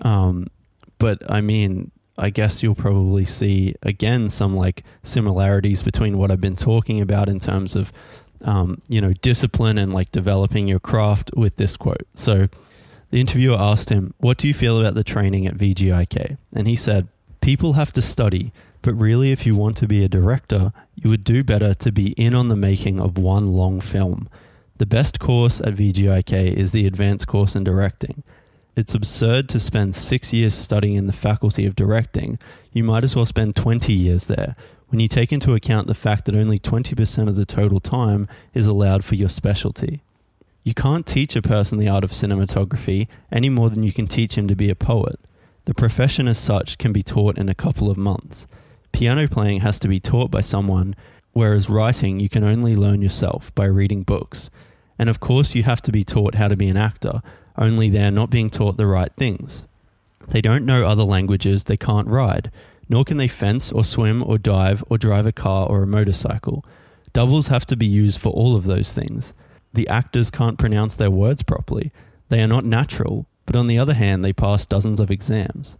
um 0.00 0.46
but 0.98 1.22
I 1.30 1.42
mean 1.42 1.90
I 2.16 2.30
guess 2.30 2.62
you'll 2.62 2.74
probably 2.74 3.24
see 3.24 3.74
again 3.82 4.30
some 4.30 4.56
like 4.56 4.82
similarities 5.02 5.82
between 5.82 6.18
what 6.18 6.30
I've 6.30 6.40
been 6.40 6.56
talking 6.56 7.00
about 7.00 7.28
in 7.28 7.38
terms 7.38 7.76
of 7.76 7.92
um, 8.40 8.80
you 8.88 9.00
know 9.00 9.12
discipline 9.12 9.78
and 9.78 9.92
like 9.92 10.10
developing 10.10 10.68
your 10.68 10.80
craft 10.80 11.30
with 11.36 11.56
this 11.56 11.76
quote 11.76 12.06
so 12.14 12.48
the 13.10 13.20
interviewer 13.20 13.56
asked 13.58 13.90
him 13.90 14.14
what 14.18 14.38
do 14.38 14.48
you 14.48 14.54
feel 14.54 14.78
about 14.78 14.94
the 14.94 15.04
training 15.04 15.46
at 15.46 15.56
VGIK 15.56 16.36
and 16.52 16.68
he 16.68 16.76
said 16.76 17.08
people 17.40 17.74
have 17.74 17.92
to 17.92 18.02
study 18.02 18.52
but 18.82 18.94
really, 18.94 19.32
if 19.32 19.44
you 19.44 19.56
want 19.56 19.76
to 19.78 19.86
be 19.86 20.04
a 20.04 20.08
director, 20.08 20.72
you 20.94 21.10
would 21.10 21.24
do 21.24 21.42
better 21.42 21.74
to 21.74 21.92
be 21.92 22.12
in 22.12 22.34
on 22.34 22.48
the 22.48 22.56
making 22.56 23.00
of 23.00 23.18
one 23.18 23.50
long 23.52 23.80
film. 23.80 24.28
The 24.76 24.86
best 24.86 25.18
course 25.18 25.60
at 25.60 25.74
VGIK 25.74 26.54
is 26.54 26.72
the 26.72 26.86
advanced 26.86 27.26
course 27.26 27.56
in 27.56 27.64
directing. 27.64 28.22
It's 28.76 28.94
absurd 28.94 29.48
to 29.48 29.60
spend 29.60 29.96
six 29.96 30.32
years 30.32 30.54
studying 30.54 30.94
in 30.94 31.08
the 31.08 31.12
faculty 31.12 31.66
of 31.66 31.74
directing. 31.74 32.38
You 32.72 32.84
might 32.84 33.02
as 33.02 33.16
well 33.16 33.26
spend 33.26 33.56
20 33.56 33.92
years 33.92 34.26
there 34.26 34.54
when 34.88 35.00
you 35.00 35.08
take 35.08 35.32
into 35.32 35.54
account 35.54 35.88
the 35.88 35.94
fact 35.94 36.26
that 36.26 36.36
only 36.36 36.60
20% 36.60 37.28
of 37.28 37.34
the 37.34 37.44
total 37.44 37.80
time 37.80 38.28
is 38.54 38.66
allowed 38.66 39.04
for 39.04 39.16
your 39.16 39.28
specialty. 39.28 40.02
You 40.68 40.74
can't 40.74 41.06
teach 41.06 41.34
a 41.34 41.40
person 41.40 41.78
the 41.78 41.88
art 41.88 42.04
of 42.04 42.10
cinematography 42.10 43.08
any 43.32 43.48
more 43.48 43.70
than 43.70 43.84
you 43.84 43.90
can 43.90 44.06
teach 44.06 44.36
him 44.36 44.48
to 44.48 44.54
be 44.54 44.68
a 44.68 44.74
poet. 44.74 45.18
The 45.64 45.72
profession 45.72 46.28
as 46.28 46.36
such 46.36 46.76
can 46.76 46.92
be 46.92 47.02
taught 47.02 47.38
in 47.38 47.48
a 47.48 47.54
couple 47.54 47.90
of 47.90 47.96
months. 47.96 48.46
Piano 48.92 49.26
playing 49.26 49.60
has 49.60 49.78
to 49.78 49.88
be 49.88 49.98
taught 49.98 50.30
by 50.30 50.42
someone, 50.42 50.94
whereas 51.32 51.70
writing 51.70 52.20
you 52.20 52.28
can 52.28 52.44
only 52.44 52.76
learn 52.76 53.00
yourself 53.00 53.50
by 53.54 53.64
reading 53.64 54.02
books. 54.02 54.50
And 54.98 55.08
of 55.08 55.20
course, 55.20 55.54
you 55.54 55.62
have 55.62 55.80
to 55.80 55.90
be 55.90 56.04
taught 56.04 56.34
how 56.34 56.48
to 56.48 56.56
be 56.56 56.68
an 56.68 56.76
actor, 56.76 57.22
only 57.56 57.88
they're 57.88 58.10
not 58.10 58.28
being 58.28 58.50
taught 58.50 58.76
the 58.76 58.86
right 58.86 59.14
things. 59.16 59.64
They 60.28 60.42
don't 60.42 60.66
know 60.66 60.84
other 60.84 61.02
languages, 61.02 61.64
they 61.64 61.78
can't 61.78 62.08
ride, 62.08 62.50
nor 62.90 63.06
can 63.06 63.16
they 63.16 63.26
fence 63.26 63.72
or 63.72 63.84
swim 63.84 64.22
or 64.22 64.36
dive 64.36 64.84
or 64.90 64.98
drive 64.98 65.24
a 65.24 65.32
car 65.32 65.66
or 65.66 65.82
a 65.82 65.86
motorcycle. 65.86 66.62
Doubles 67.14 67.46
have 67.46 67.64
to 67.64 67.74
be 67.74 67.86
used 67.86 68.20
for 68.20 68.34
all 68.34 68.54
of 68.54 68.64
those 68.64 68.92
things. 68.92 69.32
The 69.78 69.86
actors 69.86 70.32
can't 70.32 70.58
pronounce 70.58 70.96
their 70.96 71.08
words 71.08 71.44
properly. 71.44 71.92
They 72.30 72.42
are 72.42 72.48
not 72.48 72.64
natural, 72.64 73.26
but 73.46 73.54
on 73.54 73.68
the 73.68 73.78
other 73.78 73.94
hand, 73.94 74.24
they 74.24 74.32
pass 74.32 74.66
dozens 74.66 74.98
of 74.98 75.08
exams. 75.08 75.76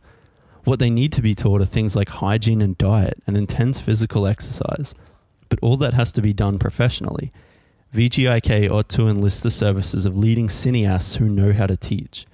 What 0.62 0.78
they 0.78 0.88
need 0.88 1.11
to 1.14 1.20
be 1.20 1.34
taught 1.34 1.62
are 1.62 1.64
things 1.64 1.96
like 1.96 2.09
hygiene 2.09 2.62
and 2.62 2.78
diet 2.78 3.20
and 3.26 3.36
intense 3.36 3.80
physical 3.80 4.24
exercise, 4.24 4.94
but 5.49 5.59
all 5.61 5.76
that 5.78 5.94
has 5.94 6.12
to 6.12 6.22
be 6.22 6.32
done 6.32 6.61
professionally. 6.61 7.32
VGIK 7.92 8.70
ought 8.70 8.88
to 8.90 9.09
enlist 9.09 9.42
the 9.42 9.51
services 9.51 10.07
of 10.07 10.16
leading 10.16 10.46
cineasts 10.46 11.16
who 11.16 11.28
know 11.28 11.53
how 11.53 11.66
to 11.66 11.76
teach. 11.76 12.24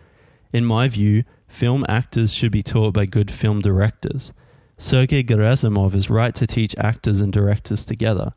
In 0.52 0.66
my 0.66 0.86
view, 0.86 1.24
film 1.48 1.82
actors 1.88 2.34
should 2.34 2.52
be 2.52 2.62
taught 2.62 2.92
by 2.92 3.06
good 3.06 3.30
film 3.30 3.62
directors. 3.62 4.34
Sergei 4.76 5.22
Gerasimov 5.22 5.94
is 5.94 6.10
right 6.10 6.34
to 6.34 6.46
teach 6.46 6.76
actors 6.76 7.22
and 7.22 7.32
directors 7.32 7.86
together. 7.86 8.34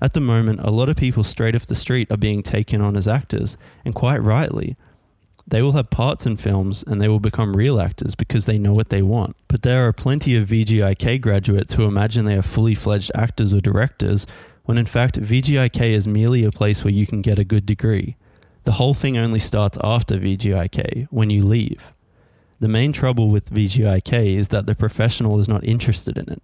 At 0.00 0.12
the 0.12 0.20
moment, 0.20 0.60
a 0.62 0.70
lot 0.70 0.88
of 0.88 0.96
people 0.96 1.24
straight 1.24 1.54
off 1.54 1.66
the 1.66 1.74
street 1.74 2.10
are 2.10 2.16
being 2.16 2.42
taken 2.42 2.80
on 2.80 2.96
as 2.96 3.08
actors, 3.08 3.56
and 3.84 3.94
quite 3.94 4.18
rightly. 4.18 4.76
They 5.46 5.60
will 5.60 5.72
have 5.72 5.90
parts 5.90 6.24
in 6.24 6.38
films 6.38 6.82
and 6.86 7.00
they 7.00 7.08
will 7.08 7.20
become 7.20 7.54
real 7.54 7.78
actors 7.78 8.14
because 8.14 8.46
they 8.46 8.58
know 8.58 8.72
what 8.72 8.88
they 8.88 9.02
want. 9.02 9.36
But 9.46 9.62
there 9.62 9.86
are 9.86 9.92
plenty 9.92 10.36
of 10.36 10.48
VGIK 10.48 11.20
graduates 11.20 11.74
who 11.74 11.84
imagine 11.84 12.24
they 12.24 12.36
are 12.36 12.42
fully 12.42 12.74
fledged 12.74 13.12
actors 13.14 13.52
or 13.52 13.60
directors, 13.60 14.26
when 14.64 14.78
in 14.78 14.86
fact, 14.86 15.20
VGIK 15.20 15.90
is 15.90 16.08
merely 16.08 16.44
a 16.44 16.50
place 16.50 16.82
where 16.82 16.94
you 16.94 17.06
can 17.06 17.20
get 17.20 17.38
a 17.38 17.44
good 17.44 17.66
degree. 17.66 18.16
The 18.64 18.72
whole 18.72 18.94
thing 18.94 19.18
only 19.18 19.38
starts 19.38 19.76
after 19.84 20.16
VGIK, 20.16 21.08
when 21.10 21.28
you 21.28 21.44
leave. 21.44 21.92
The 22.60 22.68
main 22.68 22.92
trouble 22.94 23.28
with 23.28 23.52
VGIK 23.52 24.38
is 24.38 24.48
that 24.48 24.64
the 24.64 24.74
professional 24.74 25.38
is 25.38 25.48
not 25.48 25.64
interested 25.64 26.16
in 26.16 26.30
it. 26.30 26.42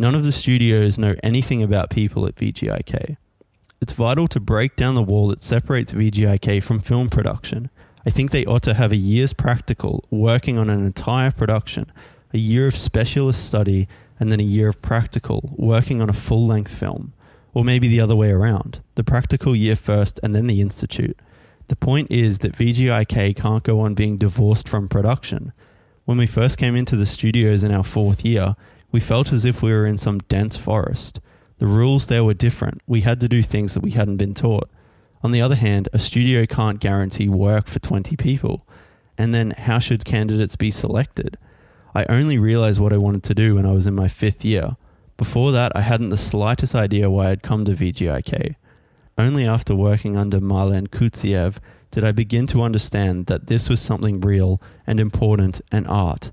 None 0.00 0.14
of 0.14 0.24
the 0.24 0.30
studios 0.30 0.96
know 0.96 1.16
anything 1.24 1.60
about 1.60 1.90
people 1.90 2.24
at 2.26 2.36
VGIK. 2.36 3.16
It's 3.80 3.92
vital 3.92 4.28
to 4.28 4.38
break 4.38 4.76
down 4.76 4.94
the 4.94 5.02
wall 5.02 5.28
that 5.28 5.42
separates 5.42 5.92
VGIK 5.92 6.62
from 6.62 6.78
film 6.78 7.10
production. 7.10 7.68
I 8.06 8.10
think 8.10 8.30
they 8.30 8.46
ought 8.46 8.62
to 8.62 8.74
have 8.74 8.92
a 8.92 8.96
year's 8.96 9.32
practical 9.32 10.04
working 10.08 10.56
on 10.56 10.70
an 10.70 10.86
entire 10.86 11.32
production, 11.32 11.90
a 12.32 12.38
year 12.38 12.68
of 12.68 12.76
specialist 12.76 13.44
study, 13.44 13.88
and 14.20 14.30
then 14.30 14.38
a 14.38 14.44
year 14.44 14.68
of 14.68 14.80
practical 14.82 15.52
working 15.56 16.00
on 16.00 16.08
a 16.08 16.14
full 16.14 16.46
length 16.46 16.72
film. 16.72 17.12
Or 17.52 17.64
maybe 17.64 17.88
the 17.88 18.00
other 18.00 18.14
way 18.14 18.30
around 18.30 18.80
the 18.94 19.02
practical 19.02 19.56
year 19.56 19.74
first 19.74 20.20
and 20.22 20.32
then 20.32 20.46
the 20.46 20.60
institute. 20.60 21.18
The 21.66 21.76
point 21.76 22.10
is 22.10 22.38
that 22.38 22.56
VGIK 22.56 23.34
can't 23.34 23.64
go 23.64 23.80
on 23.80 23.94
being 23.94 24.16
divorced 24.16 24.68
from 24.68 24.88
production. 24.88 25.52
When 26.04 26.18
we 26.18 26.26
first 26.26 26.56
came 26.56 26.76
into 26.76 26.94
the 26.94 27.04
studios 27.04 27.64
in 27.64 27.72
our 27.72 27.84
fourth 27.84 28.24
year, 28.24 28.54
we 28.90 29.00
felt 29.00 29.32
as 29.32 29.44
if 29.44 29.62
we 29.62 29.70
were 29.70 29.86
in 29.86 29.98
some 29.98 30.18
dense 30.20 30.56
forest. 30.56 31.20
The 31.58 31.66
rules 31.66 32.06
there 32.06 32.24
were 32.24 32.34
different. 32.34 32.80
We 32.86 33.02
had 33.02 33.20
to 33.20 33.28
do 33.28 33.42
things 33.42 33.74
that 33.74 33.82
we 33.82 33.90
hadn't 33.92 34.16
been 34.16 34.34
taught. 34.34 34.70
On 35.22 35.32
the 35.32 35.42
other 35.42 35.56
hand, 35.56 35.88
a 35.92 35.98
studio 35.98 36.46
can't 36.46 36.78
guarantee 36.78 37.28
work 37.28 37.66
for 37.66 37.80
20 37.80 38.16
people. 38.16 38.66
And 39.16 39.34
then 39.34 39.50
how 39.50 39.80
should 39.80 40.04
candidates 40.04 40.54
be 40.54 40.70
selected? 40.70 41.36
I 41.94 42.06
only 42.08 42.38
realized 42.38 42.80
what 42.80 42.92
I 42.92 42.98
wanted 42.98 43.24
to 43.24 43.34
do 43.34 43.56
when 43.56 43.66
I 43.66 43.72
was 43.72 43.86
in 43.86 43.94
my 43.94 44.06
fifth 44.06 44.44
year. 44.44 44.76
Before 45.16 45.50
that, 45.50 45.72
I 45.74 45.80
hadn't 45.80 46.10
the 46.10 46.16
slightest 46.16 46.76
idea 46.76 47.10
why 47.10 47.30
I'd 47.30 47.42
come 47.42 47.64
to 47.64 47.72
VGIK. 47.72 48.54
Only 49.18 49.44
after 49.44 49.74
working 49.74 50.16
under 50.16 50.38
Marlen 50.38 50.86
Khutsiev 50.88 51.56
did 51.90 52.04
I 52.04 52.12
begin 52.12 52.46
to 52.48 52.62
understand 52.62 53.26
that 53.26 53.48
this 53.48 53.68
was 53.68 53.80
something 53.80 54.20
real 54.20 54.62
and 54.86 55.00
important 55.00 55.60
and 55.72 55.88
art. 55.88 56.30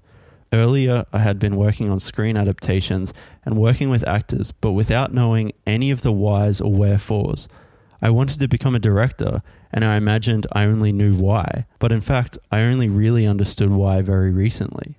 Earlier, 0.56 1.06
I 1.12 1.20
had 1.20 1.38
been 1.38 1.58
working 1.58 1.90
on 1.90 2.00
screen 2.00 2.38
adaptations 2.38 3.14
and 3.44 3.58
working 3.58 3.90
with 3.90 4.08
actors, 4.08 4.54
but 4.54 4.72
without 4.72 5.14
knowing 5.14 5.52
any 5.68 5.92
of 5.92 6.02
the 6.02 6.14
whys 6.14 6.62
or 6.62 6.72
wherefores. 6.72 7.50
I 8.02 8.10
wanted 8.12 8.40
to 8.40 8.48
become 8.48 8.74
a 8.74 8.80
director, 8.80 9.42
and 9.74 9.84
I 9.84 9.98
imagined 9.98 10.48
I 10.54 10.64
only 10.64 10.94
knew 10.94 11.14
why, 11.14 11.66
but 11.78 11.92
in 11.92 12.00
fact, 12.00 12.38
I 12.54 12.62
only 12.62 12.88
really 12.88 13.28
understood 13.28 13.70
why 13.70 14.02
very 14.02 14.32
recently. 14.32 14.96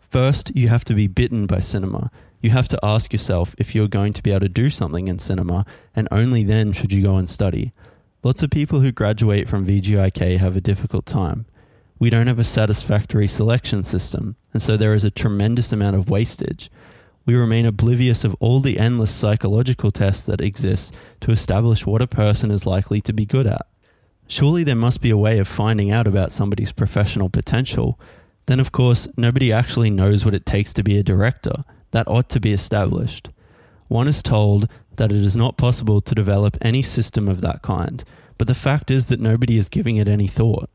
First, 0.00 0.54
you 0.54 0.68
have 0.68 0.84
to 0.84 0.94
be 0.94 1.06
bitten 1.06 1.46
by 1.46 1.60
cinema. 1.60 2.10
You 2.42 2.50
have 2.50 2.68
to 2.68 2.78
ask 2.82 3.10
yourself 3.10 3.54
if 3.56 3.74
you're 3.74 3.88
going 3.88 4.12
to 4.12 4.22
be 4.22 4.32
able 4.32 4.40
to 4.40 4.50
do 4.50 4.68
something 4.68 5.08
in 5.08 5.18
cinema, 5.18 5.64
and 5.96 6.08
only 6.10 6.44
then 6.44 6.72
should 6.72 6.92
you 6.92 7.02
go 7.02 7.16
and 7.16 7.30
study. 7.30 7.72
Lots 8.22 8.42
of 8.42 8.50
people 8.50 8.80
who 8.80 8.92
graduate 8.92 9.48
from 9.48 9.66
VGIK 9.66 10.36
have 10.36 10.56
a 10.56 10.60
difficult 10.60 11.06
time. 11.06 11.46
We 12.00 12.08
don't 12.08 12.28
have 12.28 12.38
a 12.38 12.44
satisfactory 12.44 13.28
selection 13.28 13.84
system, 13.84 14.36
and 14.54 14.62
so 14.62 14.78
there 14.78 14.94
is 14.94 15.04
a 15.04 15.10
tremendous 15.10 15.70
amount 15.70 15.96
of 15.96 16.08
wastage. 16.08 16.70
We 17.26 17.34
remain 17.34 17.66
oblivious 17.66 18.24
of 18.24 18.34
all 18.40 18.60
the 18.60 18.78
endless 18.78 19.14
psychological 19.14 19.90
tests 19.90 20.24
that 20.24 20.40
exist 20.40 20.94
to 21.20 21.30
establish 21.30 21.84
what 21.84 22.00
a 22.00 22.06
person 22.06 22.50
is 22.50 22.64
likely 22.64 23.02
to 23.02 23.12
be 23.12 23.26
good 23.26 23.46
at. 23.46 23.66
Surely 24.26 24.64
there 24.64 24.74
must 24.74 25.02
be 25.02 25.10
a 25.10 25.16
way 25.18 25.38
of 25.38 25.46
finding 25.46 25.90
out 25.90 26.06
about 26.06 26.32
somebody's 26.32 26.72
professional 26.72 27.28
potential. 27.28 28.00
Then, 28.46 28.60
of 28.60 28.72
course, 28.72 29.06
nobody 29.18 29.52
actually 29.52 29.90
knows 29.90 30.24
what 30.24 30.34
it 30.34 30.46
takes 30.46 30.72
to 30.72 30.82
be 30.82 30.96
a 30.96 31.02
director. 31.02 31.64
That 31.90 32.08
ought 32.08 32.30
to 32.30 32.40
be 32.40 32.54
established. 32.54 33.28
One 33.88 34.08
is 34.08 34.22
told 34.22 34.70
that 34.96 35.12
it 35.12 35.22
is 35.22 35.36
not 35.36 35.58
possible 35.58 36.00
to 36.00 36.14
develop 36.14 36.56
any 36.62 36.80
system 36.80 37.28
of 37.28 37.42
that 37.42 37.60
kind, 37.60 38.02
but 38.38 38.48
the 38.48 38.54
fact 38.54 38.90
is 38.90 39.06
that 39.06 39.20
nobody 39.20 39.58
is 39.58 39.68
giving 39.68 39.96
it 39.96 40.08
any 40.08 40.28
thought. 40.28 40.70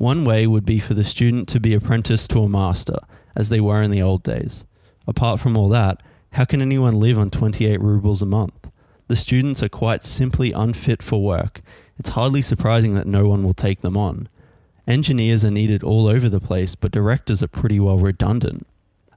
One 0.00 0.24
way 0.24 0.46
would 0.46 0.64
be 0.64 0.78
for 0.78 0.94
the 0.94 1.04
student 1.04 1.46
to 1.50 1.60
be 1.60 1.74
apprenticed 1.74 2.30
to 2.30 2.40
a 2.42 2.48
master, 2.48 3.00
as 3.36 3.50
they 3.50 3.60
were 3.60 3.82
in 3.82 3.90
the 3.90 4.00
old 4.00 4.22
days. 4.22 4.64
Apart 5.06 5.40
from 5.40 5.58
all 5.58 5.68
that, 5.68 6.02
how 6.32 6.46
can 6.46 6.62
anyone 6.62 6.98
live 6.98 7.18
on 7.18 7.28
28 7.28 7.78
rubles 7.82 8.22
a 8.22 8.26
month? 8.26 8.70
The 9.08 9.16
students 9.16 9.62
are 9.62 9.68
quite 9.68 10.02
simply 10.02 10.52
unfit 10.52 11.02
for 11.02 11.22
work. 11.22 11.60
It's 11.98 12.08
hardly 12.08 12.40
surprising 12.40 12.94
that 12.94 13.06
no 13.06 13.28
one 13.28 13.44
will 13.44 13.52
take 13.52 13.82
them 13.82 13.98
on. 13.98 14.30
Engineers 14.86 15.44
are 15.44 15.50
needed 15.50 15.84
all 15.84 16.06
over 16.06 16.30
the 16.30 16.40
place, 16.40 16.74
but 16.74 16.92
directors 16.92 17.42
are 17.42 17.48
pretty 17.48 17.78
well 17.78 17.98
redundant. 17.98 18.66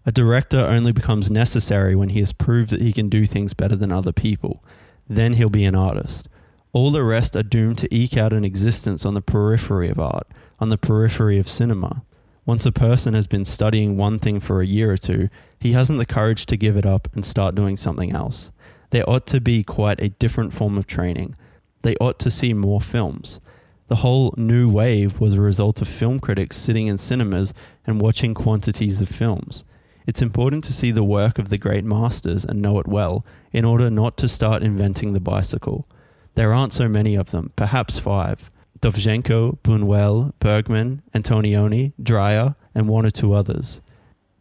A 0.05 0.11
director 0.11 0.65
only 0.65 0.91
becomes 0.91 1.31
necessary 1.31 1.95
when 1.95 2.09
he 2.09 2.19
has 2.19 2.33
proved 2.33 2.71
that 2.71 2.81
he 2.81 2.91
can 2.91 3.07
do 3.07 3.25
things 3.25 3.53
better 3.53 3.77
than 3.77 3.93
other 3.93 4.11
people. 4.11 4.61
Then 5.07 5.35
he'll 5.35 5.49
be 5.49 5.63
an 5.63 5.75
artist. 5.75 6.27
All 6.73 6.91
the 6.91 7.05
rest 7.05 7.37
are 7.37 7.43
doomed 7.43 7.77
to 7.77 7.95
eke 7.95 8.17
out 8.17 8.33
an 8.33 8.43
existence 8.43 9.05
on 9.05 9.13
the 9.13 9.21
periphery 9.21 9.87
of 9.87 9.97
art, 9.97 10.27
on 10.63 10.69
the 10.69 10.77
periphery 10.77 11.37
of 11.37 11.49
cinema. 11.49 12.03
Once 12.45 12.65
a 12.65 12.71
person 12.71 13.13
has 13.13 13.27
been 13.27 13.43
studying 13.43 13.97
one 13.97 14.17
thing 14.17 14.39
for 14.39 14.61
a 14.61 14.65
year 14.65 14.93
or 14.93 14.97
two, 14.97 15.27
he 15.59 15.73
hasn't 15.73 15.99
the 15.99 16.05
courage 16.05 16.45
to 16.45 16.55
give 16.55 16.77
it 16.77 16.85
up 16.85 17.09
and 17.13 17.25
start 17.25 17.53
doing 17.53 17.75
something 17.75 18.13
else. 18.13 18.49
There 18.91 19.07
ought 19.09 19.27
to 19.27 19.41
be 19.41 19.61
quite 19.61 19.99
a 19.99 20.07
different 20.07 20.53
form 20.53 20.77
of 20.77 20.87
training. 20.87 21.35
They 21.81 21.97
ought 21.97 22.17
to 22.19 22.31
see 22.31 22.53
more 22.53 22.79
films. 22.79 23.41
The 23.89 23.97
whole 23.97 24.33
new 24.37 24.69
wave 24.69 25.19
was 25.19 25.33
a 25.33 25.41
result 25.41 25.81
of 25.81 25.89
film 25.89 26.21
critics 26.21 26.55
sitting 26.55 26.87
in 26.87 26.97
cinemas 26.97 27.53
and 27.85 27.99
watching 27.99 28.33
quantities 28.33 29.01
of 29.01 29.09
films. 29.09 29.65
It's 30.07 30.21
important 30.21 30.63
to 30.63 30.73
see 30.73 30.91
the 30.91 31.03
work 31.03 31.39
of 31.39 31.49
the 31.49 31.57
great 31.57 31.83
masters 31.83 32.45
and 32.45 32.61
know 32.61 32.79
it 32.79 32.87
well 32.87 33.25
in 33.51 33.65
order 33.65 33.89
not 33.89 34.15
to 34.19 34.29
start 34.29 34.63
inventing 34.63 35.11
the 35.11 35.19
bicycle. 35.19 35.89
There 36.35 36.53
aren't 36.53 36.71
so 36.71 36.87
many 36.87 37.15
of 37.15 37.31
them, 37.31 37.51
perhaps 37.57 37.99
five. 37.99 38.49
Dovzhenko, 38.83 39.59
Buñuel, 39.59 40.33
Bergman, 40.39 41.01
Antonioni, 41.15 41.93
Dreyer, 42.03 42.55
and 42.75 42.89
one 42.89 43.05
or 43.05 43.11
two 43.11 43.31
others. 43.31 43.79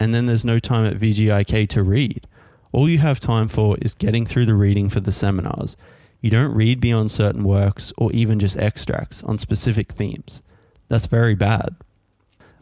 And 0.00 0.12
then 0.12 0.26
there's 0.26 0.44
no 0.44 0.58
time 0.58 0.84
at 0.84 0.98
VGIK 0.98 1.68
to 1.68 1.82
read. 1.84 2.26
All 2.72 2.88
you 2.88 2.98
have 2.98 3.20
time 3.20 3.46
for 3.46 3.76
is 3.80 3.94
getting 3.94 4.26
through 4.26 4.46
the 4.46 4.56
reading 4.56 4.88
for 4.88 4.98
the 4.98 5.12
seminars. 5.12 5.76
You 6.20 6.30
don't 6.30 6.56
read 6.56 6.80
beyond 6.80 7.12
certain 7.12 7.44
works 7.44 7.92
or 7.96 8.10
even 8.10 8.40
just 8.40 8.56
extracts 8.56 9.22
on 9.22 9.38
specific 9.38 9.92
themes. 9.92 10.42
That's 10.88 11.06
very 11.06 11.36
bad. 11.36 11.76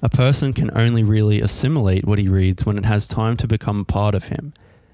A 0.03 0.11
person 0.11 0.53
can 0.53 0.71
only 0.77 1.03
really 1.03 1.41
assimilate 1.41 2.05
what 2.05 2.19
he 2.19 2.29
reads 2.29 2.67
when 2.67 2.77
it 2.77 2.85
has 2.85 3.09
time 3.09 3.39
to 3.39 3.49
become 3.49 3.87
part 3.87 4.15
of 4.15 4.25
him. 4.25 4.53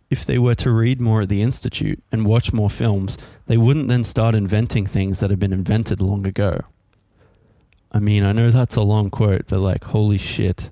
If 0.09 0.25
they 0.25 0.39
were 0.39 0.55
to 0.55 0.71
read 0.71 1.01
more 1.01 1.23
at 1.23 1.31
the 1.31 1.43
Institute 1.43 2.01
and 2.13 2.27
watch 2.27 2.53
more 2.53 2.71
films, 2.71 3.19
they 3.47 3.57
wouldn't 3.57 3.89
then 3.89 4.05
start 4.05 4.37
inventing 4.37 4.87
things 4.87 5.19
that 5.19 5.31
had 5.31 5.41
been 5.41 5.53
invented 5.53 6.01
long 6.01 6.25
ago. 6.25 6.61
I 7.97 7.99
mean, 7.99 8.25
I 8.25 8.33
know 8.33 8.51
that's 8.51 8.77
a 8.77 8.83
long 8.83 9.09
quote, 9.09 9.47
but 9.49 9.59
like, 9.59 9.85
holy 9.85 10.19
shit. 10.19 10.71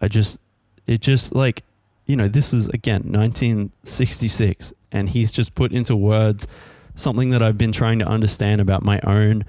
I 0.00 0.08
just, 0.08 0.38
it 0.86 1.02
just 1.02 1.34
like, 1.34 1.62
you 2.06 2.16
know, 2.16 2.26
this 2.26 2.54
is 2.54 2.68
again 2.68 3.02
1966, 3.12 4.72
and 4.90 5.10
he's 5.10 5.30
just 5.30 5.54
put 5.54 5.72
into 5.72 5.94
words 5.94 6.46
something 6.94 7.30
that 7.30 7.42
I've 7.42 7.58
been 7.58 7.72
trying 7.72 7.98
to 7.98 8.06
understand 8.06 8.62
about 8.62 8.82
my 8.82 8.98
own 9.00 9.44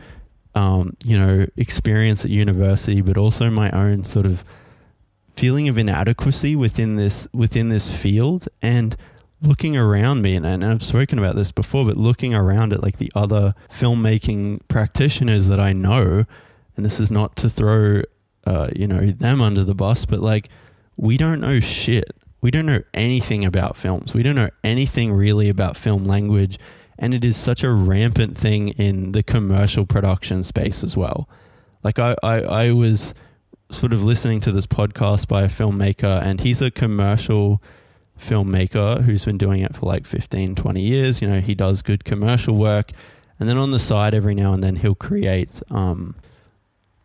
um, 0.56 0.98
you 1.06 1.18
know, 1.18 1.46
experience 1.56 2.26
at 2.26 2.32
university, 2.32 3.00
but 3.00 3.16
also 3.16 3.50
my 3.50 3.72
own 3.72 4.04
sort 4.04 4.26
of 4.26 4.44
feeling 5.30 5.70
of 5.70 5.78
inadequacy 5.78 6.54
within 6.54 6.98
this 6.98 7.30
within 7.34 7.70
this 7.70 7.90
field 7.90 8.50
and 8.62 8.98
looking 9.42 9.78
around 9.78 10.22
me 10.22 10.36
and, 10.36 10.46
and 10.46 10.66
I've 10.66 10.84
spoken 10.84 11.18
about 11.18 11.38
this 11.38 11.50
before 11.54 11.86
but 11.86 11.96
looking 11.96 12.36
around 12.36 12.74
at 12.74 12.84
like 12.84 12.98
the 12.98 13.10
other 13.16 13.56
filmmaking 13.72 14.60
practitioners 14.68 15.48
that 15.48 15.62
I 15.62 15.72
know 15.72 16.26
and 16.80 16.86
this 16.86 17.00
is 17.00 17.12
not 17.12 17.36
to 17.36 17.50
throw 17.50 18.02
uh, 18.46 18.70
you 18.76 18.88
know 18.88 19.12
them 19.12 19.42
under 19.42 19.64
the 19.64 19.76
bus 19.76 20.06
but 20.06 20.20
like 20.20 20.50
we 20.98 21.18
don't 21.18 21.40
know 21.40 21.60
shit 21.60 22.16
we 22.42 22.50
don't 22.50 22.66
know 22.66 22.82
anything 22.94 23.46
about 23.46 23.78
films 23.78 24.14
we 24.14 24.24
don't 24.24 24.36
know 24.36 24.50
anything 24.64 25.12
really 25.12 25.50
about 25.50 25.78
film 25.78 26.06
language 26.06 26.58
and 27.00 27.14
it 27.14 27.24
is 27.24 27.38
such 27.38 27.64
a 27.64 27.72
rampant 27.72 28.38
thing 28.38 28.70
in 28.70 29.14
the 29.14 29.24
commercial 29.24 29.86
production 29.86 30.44
space 30.44 30.84
as 30.84 30.98
well. 30.98 31.30
Like 31.82 31.98
I, 31.98 32.16
I, 32.22 32.42
I 32.42 32.72
was 32.72 33.14
sort 33.72 33.94
of 33.94 34.04
listening 34.04 34.42
to 34.42 34.52
this 34.52 34.68
podcast 34.68 35.30
by 35.30 35.44
a 35.44 35.48
filmmaker, 35.50 36.22
and 36.22 36.42
he's 36.42 36.62
a 36.62 36.70
commercial 36.70 37.64
filmmaker 38.20 39.04
who's 39.04 39.24
been 39.24 39.38
doing 39.38 39.62
it 39.62 39.78
for 39.78 39.86
like 39.86 40.06
15, 40.06 40.56
20 40.56 40.82
years. 40.82 41.22
You 41.22 41.30
know, 41.30 41.40
he 41.40 41.56
does 41.56 41.82
good 41.82 42.04
commercial 42.04 42.58
work. 42.58 42.92
And 43.40 43.48
then 43.48 43.58
on 43.58 43.72
the 43.72 43.80
side, 43.80 44.14
every 44.14 44.36
now 44.36 44.54
and 44.54 44.62
then, 44.62 44.76
he'll 44.76 44.94
create, 44.94 45.62
um, 45.72 46.16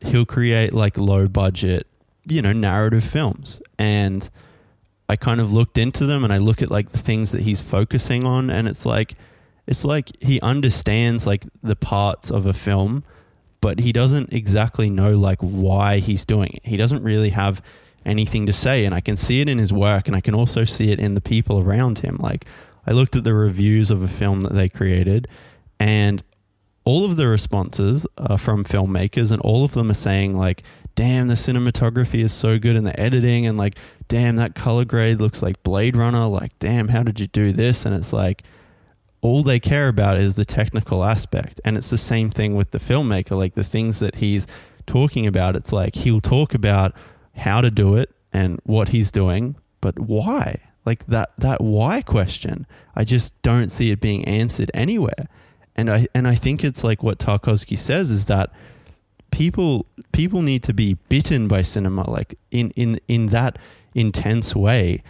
he'll 0.06 0.26
create 0.26 0.72
like 0.72 0.96
low 0.96 1.28
budget, 1.28 1.86
you 2.26 2.42
know, 2.42 2.52
narrative 2.52 3.04
films. 3.04 3.60
And 3.78 4.28
I 5.08 5.16
kind 5.16 5.40
of 5.40 5.52
looked 5.52 5.78
into 5.78 6.06
them 6.06 6.24
and 6.24 6.32
I 6.32 6.38
look 6.38 6.62
at 6.62 6.70
like 6.70 6.90
the 6.90 6.98
things 6.98 7.32
that 7.32 7.42
he's 7.42 7.60
focusing 7.60 8.24
on, 8.24 8.50
and 8.50 8.68
it's 8.68 8.86
like, 8.86 9.14
it's 9.66 9.84
like 9.84 10.10
he 10.20 10.40
understands 10.40 11.26
like 11.26 11.44
the 11.62 11.76
parts 11.76 12.30
of 12.30 12.46
a 12.46 12.52
film 12.52 13.04
but 13.60 13.78
he 13.78 13.92
doesn't 13.92 14.30
exactly 14.30 14.90
know 14.90 15.12
like 15.12 15.40
why 15.40 15.98
he's 15.98 16.24
doing 16.24 16.50
it 16.52 16.66
he 16.66 16.76
doesn't 16.76 17.02
really 17.02 17.30
have 17.30 17.62
anything 18.04 18.46
to 18.46 18.52
say 18.52 18.84
and 18.84 18.94
i 18.94 19.00
can 19.00 19.16
see 19.16 19.40
it 19.40 19.48
in 19.48 19.58
his 19.58 19.72
work 19.72 20.06
and 20.06 20.14
i 20.14 20.20
can 20.20 20.34
also 20.34 20.64
see 20.64 20.90
it 20.92 21.00
in 21.00 21.14
the 21.14 21.20
people 21.20 21.60
around 21.60 22.00
him 22.00 22.18
like 22.20 22.44
i 22.86 22.92
looked 22.92 23.16
at 23.16 23.24
the 23.24 23.32
reviews 23.32 23.90
of 23.90 24.02
a 24.02 24.08
film 24.08 24.42
that 24.42 24.52
they 24.52 24.68
created 24.68 25.26
and 25.80 26.22
all 26.84 27.04
of 27.04 27.16
the 27.16 27.26
responses 27.26 28.06
are 28.18 28.38
from 28.38 28.64
filmmakers 28.64 29.30
and 29.30 29.40
all 29.42 29.64
of 29.64 29.72
them 29.72 29.90
are 29.90 29.94
saying 29.94 30.36
like 30.36 30.62
damn 30.94 31.28
the 31.28 31.34
cinematography 31.34 32.22
is 32.22 32.32
so 32.32 32.58
good 32.58 32.76
and 32.76 32.86
the 32.86 32.98
editing 33.00 33.46
and 33.46 33.58
like 33.58 33.76
damn 34.08 34.36
that 34.36 34.54
color 34.54 34.84
grade 34.84 35.20
looks 35.20 35.42
like 35.42 35.62
blade 35.62 35.96
runner 35.96 36.26
like 36.26 36.56
damn 36.58 36.88
how 36.88 37.02
did 37.02 37.18
you 37.18 37.26
do 37.28 37.52
this 37.52 37.84
and 37.84 37.94
it's 37.94 38.12
like 38.12 38.44
all 39.24 39.42
they 39.42 39.58
care 39.58 39.88
about 39.88 40.18
is 40.18 40.34
the 40.34 40.44
technical 40.44 41.02
aspect. 41.02 41.58
And 41.64 41.78
it's 41.78 41.88
the 41.88 41.96
same 41.96 42.28
thing 42.28 42.54
with 42.54 42.72
the 42.72 42.78
filmmaker, 42.78 43.30
like 43.30 43.54
the 43.54 43.64
things 43.64 43.98
that 44.00 44.16
he's 44.16 44.46
talking 44.86 45.26
about. 45.26 45.56
It's 45.56 45.72
like 45.72 45.94
he'll 45.94 46.20
talk 46.20 46.52
about 46.52 46.94
how 47.34 47.62
to 47.62 47.70
do 47.70 47.96
it 47.96 48.10
and 48.34 48.60
what 48.64 48.90
he's 48.90 49.10
doing, 49.10 49.56
but 49.80 49.98
why? 49.98 50.60
Like 50.84 51.06
that 51.06 51.30
that 51.38 51.62
why 51.62 52.02
question, 52.02 52.66
I 52.94 53.04
just 53.04 53.32
don't 53.40 53.72
see 53.72 53.90
it 53.90 53.98
being 53.98 54.26
answered 54.26 54.70
anywhere. 54.74 55.30
And 55.76 55.90
I 55.90 56.06
and 56.14 56.28
I 56.28 56.34
think 56.34 56.62
it's 56.62 56.84
like 56.84 57.02
what 57.02 57.18
Tarkovsky 57.18 57.78
says 57.78 58.10
is 58.10 58.26
that 58.26 58.50
people 59.30 59.86
people 60.12 60.42
need 60.42 60.62
to 60.62 60.72
be 60.72 60.94
bitten 61.08 61.48
by 61.48 61.62
cinema 61.62 62.08
like 62.08 62.38
in 62.50 62.70
in 62.70 63.00
in 63.08 63.26
that 63.28 63.58
intense 63.94 64.54
way 64.54 65.02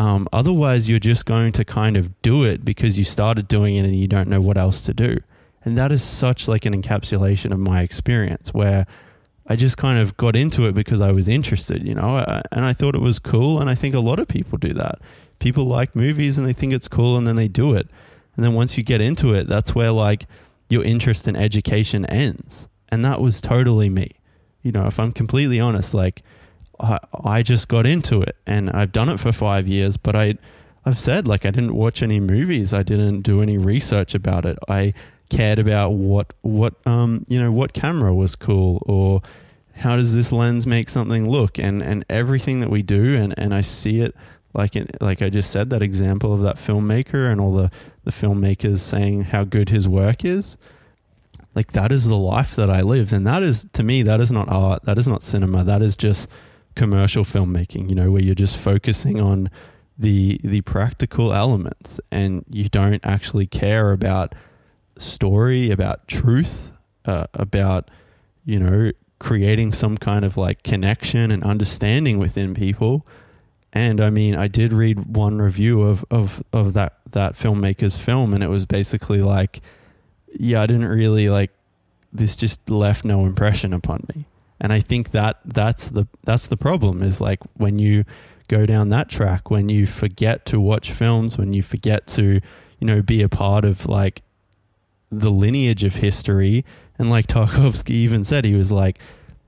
um, 0.00 0.28
otherwise, 0.32 0.88
you're 0.88 0.98
just 0.98 1.26
going 1.26 1.52
to 1.52 1.64
kind 1.64 1.94
of 1.94 2.22
do 2.22 2.42
it 2.42 2.64
because 2.64 2.96
you 2.96 3.04
started 3.04 3.48
doing 3.48 3.76
it 3.76 3.84
and 3.84 3.94
you 3.94 4.08
don't 4.08 4.28
know 4.28 4.40
what 4.40 4.56
else 4.56 4.82
to 4.84 4.94
do. 4.94 5.18
And 5.62 5.76
that 5.76 5.92
is 5.92 6.02
such 6.02 6.48
like 6.48 6.64
an 6.64 6.80
encapsulation 6.80 7.52
of 7.52 7.58
my 7.58 7.82
experience 7.82 8.54
where 8.54 8.86
I 9.46 9.56
just 9.56 9.76
kind 9.76 9.98
of 9.98 10.16
got 10.16 10.36
into 10.36 10.66
it 10.66 10.74
because 10.74 11.02
I 11.02 11.12
was 11.12 11.28
interested, 11.28 11.86
you 11.86 11.94
know, 11.94 12.42
and 12.50 12.64
I 12.64 12.72
thought 12.72 12.94
it 12.94 13.02
was 13.02 13.18
cool. 13.18 13.60
And 13.60 13.68
I 13.68 13.74
think 13.74 13.94
a 13.94 14.00
lot 14.00 14.18
of 14.18 14.26
people 14.26 14.56
do 14.56 14.72
that. 14.72 15.00
People 15.38 15.64
like 15.64 15.94
movies 15.94 16.38
and 16.38 16.46
they 16.46 16.54
think 16.54 16.72
it's 16.72 16.88
cool 16.88 17.18
and 17.18 17.26
then 17.26 17.36
they 17.36 17.48
do 17.48 17.74
it. 17.74 17.88
And 18.40 18.44
then 18.46 18.54
once 18.54 18.78
you 18.78 18.82
get 18.82 19.02
into 19.02 19.34
it, 19.34 19.48
that's 19.48 19.74
where 19.74 19.90
like 19.90 20.24
your 20.70 20.82
interest 20.82 21.28
in 21.28 21.36
education 21.36 22.06
ends. 22.06 22.68
And 22.88 23.04
that 23.04 23.20
was 23.20 23.42
totally 23.42 23.90
me. 23.90 24.12
You 24.62 24.72
know, 24.72 24.86
if 24.86 24.98
I'm 24.98 25.12
completely 25.12 25.60
honest, 25.60 25.92
like 25.92 26.22
I, 26.78 27.00
I 27.22 27.42
just 27.42 27.68
got 27.68 27.84
into 27.84 28.22
it 28.22 28.36
and 28.46 28.70
I've 28.70 28.92
done 28.92 29.10
it 29.10 29.20
for 29.20 29.30
five 29.30 29.68
years, 29.68 29.98
but 29.98 30.16
I, 30.16 30.36
I've 30.86 30.98
said 30.98 31.28
like 31.28 31.44
I 31.44 31.50
didn't 31.50 31.74
watch 31.74 32.02
any 32.02 32.18
movies. 32.18 32.72
I 32.72 32.82
didn't 32.82 33.20
do 33.20 33.42
any 33.42 33.58
research 33.58 34.14
about 34.14 34.46
it. 34.46 34.56
I 34.70 34.94
cared 35.28 35.58
about 35.58 35.90
what, 35.90 36.32
what, 36.40 36.72
um, 36.86 37.26
you 37.28 37.38
know, 37.38 37.52
what 37.52 37.74
camera 37.74 38.14
was 38.14 38.36
cool 38.36 38.82
or 38.86 39.20
how 39.74 39.96
does 39.96 40.14
this 40.14 40.32
lens 40.32 40.66
make 40.66 40.88
something 40.88 41.28
look 41.28 41.58
and, 41.58 41.82
and 41.82 42.06
everything 42.08 42.60
that 42.60 42.70
we 42.70 42.80
do. 42.80 43.16
And, 43.16 43.34
and 43.36 43.54
I 43.54 43.60
see 43.60 44.00
it 44.00 44.16
like, 44.54 44.76
in, 44.76 44.88
like 44.98 45.20
I 45.20 45.28
just 45.28 45.50
said, 45.50 45.68
that 45.68 45.82
example 45.82 46.32
of 46.32 46.40
that 46.40 46.56
filmmaker 46.56 47.30
and 47.30 47.38
all 47.38 47.52
the, 47.52 47.70
the 48.04 48.10
filmmakers 48.10 48.78
saying 48.78 49.24
how 49.24 49.44
good 49.44 49.68
his 49.68 49.86
work 49.86 50.24
is 50.24 50.56
like 51.54 51.72
that 51.72 51.90
is 51.90 52.06
the 52.06 52.16
life 52.16 52.54
that 52.56 52.70
I 52.70 52.82
lived. 52.82 53.12
And 53.12 53.26
that 53.26 53.42
is, 53.42 53.66
to 53.72 53.82
me, 53.82 54.02
that 54.02 54.20
is 54.20 54.30
not 54.30 54.48
art. 54.48 54.84
That 54.84 54.98
is 54.98 55.08
not 55.08 55.22
cinema. 55.22 55.64
That 55.64 55.82
is 55.82 55.96
just 55.96 56.28
commercial 56.76 57.24
filmmaking, 57.24 57.88
you 57.88 57.94
know, 57.94 58.10
where 58.10 58.22
you're 58.22 58.34
just 58.34 58.56
focusing 58.56 59.20
on 59.20 59.50
the, 59.98 60.40
the 60.44 60.60
practical 60.62 61.32
elements 61.32 62.00
and 62.10 62.44
you 62.48 62.68
don't 62.68 63.04
actually 63.04 63.46
care 63.46 63.92
about 63.92 64.34
story, 64.98 65.70
about 65.70 66.06
truth, 66.06 66.70
uh, 67.04 67.26
about, 67.34 67.90
you 68.44 68.58
know, 68.58 68.92
creating 69.18 69.72
some 69.72 69.98
kind 69.98 70.24
of 70.24 70.36
like 70.36 70.62
connection 70.62 71.30
and 71.30 71.42
understanding 71.42 72.18
within 72.18 72.54
people. 72.54 73.06
And 73.72 74.00
I 74.00 74.10
mean, 74.10 74.34
I 74.36 74.48
did 74.48 74.72
read 74.72 75.14
one 75.14 75.42
review 75.42 75.82
of, 75.82 76.04
of, 76.10 76.42
of 76.52 76.72
that, 76.74 76.99
that 77.12 77.34
filmmaker's 77.34 77.98
film, 77.98 78.34
and 78.34 78.42
it 78.42 78.48
was 78.48 78.66
basically 78.66 79.20
like, 79.20 79.60
yeah, 80.32 80.62
I 80.62 80.66
didn't 80.66 80.88
really 80.88 81.28
like 81.28 81.50
this 82.12 82.36
just 82.36 82.68
left 82.68 83.04
no 83.04 83.24
impression 83.26 83.72
upon 83.72 84.06
me. 84.14 84.26
And 84.60 84.72
I 84.72 84.80
think 84.80 85.12
that 85.12 85.38
that's 85.44 85.88
the 85.88 86.06
that's 86.24 86.46
the 86.46 86.56
problem 86.56 87.02
is 87.02 87.20
like 87.20 87.40
when 87.54 87.78
you 87.78 88.04
go 88.48 88.66
down 88.66 88.88
that 88.90 89.08
track, 89.08 89.50
when 89.50 89.68
you 89.68 89.86
forget 89.86 90.44
to 90.46 90.60
watch 90.60 90.92
films, 90.92 91.38
when 91.38 91.52
you 91.52 91.62
forget 91.62 92.06
to, 92.08 92.40
you 92.78 92.86
know, 92.86 93.00
be 93.00 93.22
a 93.22 93.28
part 93.28 93.64
of 93.64 93.86
like 93.86 94.22
the 95.10 95.30
lineage 95.30 95.84
of 95.84 95.96
history. 95.96 96.64
And 96.98 97.08
like 97.08 97.26
Tarkovsky 97.26 97.90
even 97.90 98.24
said, 98.24 98.44
he 98.44 98.54
was 98.54 98.70
like, 98.70 98.98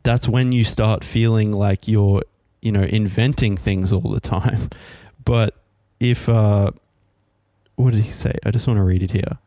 that's 0.03 0.29
when 0.29 0.53
you 0.53 0.65
start 0.65 1.05
feeling 1.05 1.53
like 1.53 1.87
you're, 1.87 2.23
you 2.63 2.73
know, 2.73 2.83
inventing 2.83 3.57
things 3.57 3.93
all 3.93 4.11
the 4.11 4.21
time. 4.21 4.71
But 5.25 5.55
if 6.01 6.29
uh 6.29 6.73
what 7.83 7.93
did 7.93 8.05
he 8.05 8.13
say? 8.13 8.35
I 8.45 8.51
just 8.51 8.67
want 8.67 8.79
to 8.79 8.85
read 8.85 9.03
it 9.03 9.11
here 9.11 9.39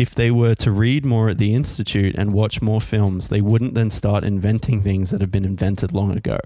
if 0.00 0.14
they 0.14 0.30
were 0.30 0.54
to 0.54 0.70
read 0.70 1.04
more 1.04 1.28
at 1.28 1.36
the 1.36 1.54
Institute 1.54 2.14
and 2.16 2.32
watch 2.32 2.62
more 2.62 2.80
films, 2.80 3.28
they 3.28 3.42
wouldn't 3.42 3.74
then 3.74 3.90
start 3.90 4.24
inventing 4.24 4.82
things 4.82 5.10
that 5.10 5.20
have 5.20 5.30
been 5.30 5.44
invented 5.44 5.92
long 5.92 6.16
ago. 6.16 6.38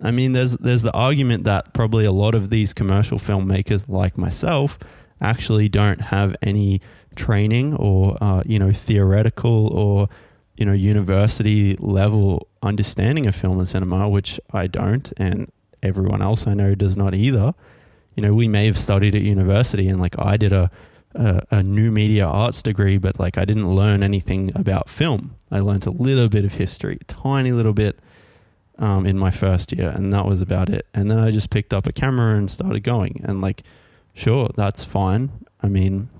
I 0.00 0.12
mean, 0.12 0.34
there's 0.34 0.56
there's 0.58 0.82
the 0.82 0.92
argument 0.92 1.42
that 1.44 1.74
probably 1.74 2.04
a 2.04 2.12
lot 2.12 2.36
of 2.36 2.48
these 2.48 2.72
commercial 2.72 3.18
filmmakers, 3.18 3.88
like 3.88 4.16
myself, 4.16 4.78
actually 5.20 5.68
don't 5.68 6.00
have 6.00 6.36
any 6.42 6.80
training 7.16 7.74
or 7.74 8.16
uh, 8.20 8.44
you 8.46 8.60
know 8.60 8.72
theoretical 8.72 9.66
or 9.74 10.08
you 10.56 10.64
know 10.64 10.72
university 10.72 11.74
level 11.80 12.46
understanding 12.62 13.26
of 13.26 13.34
film 13.34 13.58
and 13.58 13.68
cinema, 13.68 14.08
which 14.08 14.38
I 14.52 14.68
don't, 14.68 15.12
and 15.16 15.50
everyone 15.82 16.22
else 16.22 16.46
I 16.46 16.54
know 16.54 16.76
does 16.76 16.96
not 16.96 17.16
either. 17.16 17.52
You 18.16 18.22
know, 18.22 18.34
we 18.34 18.48
may 18.48 18.66
have 18.66 18.78
studied 18.78 19.14
at 19.14 19.22
university, 19.22 19.88
and 19.88 20.00
like 20.00 20.18
I 20.18 20.36
did 20.36 20.52
a 20.52 20.70
a, 21.14 21.42
a, 21.50 21.62
new 21.62 21.90
media 21.90 22.26
arts 22.26 22.62
degree, 22.62 22.98
but 22.98 23.18
like 23.18 23.38
I 23.38 23.44
didn't 23.44 23.68
learn 23.68 24.02
anything 24.02 24.52
about 24.54 24.90
film. 24.90 25.36
I 25.50 25.60
learned 25.60 25.86
a 25.86 25.90
little 25.90 26.28
bit 26.28 26.44
of 26.44 26.54
history, 26.54 26.98
tiny 27.06 27.52
little 27.52 27.72
bit 27.72 27.98
um, 28.78 29.06
in 29.06 29.18
my 29.18 29.30
first 29.30 29.72
year, 29.72 29.90
and 29.90 30.12
that 30.12 30.26
was 30.26 30.42
about 30.42 30.68
it. 30.68 30.86
And 30.92 31.10
then 31.10 31.18
I 31.18 31.30
just 31.30 31.50
picked 31.50 31.72
up 31.72 31.86
a 31.86 31.92
camera 31.92 32.36
and 32.36 32.50
started 32.50 32.80
going. 32.80 33.22
And 33.24 33.40
like, 33.40 33.62
sure, 34.14 34.50
that's 34.56 34.84
fine. 34.84 35.30
I 35.62 35.68
mean, 35.68 36.10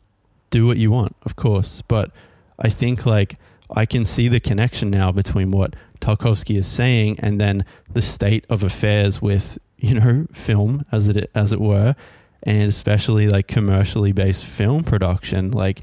do 0.50 0.66
what 0.66 0.78
you 0.78 0.90
want, 0.90 1.16
of 1.22 1.36
course. 1.36 1.82
But 1.82 2.10
I 2.58 2.70
think 2.70 3.04
like 3.04 3.36
I 3.70 3.84
can 3.84 4.04
see 4.04 4.28
the 4.28 4.40
connection 4.40 4.90
now 4.90 5.12
between 5.12 5.50
what 5.50 5.76
Tarkovsky 6.00 6.56
is 6.56 6.66
saying 6.66 7.18
and 7.20 7.40
then 7.40 7.64
the 7.92 8.02
state 8.02 8.44
of 8.48 8.62
affairs 8.62 9.20
with 9.20 9.58
you 9.78 9.94
know 9.94 10.26
film 10.32 10.84
as 10.90 11.08
it 11.08 11.30
as 11.34 11.52
it 11.52 11.60
were 11.60 11.94
and 12.42 12.68
especially 12.68 13.28
like 13.28 13.46
commercially 13.46 14.12
based 14.12 14.44
film 14.44 14.82
production 14.82 15.50
like 15.50 15.82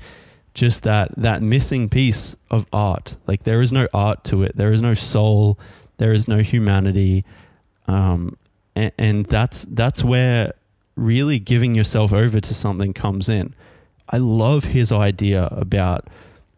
just 0.54 0.84
that 0.84 1.12
that 1.18 1.41
missing 1.41 1.89
piece 1.89 2.36
of 2.52 2.66
art. 2.72 3.16
Like 3.28 3.44
there 3.44 3.62
is 3.62 3.74
no 3.74 3.88
art 3.94 4.24
to 4.26 4.44
it. 4.44 4.56
There 4.56 4.72
is 4.72 4.82
no 4.82 4.94
soul. 4.94 5.60
There 5.98 6.14
is 6.14 6.28
no 6.28 6.39
humanity. 6.39 7.26
Um, 7.88 8.38
and, 8.76 8.91
and 8.98 9.26
that's 9.26 9.66
that's 9.70 10.04
where 10.04 10.54
really 10.96 11.39
giving 11.39 11.74
yourself 11.76 12.14
over 12.14 12.39
to 12.39 12.54
something 12.54 12.94
comes 12.94 13.30
in. 13.30 13.56
I 14.10 14.18
love 14.18 14.66
his 14.66 14.91
idea 14.91 15.46
about 15.52 16.08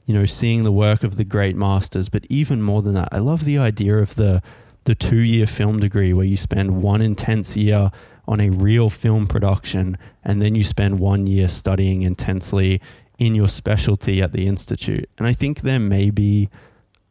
you 0.05 0.13
know 0.13 0.25
seeing 0.25 0.63
the 0.63 0.71
work 0.71 1.03
of 1.03 1.15
the 1.17 1.23
great 1.23 1.55
masters 1.55 2.09
but 2.09 2.25
even 2.29 2.61
more 2.61 2.83
than 2.83 2.93
that 2.93 3.09
i 3.11 3.17
love 3.17 3.43
the 3.43 3.57
idea 3.57 3.97
of 3.97 4.13
the 4.13 4.39
the 4.85 4.95
two 4.95 5.17
year 5.17 5.45
film 5.45 5.79
degree 5.79 6.13
where 6.13 6.25
you 6.25 6.37
spend 6.37 6.81
one 6.81 7.01
intense 7.01 7.55
year 7.55 7.91
on 8.27 8.39
a 8.39 8.49
real 8.49 8.89
film 8.89 9.27
production, 9.27 9.97
and 10.23 10.41
then 10.41 10.55
you 10.55 10.63
spend 10.63 10.99
one 10.99 11.27
year 11.27 11.47
studying 11.47 12.01
intensely 12.01 12.81
in 13.19 13.35
your 13.35 13.47
specialty 13.47 14.21
at 14.21 14.31
the 14.31 14.47
institute. 14.47 15.07
And 15.17 15.27
I 15.27 15.33
think 15.33 15.61
there 15.61 15.79
may 15.79 16.09
be, 16.09 16.49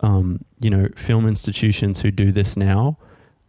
um, 0.00 0.44
you 0.60 0.70
know, 0.70 0.88
film 0.96 1.26
institutions 1.26 2.00
who 2.00 2.10
do 2.10 2.32
this 2.32 2.56
now, 2.56 2.98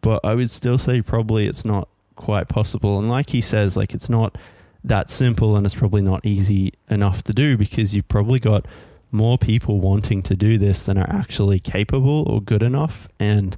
but 0.02 0.24
I 0.24 0.36
would 0.36 0.52
still 0.52 0.78
say 0.78 1.02
probably 1.02 1.48
it's 1.48 1.66
not 1.66 1.90
quite 2.16 2.48
possible. 2.48 3.00
And 3.00 3.10
like 3.10 3.32
he 3.32 3.42
says, 3.42 3.76
like 3.76 3.94
it's 3.94 4.10
not 4.10 4.38
that 4.84 5.10
simple, 5.10 5.56
and 5.56 5.66
it's 5.66 5.76
probably 5.76 6.04
not 6.04 6.26
easy 6.26 6.74
enough 6.90 7.24
to 7.24 7.34
do 7.34 7.58
because 7.58 7.96
you've 7.96 8.08
probably 8.08 8.40
got 8.40 8.68
more 9.12 9.38
people 9.38 9.80
wanting 9.80 10.22
to 10.22 10.36
do 10.36 10.58
this 10.58 10.84
than 10.86 10.98
are 10.98 11.10
actually 11.10 11.60
capable 11.60 12.24
or 12.30 12.42
good 12.42 12.62
enough. 12.62 13.08
And 13.20 13.58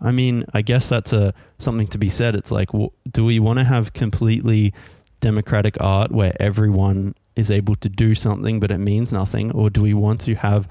I 0.00 0.12
mean, 0.12 0.44
I 0.54 0.62
guess 0.62 0.88
that's 0.88 1.12
a 1.12 1.34
something 1.58 1.88
to 1.88 1.98
be 1.98 2.08
said. 2.08 2.34
It's 2.34 2.50
like, 2.50 2.70
do 3.10 3.24
we 3.24 3.38
want 3.38 3.58
to 3.58 3.64
have 3.64 3.92
completely 3.92 4.72
democratic 5.20 5.76
art 5.80 6.12
where 6.12 6.36
everyone 6.40 7.14
is 7.34 7.50
able 7.50 7.74
to 7.76 7.88
do 7.88 8.14
something 8.14 8.60
but 8.60 8.70
it 8.70 8.78
means 8.78 9.12
nothing, 9.12 9.50
or 9.52 9.70
do 9.70 9.82
we 9.82 9.94
want 9.94 10.20
to 10.22 10.34
have 10.34 10.68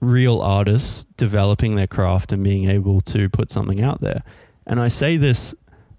real 0.00 0.40
artists 0.40 1.04
developing 1.16 1.76
their 1.76 1.86
craft 1.86 2.32
and 2.32 2.42
being 2.42 2.68
able 2.68 3.00
to 3.02 3.28
put 3.28 3.50
something 3.50 3.80
out 3.80 4.00
there? 4.00 4.22
And 4.66 4.80
I 4.80 4.88
say 4.88 5.16
this 5.16 5.54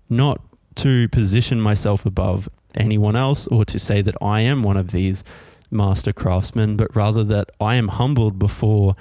not 0.09 0.41
to 0.75 1.09
position 1.09 1.59
myself 1.59 2.05
above 2.05 2.47
anyone 2.75 3.15
else 3.15 3.47
or 3.47 3.65
to 3.65 3.79
say 3.79 4.01
that 4.01 4.15
I 4.21 4.41
am 4.41 4.63
one 4.63 4.77
of 4.77 4.91
these 4.91 5.23
master 5.69 6.13
craftsmen, 6.13 6.77
but 6.77 6.95
rather 6.95 7.23
that 7.23 7.49
I 7.59 7.75
am 7.75 7.89
humbled 7.89 8.37
before, 8.37 8.95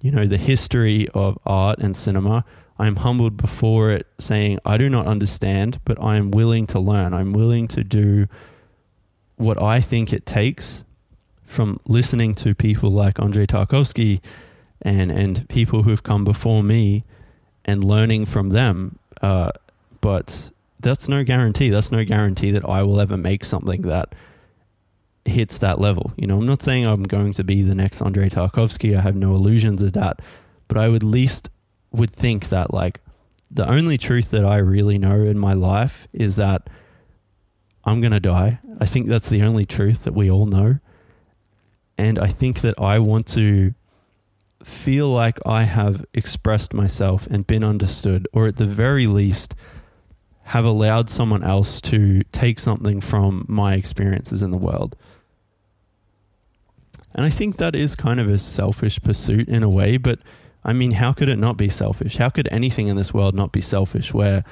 you 0.00 0.10
know, 0.10 0.26
the 0.26 0.36
history 0.36 1.08
of 1.14 1.38
art 1.46 1.78
and 1.78 1.96
cinema 1.96 2.44
I 2.78 2.86
am 2.86 2.96
humbled 2.96 3.36
before 3.36 3.90
it, 3.90 4.06
saying, 4.18 4.58
I 4.64 4.76
do 4.76 4.90
not 4.90 5.06
understand, 5.06 5.80
but 5.84 6.00
I 6.02 6.16
am 6.16 6.30
willing 6.30 6.66
to 6.68 6.80
learn. 6.80 7.14
I'm 7.14 7.32
willing 7.32 7.68
to 7.68 7.84
do 7.84 8.26
what 9.36 9.60
I 9.60 9.80
think 9.80 10.12
it 10.12 10.26
takes 10.26 10.84
from 11.44 11.78
listening 11.86 12.34
to 12.36 12.54
people 12.54 12.90
like 12.90 13.20
Andrei 13.20 13.46
Tarkovsky 13.46 14.20
and, 14.82 15.12
and 15.12 15.48
people 15.48 15.84
who've 15.84 16.02
come 16.02 16.24
before 16.24 16.62
me 16.62 17.04
and 17.64 17.84
learning 17.84 18.26
from 18.26 18.50
them. 18.50 18.98
Uh, 19.22 19.50
but 20.00 20.50
that's 20.80 21.08
no 21.08 21.22
guarantee. 21.22 21.70
That's 21.70 21.92
no 21.92 22.04
guarantee 22.04 22.50
that 22.50 22.64
I 22.68 22.82
will 22.82 23.00
ever 23.00 23.16
make 23.16 23.44
something 23.44 23.82
that 23.82 24.14
hits 25.24 25.58
that 25.58 25.80
level. 25.80 26.12
You 26.16 26.26
know, 26.26 26.38
I'm 26.38 26.46
not 26.46 26.62
saying 26.62 26.86
I'm 26.86 27.04
going 27.04 27.32
to 27.34 27.44
be 27.44 27.62
the 27.62 27.74
next 27.74 28.02
Andrei 28.02 28.28
Tarkovsky. 28.28 28.96
I 28.96 29.00
have 29.00 29.16
no 29.16 29.34
illusions 29.34 29.80
of 29.80 29.92
that. 29.94 30.20
But 30.68 30.76
I 30.76 30.88
would 30.88 31.02
least 31.02 31.48
would 31.94 32.12
think 32.12 32.48
that 32.48 32.72
like 32.74 33.00
the 33.50 33.68
only 33.70 33.96
truth 33.96 34.30
that 34.30 34.44
I 34.44 34.58
really 34.58 34.98
know 34.98 35.22
in 35.22 35.38
my 35.38 35.52
life 35.52 36.08
is 36.12 36.36
that 36.36 36.68
I'm 37.84 38.00
going 38.00 38.12
to 38.12 38.20
die. 38.20 38.58
I 38.80 38.86
think 38.86 39.08
that's 39.08 39.28
the 39.28 39.42
only 39.42 39.64
truth 39.64 40.04
that 40.04 40.14
we 40.14 40.30
all 40.30 40.46
know. 40.46 40.78
And 41.96 42.18
I 42.18 42.26
think 42.26 42.62
that 42.62 42.74
I 42.78 42.98
want 42.98 43.26
to 43.28 43.74
feel 44.64 45.08
like 45.08 45.38
I 45.46 45.64
have 45.64 46.04
expressed 46.14 46.74
myself 46.74 47.26
and 47.28 47.46
been 47.46 47.62
understood, 47.62 48.26
or 48.32 48.46
at 48.46 48.56
the 48.56 48.66
very 48.66 49.06
least, 49.06 49.54
have 50.44 50.64
allowed 50.64 51.08
someone 51.08 51.44
else 51.44 51.80
to 51.82 52.22
take 52.32 52.58
something 52.58 53.00
from 53.00 53.44
my 53.48 53.74
experiences 53.74 54.42
in 54.42 54.50
the 54.50 54.56
world. 54.56 54.96
And 57.14 57.24
I 57.24 57.30
think 57.30 57.58
that 57.58 57.76
is 57.76 57.94
kind 57.94 58.18
of 58.18 58.28
a 58.28 58.38
selfish 58.38 59.00
pursuit 59.02 59.48
in 59.48 59.62
a 59.62 59.68
way, 59.68 59.96
but 59.96 60.18
I 60.64 60.72
mean, 60.72 60.92
how 60.92 61.12
could 61.12 61.28
it 61.28 61.38
not 61.38 61.56
be 61.56 61.68
selfish? 61.68 62.16
How 62.16 62.30
could 62.30 62.48
anything 62.50 62.88
in 62.88 62.96
this 62.96 63.12
world 63.12 63.34
not 63.34 63.52
be 63.52 63.60
selfish 63.60 64.14
where 64.14 64.44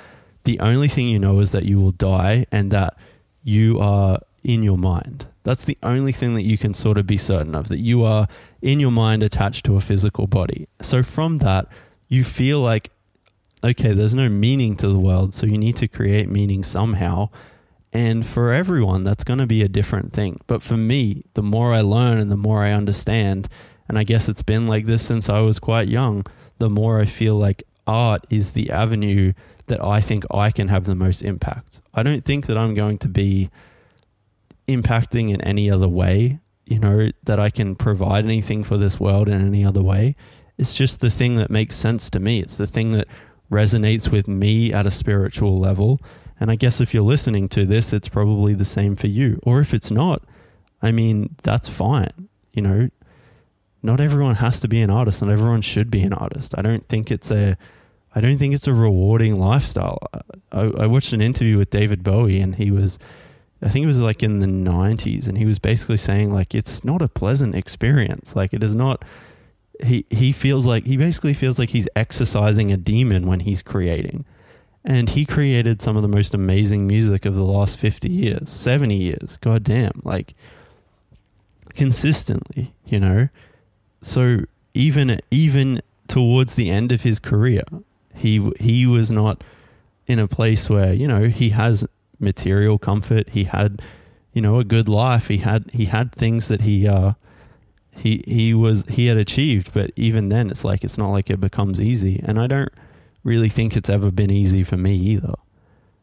the 0.44 0.60
only 0.60 0.88
thing 0.88 1.08
you 1.08 1.18
know 1.18 1.40
is 1.40 1.52
that 1.52 1.64
you 1.64 1.80
will 1.80 1.92
die 1.92 2.46
and 2.52 2.70
that 2.70 2.96
you 3.42 3.78
are 3.80 4.18
in 4.42 4.62
your 4.62 4.78
mind? 4.78 5.26
That's 5.44 5.64
the 5.64 5.78
only 5.82 6.12
thing 6.12 6.34
that 6.34 6.42
you 6.42 6.58
can 6.58 6.74
sort 6.74 6.98
of 6.98 7.06
be 7.06 7.16
certain 7.16 7.54
of 7.54 7.68
that 7.68 7.78
you 7.78 8.04
are 8.04 8.28
in 8.60 8.78
your 8.78 8.92
mind 8.92 9.22
attached 9.22 9.64
to 9.66 9.76
a 9.76 9.80
physical 9.80 10.26
body. 10.26 10.68
So 10.80 11.02
from 11.02 11.38
that, 11.38 11.66
you 12.08 12.24
feel 12.24 12.60
like 12.60 12.90
okay, 13.64 13.92
there's 13.92 14.14
no 14.14 14.28
meaning 14.28 14.76
to 14.76 14.88
the 14.88 14.98
world, 14.98 15.34
so 15.34 15.46
you 15.46 15.58
need 15.58 15.76
to 15.76 15.88
create 15.88 16.28
meaning 16.28 16.64
somehow. 16.64 17.28
And 17.92 18.26
for 18.26 18.52
everyone, 18.52 19.04
that's 19.04 19.24
going 19.24 19.38
to 19.38 19.46
be 19.46 19.62
a 19.62 19.68
different 19.68 20.12
thing. 20.12 20.40
But 20.46 20.62
for 20.62 20.76
me, 20.76 21.24
the 21.34 21.42
more 21.42 21.72
I 21.72 21.82
learn 21.82 22.18
and 22.18 22.30
the 22.30 22.36
more 22.36 22.64
I 22.64 22.72
understand, 22.72 23.48
and 23.92 23.98
I 23.98 24.04
guess 24.04 24.26
it's 24.26 24.40
been 24.40 24.66
like 24.66 24.86
this 24.86 25.04
since 25.04 25.28
I 25.28 25.40
was 25.40 25.58
quite 25.58 25.86
young, 25.86 26.24
the 26.56 26.70
more 26.70 26.98
I 26.98 27.04
feel 27.04 27.36
like 27.36 27.62
art 27.86 28.26
is 28.30 28.52
the 28.52 28.70
avenue 28.70 29.34
that 29.66 29.84
I 29.84 30.00
think 30.00 30.24
I 30.30 30.50
can 30.50 30.68
have 30.68 30.84
the 30.86 30.94
most 30.94 31.20
impact. 31.20 31.82
I 31.92 32.02
don't 32.02 32.24
think 32.24 32.46
that 32.46 32.56
I'm 32.56 32.72
going 32.72 32.96
to 32.96 33.08
be 33.08 33.50
impacting 34.66 35.30
in 35.30 35.42
any 35.42 35.70
other 35.70 35.90
way, 35.90 36.38
you 36.64 36.78
know, 36.78 37.10
that 37.24 37.38
I 37.38 37.50
can 37.50 37.74
provide 37.76 38.24
anything 38.24 38.64
for 38.64 38.78
this 38.78 38.98
world 38.98 39.28
in 39.28 39.46
any 39.46 39.62
other 39.62 39.82
way. 39.82 40.16
It's 40.56 40.72
just 40.72 41.00
the 41.02 41.10
thing 41.10 41.34
that 41.36 41.50
makes 41.50 41.76
sense 41.76 42.08
to 42.10 42.18
me. 42.18 42.40
It's 42.40 42.56
the 42.56 42.66
thing 42.66 42.92
that 42.92 43.06
resonates 43.50 44.10
with 44.10 44.26
me 44.26 44.72
at 44.72 44.86
a 44.86 44.90
spiritual 44.90 45.58
level. 45.58 46.00
And 46.40 46.50
I 46.50 46.56
guess 46.56 46.80
if 46.80 46.94
you're 46.94 47.02
listening 47.02 47.46
to 47.50 47.66
this, 47.66 47.92
it's 47.92 48.08
probably 48.08 48.54
the 48.54 48.64
same 48.64 48.96
for 48.96 49.08
you. 49.08 49.38
Or 49.42 49.60
if 49.60 49.74
it's 49.74 49.90
not, 49.90 50.22
I 50.80 50.92
mean, 50.92 51.36
that's 51.42 51.68
fine. 51.68 52.30
You 52.54 52.62
know, 52.62 52.88
not 53.82 54.00
everyone 54.00 54.36
has 54.36 54.60
to 54.60 54.68
be 54.68 54.80
an 54.80 54.90
artist, 54.90 55.22
not 55.22 55.30
everyone 55.30 55.62
should 55.62 55.90
be 55.90 56.02
an 56.02 56.12
artist. 56.12 56.54
I 56.56 56.62
don't 56.62 56.86
think 56.88 57.10
it's 57.10 57.30
a 57.30 57.56
I 58.14 58.20
don't 58.20 58.38
think 58.38 58.54
it's 58.54 58.66
a 58.66 58.74
rewarding 58.74 59.38
lifestyle. 59.38 59.98
I, 60.52 60.60
I 60.60 60.86
watched 60.86 61.12
an 61.12 61.22
interview 61.22 61.58
with 61.58 61.70
David 61.70 62.02
Bowie 62.04 62.40
and 62.40 62.56
he 62.56 62.70
was 62.70 62.98
I 63.62 63.68
think 63.68 63.84
it 63.84 63.88
was 63.88 64.00
like 64.00 64.22
in 64.22 64.40
the 64.40 64.46
90s 64.46 65.28
and 65.28 65.38
he 65.38 65.46
was 65.46 65.58
basically 65.58 65.96
saying 65.96 66.32
like 66.32 66.54
it's 66.54 66.84
not 66.84 67.02
a 67.02 67.08
pleasant 67.08 67.54
experience. 67.54 68.36
Like 68.36 68.52
it 68.52 68.62
is 68.62 68.74
not 68.74 69.04
he 69.82 70.04
he 70.10 70.32
feels 70.32 70.66
like 70.66 70.84
he 70.84 70.96
basically 70.96 71.32
feels 71.32 71.58
like 71.58 71.70
he's 71.70 71.88
exercising 71.96 72.70
a 72.72 72.76
demon 72.76 73.26
when 73.26 73.40
he's 73.40 73.62
creating. 73.62 74.24
And 74.84 75.10
he 75.10 75.24
created 75.24 75.80
some 75.80 75.96
of 75.96 76.02
the 76.02 76.08
most 76.08 76.34
amazing 76.34 76.88
music 76.88 77.24
of 77.24 77.36
the 77.36 77.44
last 77.44 77.78
50 77.78 78.10
years, 78.10 78.50
70 78.50 78.96
years. 78.96 79.36
God 79.36 79.62
damn, 79.62 80.02
like 80.02 80.34
consistently, 81.74 82.74
you 82.84 82.98
know. 82.98 83.28
So 84.02 84.40
even 84.74 85.20
even 85.30 85.80
towards 86.08 86.56
the 86.56 86.70
end 86.70 86.92
of 86.92 87.02
his 87.02 87.18
career, 87.18 87.62
he 88.14 88.50
he 88.60 88.86
was 88.86 89.10
not 89.10 89.42
in 90.06 90.18
a 90.18 90.28
place 90.28 90.68
where, 90.68 90.92
you 90.92 91.06
know, 91.08 91.28
he 91.28 91.50
has 91.50 91.86
material 92.18 92.78
comfort, 92.78 93.30
he 93.30 93.44
had 93.44 93.80
you 94.32 94.42
know 94.42 94.58
a 94.58 94.64
good 94.64 94.88
life, 94.88 95.28
he 95.28 95.38
had 95.38 95.70
he 95.72 95.86
had 95.86 96.12
things 96.12 96.48
that 96.48 96.62
he 96.62 96.86
uh 96.86 97.12
he 97.92 98.24
he 98.26 98.52
was 98.52 98.84
he 98.88 99.06
had 99.06 99.16
achieved. 99.16 99.72
But 99.72 99.92
even 99.96 100.28
then 100.28 100.50
it's 100.50 100.64
like 100.64 100.84
it's 100.84 100.98
not 100.98 101.10
like 101.10 101.30
it 101.30 101.40
becomes 101.40 101.80
easy. 101.80 102.20
And 102.24 102.38
i 102.38 102.46
don't 102.46 102.72
really 103.24 103.48
think 103.48 103.76
it's 103.76 103.88
ever 103.90 104.10
been 104.10 104.30
easy 104.30 104.64
for 104.64 104.76
me 104.76 104.96
either. 104.96 105.34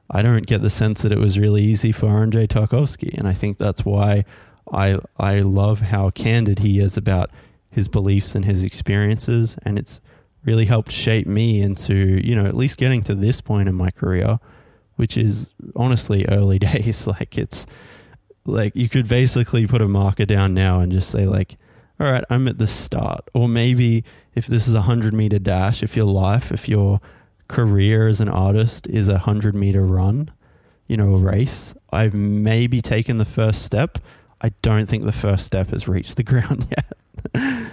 I 0.10 0.22
don't 0.22 0.48
get 0.48 0.62
the 0.62 0.70
sense 0.70 1.02
that 1.02 1.12
it 1.12 1.20
was 1.20 1.38
really 1.38 1.62
easy 1.62 1.92
for 1.92 2.08
andrei 2.08 2.48
tarkovsky. 2.48 3.14
And 3.18 3.28
i 3.28 3.34
think 3.34 3.58
that's 3.58 3.84
why 3.84 4.26
i 4.72 4.98
i 5.18 5.40
love 5.42 5.82
how 5.82 6.10
candid 6.12 6.60
he 6.60 6.80
is 6.80 6.96
about 6.96 7.30
his 7.70 7.88
beliefs 7.88 8.36
and 8.36 8.46
his 8.46 8.64
experiences 8.64 9.58
and 9.64 9.78
it's 9.78 10.02
really 10.44 10.66
helped 10.66 10.92
shape 10.92 11.28
me 11.28 11.62
into 11.62 12.20
you 12.26 12.36
know 12.36 12.46
at 12.46 12.56
least 12.56 12.78
getting 12.78 13.04
to 13.04 13.14
this 13.14 13.42
point 13.42 13.70
in 13.70 13.76
my 13.76 13.92
career 13.92 14.40
which 14.96 15.18
is 15.18 15.48
honestly 15.76 16.26
early 16.28 16.60
days 16.70 17.06
like 17.08 17.38
it's 17.38 17.66
like 18.46 18.76
you 18.76 18.90
could 18.90 19.08
basically 19.08 19.68
put 19.68 19.82
a 19.82 19.88
marker 19.88 20.26
down 20.26 20.54
now 20.54 20.80
and 20.80 20.92
just 20.92 21.12
say 21.12 21.26
like 21.26 21.58
all 22.00 22.10
right, 22.10 22.24
I'm 22.30 22.48
at 22.48 22.58
the 22.58 22.68
start. 22.68 23.28
Or 23.34 23.50
maybe 23.50 24.04
if 24.34 24.48
this 24.48 24.68
is 24.68 24.74
a 24.74 24.80
100 24.80 25.14
meter 25.14 25.40
dash, 25.40 25.84
if 25.84 25.98
your 25.98 26.06
life, 26.06 26.52
if 26.52 26.70
your 26.70 27.02
career 27.48 28.08
as 28.08 28.22
an 28.22 28.30
artist 28.30 28.88
is 28.88 29.08
a 29.08 29.14
100 29.14 29.54
meter 29.54 29.86
run, 29.86 30.32
you 30.88 30.96
know, 30.96 31.14
a 31.14 31.18
race, 31.18 31.74
I've 31.92 32.14
maybe 32.14 32.82
taken 32.82 33.18
the 33.18 33.26
first 33.26 33.64
step. 33.64 33.98
I 34.42 34.50
don't 34.62 34.88
think 34.88 35.04
the 35.04 35.12
first 35.12 35.46
step 35.46 35.72
has 35.72 35.88
reached 35.88 36.16
the 36.16 36.24
ground 36.32 36.68
yet. 36.70 36.98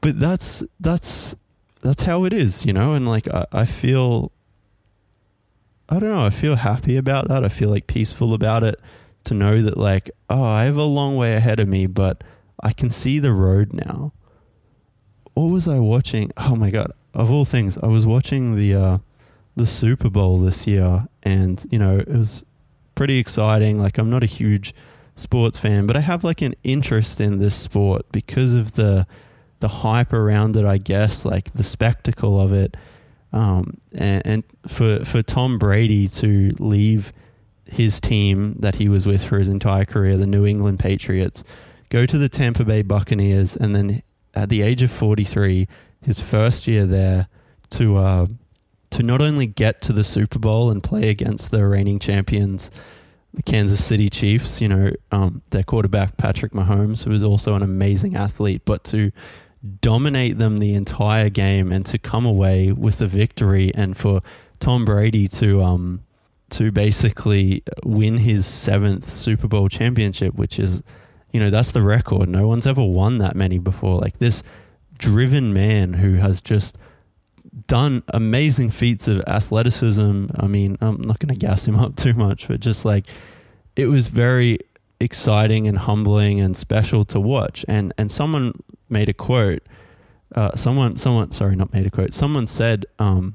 but 0.00 0.20
that's 0.20 0.62
that's 0.80 1.34
that's 1.82 2.02
how 2.04 2.24
it 2.24 2.32
is, 2.32 2.66
you 2.66 2.72
know, 2.72 2.94
and 2.94 3.08
like 3.08 3.28
I, 3.28 3.46
I 3.52 3.64
feel 3.64 4.32
I 5.88 5.98
don't 5.98 6.10
know, 6.10 6.26
I 6.26 6.30
feel 6.30 6.56
happy 6.56 6.96
about 6.96 7.28
that. 7.28 7.44
I 7.44 7.48
feel 7.48 7.70
like 7.70 7.86
peaceful 7.86 8.34
about 8.34 8.62
it 8.62 8.78
to 9.24 9.34
know 9.34 9.62
that 9.62 9.76
like, 9.76 10.10
oh, 10.28 10.42
I 10.42 10.64
have 10.64 10.76
a 10.76 10.82
long 10.82 11.16
way 11.16 11.34
ahead 11.34 11.60
of 11.60 11.68
me, 11.68 11.86
but 11.86 12.22
I 12.62 12.72
can 12.72 12.90
see 12.90 13.18
the 13.18 13.32
road 13.32 13.72
now. 13.72 14.12
What 15.34 15.46
was 15.46 15.68
I 15.68 15.78
watching? 15.78 16.32
Oh 16.36 16.56
my 16.56 16.70
god! 16.70 16.92
Of 17.14 17.30
all 17.30 17.44
things, 17.44 17.78
I 17.78 17.86
was 17.86 18.06
watching 18.06 18.56
the 18.56 18.74
uh, 18.74 18.98
the 19.56 19.66
Super 19.66 20.10
Bowl 20.10 20.38
this 20.38 20.66
year, 20.66 21.06
and 21.22 21.64
you 21.70 21.78
know 21.78 21.98
it 21.98 22.08
was 22.08 22.44
pretty 22.94 23.18
exciting. 23.18 23.78
Like 23.78 23.98
I'm 23.98 24.10
not 24.10 24.24
a 24.24 24.26
huge 24.26 24.74
sports 25.18 25.58
fan, 25.58 25.86
but 25.86 25.96
I 25.96 26.00
have 26.00 26.24
like 26.24 26.42
an 26.42 26.54
interest 26.64 27.20
in 27.20 27.38
this 27.38 27.54
sport 27.54 28.10
because 28.12 28.54
of 28.54 28.72
the 28.74 29.06
the 29.60 29.68
hype 29.68 30.12
around 30.12 30.56
it. 30.56 30.64
I 30.64 30.78
guess 30.78 31.24
like 31.24 31.52
the 31.54 31.64
spectacle 31.64 32.40
of 32.40 32.52
it, 32.52 32.76
um, 33.32 33.78
and, 33.92 34.22
and 34.26 34.44
for 34.66 35.04
for 35.04 35.22
Tom 35.22 35.58
Brady 35.58 36.08
to 36.08 36.54
leave 36.58 37.12
his 37.66 38.00
team 38.00 38.56
that 38.60 38.76
he 38.76 38.88
was 38.88 39.04
with 39.06 39.22
for 39.24 39.38
his 39.38 39.48
entire 39.48 39.84
career, 39.84 40.16
the 40.16 40.26
New 40.26 40.46
England 40.46 40.78
Patriots 40.78 41.44
go 41.90 42.06
to 42.06 42.18
the 42.18 42.28
Tampa 42.28 42.64
Bay 42.64 42.82
Buccaneers, 42.82 43.56
and 43.56 43.74
then 43.74 44.02
at 44.34 44.48
the 44.48 44.62
age 44.62 44.82
of 44.82 44.90
43, 44.90 45.66
his 46.02 46.20
first 46.20 46.66
year 46.66 46.86
there, 46.86 47.28
to 47.70 47.96
uh, 47.96 48.26
to 48.90 49.02
not 49.02 49.20
only 49.20 49.46
get 49.46 49.82
to 49.82 49.92
the 49.92 50.04
Super 50.04 50.38
Bowl 50.38 50.70
and 50.70 50.82
play 50.82 51.08
against 51.10 51.50
the 51.50 51.66
reigning 51.66 51.98
champions, 51.98 52.70
the 53.34 53.42
Kansas 53.42 53.84
City 53.84 54.08
Chiefs, 54.08 54.60
you 54.60 54.68
know, 54.68 54.90
um, 55.12 55.42
their 55.50 55.62
quarterback 55.62 56.16
Patrick 56.16 56.52
Mahomes, 56.52 57.04
who 57.04 57.12
is 57.12 57.22
also 57.22 57.54
an 57.54 57.62
amazing 57.62 58.16
athlete, 58.16 58.62
but 58.64 58.84
to 58.84 59.12
dominate 59.80 60.38
them 60.38 60.58
the 60.58 60.74
entire 60.74 61.28
game 61.28 61.72
and 61.72 61.84
to 61.86 61.98
come 61.98 62.24
away 62.24 62.72
with 62.72 62.98
the 62.98 63.06
victory, 63.08 63.72
and 63.74 63.96
for 63.96 64.22
Tom 64.60 64.84
Brady 64.84 65.28
to 65.28 65.62
um, 65.62 66.04
to 66.50 66.70
basically 66.72 67.62
win 67.84 68.18
his 68.18 68.46
seventh 68.46 69.12
Super 69.12 69.48
Bowl 69.48 69.68
championship, 69.68 70.34
which 70.34 70.58
is 70.58 70.82
you 71.32 71.40
know, 71.40 71.50
that's 71.50 71.72
the 71.72 71.82
record. 71.82 72.28
No 72.28 72.48
one's 72.48 72.66
ever 72.66 72.84
won 72.84 73.18
that 73.18 73.36
many 73.36 73.58
before. 73.58 73.98
Like 73.98 74.18
this 74.18 74.42
driven 74.98 75.52
man 75.52 75.94
who 75.94 76.14
has 76.14 76.40
just 76.40 76.76
done 77.66 78.02
amazing 78.08 78.70
feats 78.70 79.08
of 79.08 79.22
athleticism. 79.26 80.26
I 80.38 80.46
mean, 80.46 80.76
I'm 80.80 81.00
not 81.00 81.18
going 81.18 81.34
to 81.34 81.38
gas 81.38 81.66
him 81.66 81.76
up 81.76 81.96
too 81.96 82.14
much, 82.14 82.48
but 82.48 82.60
just 82.60 82.84
like 82.84 83.06
it 83.76 83.86
was 83.86 84.08
very 84.08 84.58
exciting 85.00 85.68
and 85.68 85.78
humbling 85.78 86.40
and 86.40 86.56
special 86.56 87.04
to 87.06 87.20
watch. 87.20 87.64
And 87.68 87.92
and 87.98 88.10
someone 88.10 88.62
made 88.88 89.08
a 89.08 89.14
quote. 89.14 89.62
Uh, 90.34 90.54
someone, 90.56 90.98
someone, 90.98 91.32
sorry, 91.32 91.56
not 91.56 91.72
made 91.72 91.86
a 91.86 91.90
quote. 91.90 92.12
Someone 92.12 92.46
said 92.46 92.84
um, 92.98 93.34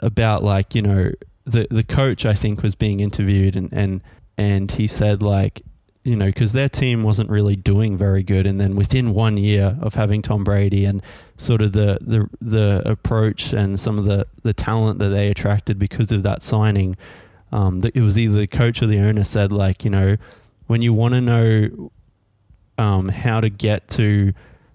about 0.00 0.42
like 0.42 0.74
you 0.74 0.82
know 0.82 1.12
the 1.44 1.66
the 1.70 1.84
coach 1.84 2.24
I 2.24 2.34
think 2.34 2.62
was 2.62 2.74
being 2.74 3.00
interviewed 3.00 3.56
and 3.56 3.68
and 3.72 4.00
and 4.38 4.70
he 4.72 4.86
said 4.86 5.22
like 5.22 5.62
you 6.02 6.16
know, 6.16 6.26
because 6.26 6.52
their 6.52 6.68
team 6.68 7.02
wasn't 7.02 7.28
really 7.28 7.56
doing 7.56 7.96
very 7.96 8.22
good, 8.22 8.46
and 8.46 8.60
then 8.60 8.74
within 8.74 9.12
one 9.12 9.36
year 9.36 9.76
of 9.80 9.94
having 9.94 10.22
Tom 10.22 10.44
Brady 10.44 10.84
and 10.84 11.02
sort 11.40 11.62
of 11.62 11.72
the 11.72 11.98
the 12.00 12.28
the 12.40 12.82
approach 12.84 13.52
and 13.52 13.80
some 13.80 13.98
of 13.98 14.04
the 14.04 14.26
the 14.42 14.52
talent 14.52 14.98
that 14.98 15.08
they 15.08 15.28
attracted 15.28 15.78
because 15.78 16.12
of 16.12 16.22
that 16.22 16.42
signing, 16.42 16.96
um, 17.52 17.82
it 17.94 18.00
was 18.00 18.18
either 18.18 18.36
the 18.36 18.46
coach 18.46 18.82
or 18.82 18.86
the 18.86 18.98
owner 18.98 19.24
said 19.24 19.52
like, 19.52 19.84
you 19.84 19.90
know, 19.90 20.16
when 20.66 20.82
you 20.82 20.92
want 20.92 21.14
to 21.14 21.20
know 21.20 21.92
um, 22.78 23.08
how 23.08 23.40
to 23.40 23.50
get 23.50 23.88
to 23.88 24.32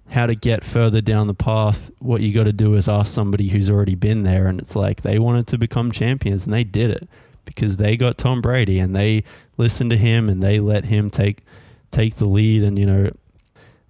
how 0.10 0.26
to 0.26 0.36
get 0.36 0.64
further 0.64 1.02
down 1.02 1.28
the 1.28 1.34
path, 1.34 1.90
what 2.00 2.22
you 2.22 2.34
got 2.34 2.44
to 2.44 2.54
do 2.54 2.76
is 2.76 2.88
ask 2.88 3.12
somebody 3.12 3.50
who's 3.50 3.70
already 3.70 3.96
been 3.96 4.24
there, 4.24 4.48
and 4.48 4.60
it's 4.60 4.76
like 4.76 5.02
they 5.02 5.20
wanted 5.20 5.48
to 5.48 5.58
become 5.58 5.92
champions 5.92 6.46
and 6.46 6.54
they 6.54 6.64
did 6.64 6.92
it 6.92 7.08
because 7.46 7.78
they 7.78 7.96
got 7.96 8.18
Tom 8.18 8.42
Brady 8.42 8.80
and 8.80 8.96
they 8.96 9.24
listened 9.58 9.92
to 9.92 9.98
him 9.98 10.30
and 10.30 10.42
they 10.42 10.60
let 10.60 10.86
him 10.86 11.10
take 11.10 11.44
take 11.92 12.16
the 12.16 12.26
lead 12.26 12.64
and 12.64 12.78
you 12.78 12.86
know 12.86 13.12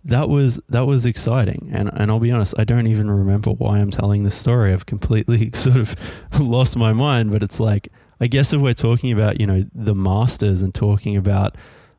that 0.05 0.29
was 0.29 0.59
that 0.69 0.85
was 0.85 1.05
exciting 1.05 1.69
and 1.73 1.89
and 1.93 2.11
I'll 2.11 2.19
be 2.19 2.31
honest 2.31 2.53
I 2.57 2.63
don't 2.63 2.87
even 2.87 3.09
remember 3.09 3.51
why 3.51 3.79
I'm 3.79 3.91
telling 3.91 4.23
this 4.23 4.35
story 4.35 4.71
I've 4.71 4.85
completely 4.85 5.51
sort 5.53 5.77
of 5.77 5.95
lost 6.39 6.77
my 6.77 6.93
mind 6.93 7.31
but 7.31 7.43
it's 7.43 7.59
like 7.59 7.89
I 8.19 8.27
guess 8.27 8.53
if 8.53 8.61
we're 8.61 8.73
talking 8.73 9.11
about 9.11 9.39
you 9.39 9.47
know 9.47 9.65
the 9.73 9.95
masters 9.95 10.61
and 10.61 10.73
talking 10.73 11.17
about 11.17 11.57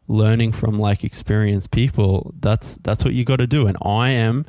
learning 0.08 0.52
from 0.52 0.78
like 0.78 1.02
experienced 1.02 1.70
people 1.72 2.32
that's 2.38 2.78
that's 2.82 3.04
what 3.04 3.12
you 3.12 3.24
got 3.24 3.36
to 3.36 3.46
do 3.46 3.66
and 3.66 3.76
I 3.82 4.10
am 4.10 4.46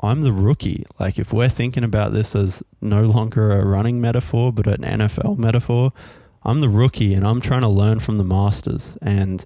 I'm 0.00 0.22
the 0.22 0.32
rookie 0.32 0.84
like 1.00 1.18
if 1.18 1.32
we're 1.32 1.48
thinking 1.48 1.82
about 1.82 2.12
this 2.12 2.36
as 2.36 2.62
no 2.80 3.02
longer 3.02 3.58
a 3.58 3.64
running 3.64 4.00
metaphor 4.00 4.52
but 4.52 4.66
an 4.66 4.82
NFL 4.82 5.38
metaphor 5.38 5.92
I'm 6.48 6.60
the 6.60 6.68
rookie 6.68 7.14
and 7.14 7.26
I'm 7.26 7.40
trying 7.40 7.60
to 7.62 7.68
learn 7.68 8.00
from 8.00 8.18
the 8.18 8.24
masters. 8.24 8.96
And 9.02 9.44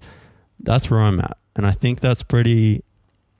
that's 0.59 0.89
where 0.89 1.01
I'm 1.01 1.19
at. 1.19 1.37
And 1.55 1.65
I 1.65 1.71
think 1.71 1.99
that's 1.99 2.23
pretty 2.23 2.83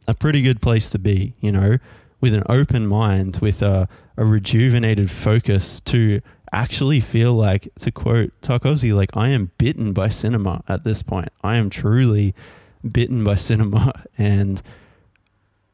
a 0.07 0.13
pretty 0.13 0.41
good 0.41 0.61
place 0.61 0.89
to 0.91 0.99
be, 0.99 1.35
you 1.39 1.51
know, 1.51 1.77
with 2.21 2.33
an 2.33 2.43
open 2.47 2.87
mind, 2.87 3.37
with 3.37 3.61
a, 3.61 3.87
a 4.17 4.25
rejuvenated 4.25 5.11
focus 5.11 5.79
to 5.81 6.21
actually 6.51 6.99
feel 6.99 7.33
like, 7.33 7.67
to 7.79 7.91
quote 7.91 8.31
Tarkovsky, 8.41 8.93
like 8.93 9.15
I 9.17 9.29
am 9.29 9.51
bitten 9.57 9.91
by 9.91 10.09
cinema 10.09 10.63
at 10.67 10.83
this 10.83 11.03
point. 11.03 11.29
I 11.43 11.55
am 11.55 11.69
truly 11.69 12.33
bitten 12.89 13.23
by 13.23 13.35
cinema 13.35 14.03
and 14.17 14.61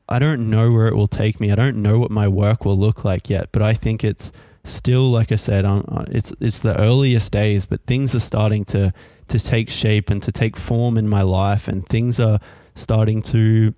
I 0.08 0.18
don't 0.18 0.50
know 0.50 0.72
where 0.72 0.88
it 0.88 0.96
will 0.96 1.08
take 1.08 1.40
me. 1.40 1.52
I 1.52 1.56
don't 1.56 1.78
know 1.78 2.00
what 2.00 2.10
my 2.10 2.28
work 2.28 2.66
will 2.66 2.78
look 2.78 3.06
like 3.06 3.30
yet, 3.30 3.50
but 3.52 3.62
I 3.62 3.76
think 3.76 4.04
it's 4.04 4.32
still, 4.64 5.12
like 5.12 5.32
I 5.32 5.36
said, 5.36 5.66
um, 5.66 5.86
uh, 5.88 6.06
it's 6.08 6.34
it's 6.40 6.60
the 6.60 6.78
earliest 6.80 7.32
days, 7.32 7.68
but 7.68 7.86
things 7.86 8.16
are 8.16 8.20
starting 8.20 8.66
to 8.66 8.92
to 9.28 9.40
take 9.40 9.70
shape 9.70 10.10
and 10.10 10.22
to 10.24 10.32
take 10.32 10.58
form 10.58 10.98
in 10.98 11.08
my 11.08 11.22
life, 11.22 11.68
and 11.68 11.88
things 11.88 12.20
are 12.20 12.40
starting 12.74 13.22
to, 13.22 13.76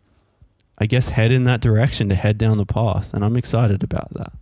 I 0.82 0.88
guess, 0.88 1.10
head 1.10 1.32
in 1.32 1.44
that 1.44 1.62
direction 1.62 2.10
to 2.10 2.16
head 2.16 2.40
down 2.40 2.58
the 2.58 2.66
path, 2.66 3.14
and 3.14 3.24
I'm 3.24 3.38
excited 3.38 3.84
about 3.84 4.12
that. 4.16 4.34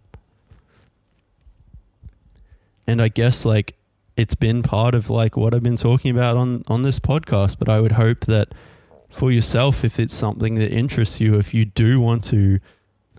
And 2.88 3.02
I 3.02 3.10
guess 3.10 3.44
like 3.44 3.76
it's 4.16 4.36
been 4.36 4.64
part 4.64 4.96
of 4.96 5.10
like 5.10 5.36
what 5.36 5.54
I've 5.54 5.64
been 5.64 5.76
talking 5.76 6.12
about 6.16 6.38
on 6.38 6.64
on 6.68 6.84
this 6.84 6.98
podcast, 6.98 7.60
but 7.60 7.68
I 7.68 7.82
would 7.82 7.92
hope 7.92 8.22
that 8.28 8.54
for 9.10 9.34
yourself, 9.34 9.84
if 9.84 10.00
it's 10.00 10.14
something 10.14 10.56
that 10.56 10.72
interests 10.72 11.20
you, 11.20 11.38
if 11.38 11.54
you 11.54 11.66
do 11.66 12.00
want 12.00 12.24
to, 12.26 12.62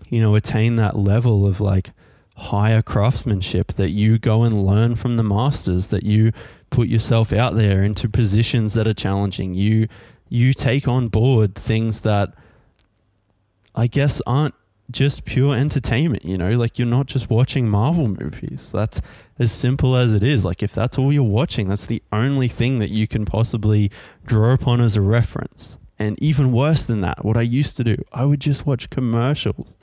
you 0.09 0.19
know, 0.19 0.33
attain 0.33 0.77
that 0.77 0.97
level 0.97 1.45
of 1.45 1.61
like 1.61 1.91
higher 2.37 2.81
craftsmanship, 2.81 3.73
that 3.73 3.91
you 3.91 4.17
go 4.17 4.41
and 4.41 4.65
learn 4.65 4.95
from 4.95 5.17
the 5.17 5.23
masters, 5.23 5.87
that 5.87 6.01
you 6.01 6.31
put 6.71 6.87
yourself 6.87 7.31
out 7.31 7.55
there 7.55 7.83
into 7.83 8.09
positions 8.09 8.73
that 8.73 8.87
are 8.87 8.95
challenging. 8.95 9.53
You 9.53 9.87
you 10.27 10.55
take 10.55 10.87
on 10.87 11.07
board 11.07 11.53
things 11.53 12.01
that 12.01 12.33
I 13.75 13.87
guess 13.87 14.21
aren't 14.25 14.55
just 14.91 15.25
pure 15.25 15.55
entertainment, 15.55 16.25
you 16.25 16.37
know, 16.37 16.51
like 16.51 16.77
you're 16.77 16.87
not 16.87 17.05
just 17.05 17.29
watching 17.29 17.69
Marvel 17.69 18.07
movies. 18.07 18.71
That's 18.73 19.01
as 19.39 19.51
simple 19.51 19.95
as 19.95 20.13
it 20.13 20.23
is. 20.23 20.43
Like 20.43 20.61
if 20.61 20.73
that's 20.73 20.97
all 20.97 21.13
you're 21.13 21.23
watching, 21.23 21.69
that's 21.69 21.85
the 21.85 22.03
only 22.11 22.47
thing 22.47 22.79
that 22.79 22.89
you 22.89 23.07
can 23.07 23.25
possibly 23.25 23.89
draw 24.25 24.53
upon 24.53 24.81
as 24.81 24.95
a 24.95 25.01
reference. 25.01 25.77
And 25.97 26.21
even 26.21 26.51
worse 26.51 26.83
than 26.83 27.01
that, 27.01 27.23
what 27.23 27.37
I 27.37 27.41
used 27.41 27.77
to 27.77 27.83
do, 27.83 27.95
I 28.11 28.25
would 28.25 28.39
just 28.39 28.65
watch 28.65 28.89
commercials. 28.89 29.75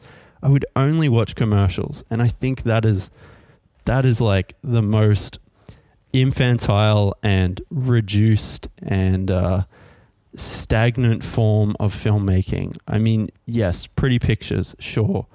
I 0.42 0.48
would 0.48 0.66
only 0.76 1.08
watch 1.08 1.34
commercials. 1.34 2.04
And 2.10 2.22
I 2.22 2.28
think 2.28 2.64
that 2.64 2.84
is 2.84 3.10
that 3.84 4.04
is 4.04 4.20
like 4.20 4.54
the 4.62 4.82
most 4.82 5.38
infantile 6.12 7.14
and 7.22 7.60
reduced 7.70 8.68
and 8.78 9.30
uh, 9.30 9.64
stagnant 10.38 11.24
form 11.24 11.76
of 11.80 11.94
filmmaking. 11.94 12.76
I 12.86 12.98
mean, 12.98 13.30
yes, 13.46 13.86
pretty 13.86 14.18
pictures, 14.18 14.74
sure. 14.78 15.26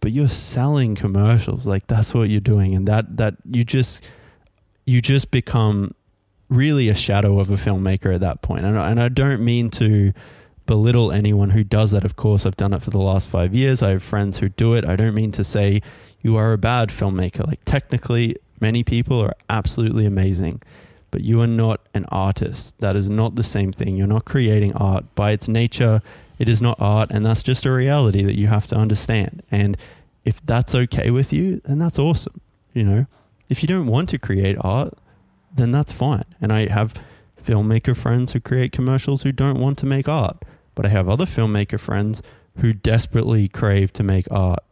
But 0.00 0.12
you're 0.12 0.28
selling 0.28 0.94
commercials. 0.94 1.66
Like 1.66 1.86
that's 1.86 2.12
what 2.12 2.28
you're 2.28 2.40
doing. 2.40 2.74
And 2.74 2.86
that 2.88 3.16
that 3.16 3.34
you 3.48 3.64
just 3.64 4.04
you 4.84 5.00
just 5.00 5.30
become 5.30 5.94
really 6.48 6.88
a 6.88 6.94
shadow 6.94 7.40
of 7.40 7.50
a 7.50 7.54
filmmaker 7.54 8.14
at 8.14 8.20
that 8.20 8.42
point. 8.42 8.64
And, 8.64 8.76
and 8.76 9.00
I 9.00 9.08
don't 9.08 9.42
mean 9.42 9.70
to 9.70 10.12
belittle 10.66 11.10
anyone 11.10 11.50
who 11.50 11.64
does 11.64 11.90
that. 11.92 12.04
Of 12.04 12.16
course, 12.16 12.46
I've 12.46 12.56
done 12.56 12.72
it 12.72 12.82
for 12.82 12.90
the 12.90 12.98
last 12.98 13.28
five 13.28 13.54
years. 13.54 13.82
I 13.82 13.90
have 13.90 14.02
friends 14.02 14.38
who 14.38 14.48
do 14.48 14.74
it. 14.74 14.84
I 14.84 14.96
don't 14.96 15.14
mean 15.14 15.32
to 15.32 15.44
say 15.44 15.82
you 16.20 16.36
are 16.36 16.52
a 16.52 16.58
bad 16.58 16.90
filmmaker. 16.90 17.46
Like, 17.46 17.64
technically, 17.64 18.36
many 18.60 18.84
people 18.84 19.20
are 19.20 19.34
absolutely 19.48 20.06
amazing, 20.06 20.62
but 21.12 21.20
you 21.20 21.40
are 21.40 21.46
not 21.46 21.80
an 21.94 22.06
artist. 22.06 22.76
That 22.80 22.96
is 22.96 23.08
not 23.08 23.36
the 23.36 23.44
same 23.44 23.70
thing. 23.70 23.96
You're 23.96 24.08
not 24.08 24.24
creating 24.24 24.72
art. 24.74 25.14
By 25.14 25.30
its 25.30 25.46
nature, 25.46 26.02
it 26.38 26.48
is 26.48 26.60
not 26.60 26.76
art, 26.80 27.10
and 27.12 27.24
that's 27.24 27.44
just 27.44 27.64
a 27.64 27.70
reality 27.70 28.24
that 28.24 28.36
you 28.36 28.48
have 28.48 28.66
to 28.68 28.76
understand. 28.76 29.44
And 29.50 29.76
if 30.24 30.44
that's 30.44 30.74
okay 30.74 31.10
with 31.10 31.32
you, 31.32 31.60
then 31.64 31.78
that's 31.78 31.98
awesome. 31.98 32.40
You 32.72 32.82
know, 32.84 33.06
if 33.48 33.62
you 33.62 33.68
don't 33.68 33.86
want 33.86 34.08
to 34.08 34.18
create 34.18 34.56
art, 34.60 34.94
then 35.54 35.70
that's 35.70 35.92
fine. 35.92 36.24
And 36.40 36.52
I 36.52 36.66
have 36.66 36.94
filmmaker 37.40 37.96
friends 37.96 38.32
who 38.32 38.40
create 38.40 38.72
commercials 38.72 39.22
who 39.22 39.32
don't 39.32 39.60
want 39.60 39.76
to 39.78 39.86
make 39.86 40.08
art, 40.08 40.42
but 40.74 40.86
I 40.86 40.88
have 40.88 41.08
other 41.08 41.26
filmmaker 41.26 41.78
friends 41.78 42.22
who 42.58 42.72
desperately 42.72 43.48
crave 43.48 43.92
to 43.94 44.02
make 44.02 44.26
art. 44.30 44.64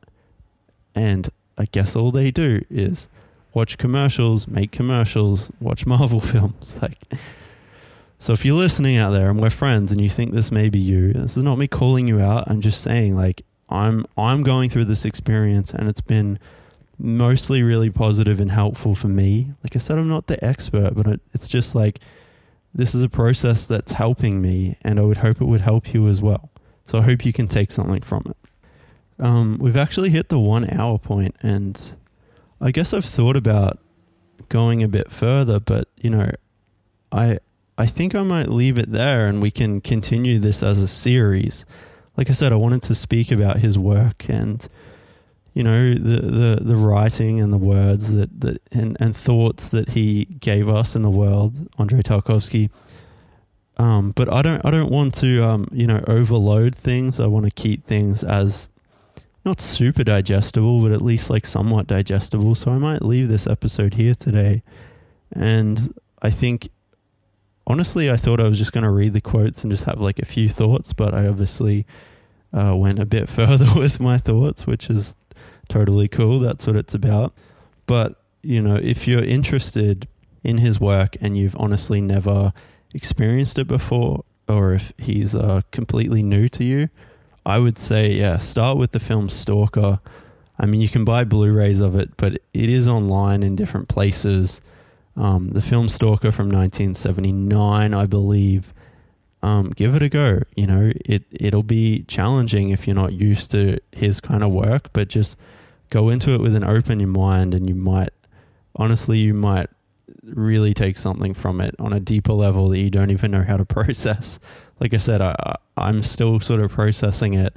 And 0.95 1.28
I 1.59 1.66
guess 1.66 1.95
all 1.95 2.11
they 2.11 2.30
do 2.30 2.64
is 2.70 3.09
watch 3.53 3.78
commercials, 3.78 4.46
make 4.48 4.72
commercials, 4.72 5.51
watch 5.61 5.86
Marvel 5.86 6.20
films. 6.32 6.76
Like, 6.80 6.98
so 8.18 8.32
if 8.32 8.44
you're 8.44 8.57
listening 8.57 8.96
out 8.96 9.11
there 9.11 9.30
and 9.30 9.40
we're 9.40 9.51
friends 9.51 9.92
and 9.92 10.01
you 10.01 10.09
think 10.09 10.32
this 10.32 10.53
may 10.53 10.68
be 10.68 10.78
you, 10.78 11.12
this 11.12 11.36
is 11.36 11.42
not 11.42 11.59
me 11.59 11.66
calling 11.66 12.09
you 12.09 12.20
out. 12.20 12.44
I'm 12.46 12.61
just 12.61 12.82
saying, 12.82 13.16
like, 13.16 13.42
I'm 13.68 14.05
I'm 14.16 14.42
going 14.42 14.68
through 14.68 14.86
this 14.86 15.05
experience 15.05 15.70
and 15.70 15.88
it's 15.88 16.01
been 16.01 16.38
mostly 16.98 17.62
really 17.62 17.88
positive 17.88 18.40
and 18.40 18.51
helpful 18.51 18.94
for 18.94 19.09
me. 19.09 19.53
Like 19.62 19.74
I 19.74 19.78
said, 19.78 19.98
I'm 19.98 20.09
not 20.09 20.26
the 20.26 20.42
expert, 20.44 20.94
but 20.94 21.20
it's 21.32 21.48
just 21.48 21.74
like 21.74 22.01
this 22.74 22.94
is 22.94 23.03
a 23.03 23.09
process 23.09 23.66
that's 23.66 23.92
helping 23.92 24.40
me, 24.40 24.76
and 24.82 24.98
I 25.01 25.03
would 25.03 25.18
hope 25.18 25.40
it 25.40 25.46
would 25.46 25.62
help 25.62 25.92
you 25.92 26.07
as 26.07 26.22
well. 26.22 26.51
So 26.86 26.98
I 26.98 27.03
hope 27.03 27.24
you 27.24 27.32
can 27.32 27.48
take 27.48 27.72
something 27.72 28.03
from 28.03 28.24
it. 28.26 28.36
Um, 29.24 29.59
we've 29.61 29.76
actually 29.76 30.11
hit 30.11 30.28
the 30.28 30.38
one 30.38 30.70
hour 30.70 30.98
point, 30.98 31.34
and 31.42 31.94
I 32.61 32.70
guess 32.70 32.92
I've 32.92 33.04
thought 33.04 33.36
about 33.36 33.78
going 34.48 34.82
a 34.82 34.88
bit 34.88 35.11
further, 35.11 35.61
but 35.61 35.88
you 35.96 36.11
know, 36.11 36.30
I 37.12 37.38
I 37.78 37.86
think 37.86 38.14
I 38.14 38.22
might 38.22 38.48
leave 38.48 38.76
it 38.78 38.92
there, 38.92 39.26
and 39.26 39.40
we 39.40 39.50
can 39.50 39.80
continue 39.80 40.38
this 40.38 40.62
as 40.62 40.78
a 40.78 40.88
series. 40.88 41.64
Like 42.16 42.28
I 42.28 42.34
said, 42.34 42.52
I 42.52 42.56
wanted 42.56 42.82
to 42.82 42.94
speak 42.94 43.30
about 43.30 43.58
his 43.58 43.78
work 43.78 44.28
and 44.28 44.66
you 45.54 45.64
know 45.64 45.94
the, 45.94 46.20
the 46.20 46.58
the 46.62 46.76
writing 46.76 47.40
and 47.40 47.52
the 47.52 47.58
words 47.58 48.12
that, 48.12 48.40
that 48.40 48.62
and, 48.70 48.96
and 49.00 49.16
thoughts 49.16 49.68
that 49.70 49.90
he 49.90 50.24
gave 50.24 50.68
us 50.68 50.94
in 50.94 51.02
the 51.02 51.11
world, 51.11 51.68
Andrei 51.78 52.02
Tarkovsky. 52.02 52.70
Um, 53.76 54.12
but 54.12 54.32
I 54.32 54.42
don't 54.42 54.64
I 54.64 54.70
don't 54.70 54.90
want 54.90 55.14
to 55.16 55.42
um, 55.44 55.68
you 55.72 55.86
know 55.86 56.02
overload 56.06 56.76
things. 56.76 57.18
I 57.18 57.26
want 57.26 57.46
to 57.46 57.50
keep 57.50 57.86
things 57.86 58.22
as 58.22 58.68
not 59.45 59.61
super 59.61 60.05
digestible, 60.05 60.80
but 60.80 60.93
at 60.93 61.03
least 61.03 61.30
like 61.30 61.47
somewhat 61.47 61.86
digestible. 61.86 62.55
So 62.55 62.72
I 62.72 62.78
might 62.78 63.03
leave 63.03 63.28
this 63.28 63.47
episode 63.47 63.95
here 63.95 64.14
today. 64.14 64.62
And 65.32 65.95
I 66.20 66.30
think 66.30 66.68
honestly, 67.66 68.11
I 68.11 68.16
thought 68.16 68.41
I 68.41 68.49
was 68.49 68.59
just 68.59 68.72
going 68.72 68.84
to 68.84 68.91
read 68.91 69.12
the 69.12 69.20
quotes 69.20 69.62
and 69.62 69.70
just 69.70 69.84
have 69.84 70.01
like 70.01 70.18
a 70.18 70.26
few 70.26 70.49
thoughts, 70.49 70.93
but 70.93 71.14
I 71.14 71.26
obviously 71.26 71.86
uh, 72.53 72.74
went 72.76 72.99
a 72.99 73.07
bit 73.07 73.28
further 73.30 73.68
with 73.74 74.01
my 74.01 74.18
thoughts, 74.18 74.66
which 74.66 74.91
is 74.91 75.14
totally 75.68 76.09
cool. 76.09 76.38
That's 76.41 76.66
what 76.66 76.76
it's 76.76 76.95
about. 76.95 77.32
But, 77.86 78.22
you 78.43 78.61
know, 78.61 78.76
if 78.76 79.09
you're 79.09 79.24
interested 79.24 80.07
in 80.43 80.59
his 80.59 80.80
work 80.80 81.16
and 81.20 81.36
you've 81.36 81.57
honestly 81.59 82.01
never 82.01 82.53
experienced 82.93 83.59
it 83.59 83.68
before, 83.68 84.24
or 84.49 84.74
if 84.74 84.93
he's 84.99 85.34
uh, 85.34 85.62
completely 85.70 86.22
new 86.22 86.49
to 86.49 86.64
you, 86.64 86.88
I 87.45 87.59
would 87.59 87.78
say, 87.78 88.12
yeah, 88.12 88.38
start 88.38 88.78
with 88.78 88.93
the 88.93 89.01
film 89.01 89.28
Stalker. 89.28 90.01
I 90.59 90.66
mean, 90.66 90.80
you 90.80 90.88
can 90.88 91.05
buy 91.05 91.24
Blu 91.24 91.53
rays 91.53 91.80
of 91.80 91.97
it, 91.97 92.16
but 92.16 92.34
it 92.53 92.68
is 92.68 92.86
online 92.86 93.43
in 93.43 93.57
different 93.57 93.88
places. 93.88 94.61
Um, 95.16 95.51
the 95.51 95.62
film 95.62 95.88
Stalker 95.88 96.32
from 96.32 96.51
1979, 96.51 97.95
I 97.95 98.07
believe. 98.07 98.74
Um, 99.43 99.70
give 99.70 99.95
it 99.95 100.03
a 100.03 100.09
go. 100.11 100.41
You 100.55 100.66
know, 100.66 100.93
it 101.07 101.24
it'll 101.30 101.62
be 101.62 102.05
challenging 102.09 102.68
if 102.68 102.86
you're 102.86 102.95
not 102.95 103.14
used 103.14 103.51
to 103.53 103.78
his 103.93 104.20
kind 104.20 104.45
of 104.45 104.51
work, 104.51 104.93
but 104.93 105.09
just 105.09 105.38
go 105.88 106.09
into 106.09 106.34
it 106.34 106.41
with 106.41 106.55
an 106.55 106.64
open 106.64 107.07
mind 107.09 107.53
and 107.53 107.68
you 107.68 107.74
might 107.74 108.12
honestly 108.76 109.18
you 109.18 109.34
might 109.34 109.68
really 110.22 110.72
take 110.72 110.97
something 110.97 111.34
from 111.34 111.61
it 111.61 111.74
on 111.78 111.93
a 111.93 112.01
deeper 112.01 112.32
level 112.32 112.68
that 112.68 112.78
you 112.78 112.91
don't 112.91 113.11
even 113.11 113.30
know 113.30 113.43
how 113.43 113.57
to 113.57 113.64
process 113.76 114.38
like 114.78 114.95
i 114.95 114.97
said 114.97 115.20
I, 115.20 115.57
i'm 115.82 116.02
still 116.02 116.40
sort 116.40 116.60
of 116.60 116.70
processing 116.70 117.34
it 117.34 117.54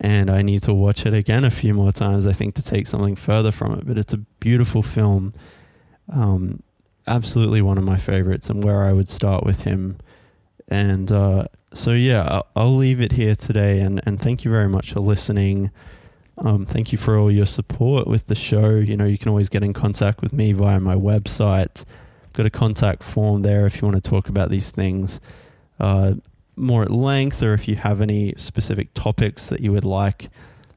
and 0.00 0.30
i 0.30 0.42
need 0.42 0.62
to 0.62 0.72
watch 0.72 1.06
it 1.06 1.14
again 1.14 1.44
a 1.44 1.50
few 1.50 1.74
more 1.74 1.92
times 1.92 2.26
i 2.26 2.32
think 2.32 2.54
to 2.54 2.62
take 2.62 2.86
something 2.86 3.16
further 3.16 3.52
from 3.52 3.72
it. 3.78 3.86
But 3.86 3.98
it's 3.98 4.14
a 4.14 4.18
beautiful 4.18 4.82
film. 4.82 5.34
Um, 6.12 6.62
absolutely 7.06 7.62
one 7.62 7.78
of 7.78 7.84
my 7.84 7.98
favorites 7.98 8.48
and 8.50 8.62
where 8.64 8.82
i 8.84 8.92
would 8.92 9.08
start 9.08 9.44
with 9.44 9.62
him. 9.62 9.98
And 10.68 11.12
uh, 11.12 11.46
so 11.72 11.92
yeah 11.92 12.22
I'll, 12.22 12.46
I'll 12.56 12.76
leave 12.76 13.00
it 13.00 13.12
here 13.12 13.34
today 13.34 13.80
and, 13.80 14.00
and 14.06 14.20
thank 14.20 14.44
you 14.44 14.50
very 14.50 14.68
much 14.68 14.92
for 14.92 15.00
listening. 15.00 15.70
Um, 16.38 16.66
thank 16.66 16.90
you 16.92 16.98
for 16.98 17.16
all 17.16 17.30
your 17.30 17.46
support 17.46 18.06
with 18.06 18.26
the 18.26 18.34
show. 18.34 18.70
You 18.70 18.96
know, 18.96 19.04
you 19.04 19.18
can 19.18 19.28
always 19.28 19.48
get 19.48 19.62
in 19.62 19.72
contact 19.72 20.20
with 20.20 20.32
me 20.32 20.52
via 20.52 20.80
my 20.80 20.96
website. 20.96 21.84
I've 22.24 22.32
got 22.32 22.46
a 22.46 22.50
contact 22.50 23.02
form 23.02 23.42
there 23.42 23.66
if 23.66 23.80
you 23.80 23.88
want 23.88 24.02
to 24.02 24.10
talk 24.10 24.28
about 24.28 24.50
these 24.50 24.70
things. 24.70 25.20
Uh, 25.78 26.14
more 26.56 26.82
at 26.82 26.90
length, 26.90 27.42
or 27.42 27.54
if 27.54 27.68
you 27.68 27.76
have 27.76 28.00
any 28.00 28.34
specific 28.36 28.94
topics 28.94 29.48
that 29.48 29.60
you 29.60 29.72
would 29.72 29.84
like 29.84 30.30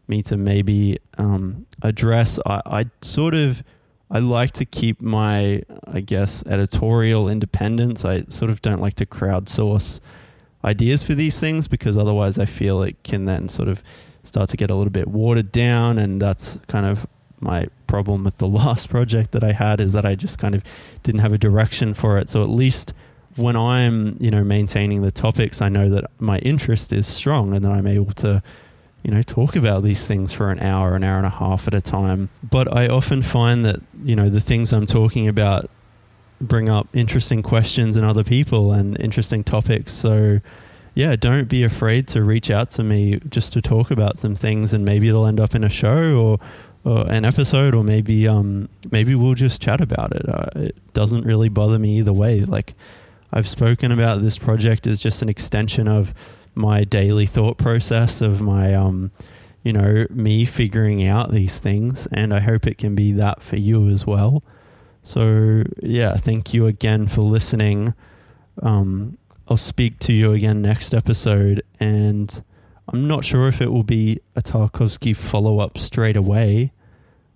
me 0.08 0.22
to 0.24 0.38
maybe 0.38 1.00
um, 1.18 1.66
address. 1.82 2.40
I, 2.46 2.62
I 2.66 2.86
sort 3.02 3.34
of 3.34 3.64
I 4.10 4.20
like 4.20 4.52
to 4.54 4.66
keep 4.66 5.02
my, 5.02 5.64
I 5.86 6.00
guess, 6.00 6.44
editorial 6.46 7.28
independence. 7.28 8.06
I 8.06 8.24
sort 8.30 8.50
of 8.50 8.62
don't 8.62 8.80
like 8.80 8.96
to 8.96 9.06
crowdsource 9.06 10.00
ideas 10.64 11.04
for 11.04 11.14
these 11.14 11.40
things 11.40 11.68
because 11.68 11.98
otherwise 11.98 12.40
I 12.40 12.46
feel 12.46 12.82
it 12.82 13.02
can 13.04 13.26
then 13.26 13.50
sort 13.50 13.68
of 13.68 13.84
start 14.24 14.50
to 14.50 14.58
get 14.58 14.70
a 14.70 14.76
little 14.76 14.92
bit 14.92 15.08
watered 15.08 15.52
down 15.52 15.98
and 15.98 16.22
that's 16.22 16.60
kind 16.68 16.86
of 16.86 17.06
my 17.40 17.68
problem 17.86 18.24
with 18.24 18.38
the 18.38 18.48
last 18.62 18.90
project 18.90 19.32
that 19.32 19.44
I 19.44 19.52
had 19.52 19.80
is 19.80 19.92
that 19.92 20.06
I 20.06 20.16
just 20.16 20.40
kind 20.40 20.56
of 20.56 20.64
didn't 21.04 21.22
have 21.22 21.34
a 21.34 21.38
direction 21.38 21.94
for 21.94 22.18
it. 22.18 22.30
So 22.30 22.42
at 22.44 22.50
least 22.50 22.94
when 23.38 23.56
I'm, 23.56 24.18
you 24.20 24.30
know, 24.30 24.44
maintaining 24.44 25.02
the 25.02 25.12
topics, 25.12 25.62
I 25.62 25.70
know 25.70 25.90
that 25.90 26.12
my 26.20 26.40
interest 26.40 26.92
is 26.92 27.08
strong 27.08 27.54
and 27.56 27.64
that 27.64 27.72
I'm 27.72 27.88
able 27.88 28.12
to, 28.14 28.44
you 29.04 29.12
know, 29.12 29.22
talk 29.22 29.56
about 29.56 29.84
these 29.84 30.06
things 30.06 30.34
for 30.34 30.52
an 30.52 30.60
hour, 30.60 30.96
an 30.96 31.04
hour 31.04 31.18
and 31.18 31.26
a 31.26 31.30
half 31.30 31.68
at 31.68 31.74
a 31.74 31.82
time. 31.82 32.30
But 32.44 32.76
I 32.76 32.88
often 32.88 33.22
find 33.22 33.64
that, 33.64 33.80
you 34.04 34.16
know, 34.16 34.30
the 34.30 34.42
things 34.42 34.74
I'm 34.74 34.88
talking 34.88 35.28
about 35.28 35.70
bring 36.42 36.68
up 36.68 36.88
interesting 36.94 37.42
questions 37.42 37.96
in 37.96 38.04
other 38.04 38.24
people 38.24 38.72
and 38.72 39.00
interesting 39.00 39.44
topics. 39.44 39.94
So, 39.94 40.40
yeah, 40.96 41.16
don't 41.16 41.48
be 41.48 41.64
afraid 41.64 42.08
to 42.10 42.24
reach 42.24 42.50
out 42.50 42.72
to 42.72 42.84
me 42.84 43.20
just 43.30 43.54
to 43.54 43.62
talk 43.62 43.92
about 43.92 44.18
some 44.18 44.36
things, 44.36 44.74
and 44.74 44.84
maybe 44.84 45.08
it'll 45.08 45.28
end 45.28 45.40
up 45.40 45.54
in 45.54 45.64
a 45.64 45.70
show 45.70 46.16
or, 46.16 46.40
or 46.84 47.08
an 47.08 47.24
episode, 47.24 47.76
or 47.76 47.84
maybe 47.84 48.28
um 48.28 48.68
maybe 48.92 49.14
we'll 49.14 49.36
just 49.36 49.62
chat 49.62 49.80
about 49.80 50.16
it. 50.16 50.28
Uh, 50.28 50.50
it 50.56 50.94
doesn't 50.94 51.24
really 51.24 51.50
bother 51.50 51.78
me 51.78 52.00
either 52.00 52.14
way. 52.14 52.42
Like 52.42 52.74
I've 53.32 53.48
spoken 53.48 53.92
about 53.92 54.22
this 54.22 54.38
project 54.38 54.88
as 54.88 55.00
just 55.00 55.22
an 55.22 55.30
extension 55.30 55.88
of 55.88 56.14
my 56.56 56.84
daily 56.84 57.26
thought 57.26 57.58
process 57.58 58.20
of 58.20 58.42
my 58.42 58.74
um 58.74 59.12
you 59.64 59.74
know 59.74 60.08
me 60.10 60.46
figuring 60.46 61.06
out 61.06 61.32
these 61.32 61.60
things, 61.60 62.08
and 62.12 62.34
I 62.34 62.40
hope 62.40 62.66
it 62.66 62.78
can 62.78 62.96
be 62.96 63.12
that 63.12 63.42
for 63.42 63.58
you 63.58 63.90
as 63.90 64.08
well. 64.08 64.42
So, 65.04 65.64
yeah, 65.82 66.16
thank 66.16 66.54
you 66.54 66.68
again 66.68 67.08
for 67.08 67.22
listening. 67.22 67.94
Um, 68.62 69.18
I'll 69.48 69.58
speak 69.58 70.00
to 70.00 70.14
you 70.14 70.34
again 70.34 70.62
next 70.62 70.94
episode, 70.94 71.64
and 71.80 72.42
I'm 72.88 73.08
not 73.08 73.26
sure 73.26 73.48
if 73.48 73.62
it 73.62 73.72
will 73.72 73.84
be 73.84 74.20
a 74.36 74.42
Tarkovsky 74.42 75.16
follow 75.16 75.60
up 75.60 75.78
straight 75.78 76.16
away 76.18 76.72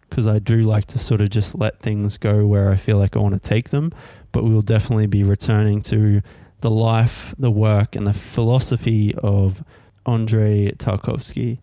because 0.10 0.28
I 0.28 0.40
do 0.40 0.64
like 0.64 0.86
to 0.88 1.00
sort 1.00 1.22
of 1.22 1.30
just 1.30 1.56
let 1.56 1.80
things 1.80 2.18
go 2.18 2.46
where 2.46 2.70
I 2.70 2.76
feel 2.76 2.98
like 2.98 3.16
I 3.16 3.20
want 3.20 3.42
to 3.42 3.50
take 3.50 3.70
them. 3.70 3.94
But 4.32 4.44
we'll 4.44 4.62
definitely 4.62 5.08
be 5.08 5.24
returning 5.24 5.82
to 5.84 6.22
the 6.62 6.72
life, 6.72 7.36
the 7.38 7.52
work, 7.52 7.96
and 7.96 8.08
the 8.08 8.14
philosophy 8.14 9.14
of 9.18 9.64
Andrei 10.06 10.72
Tarkovsky. 10.72 11.60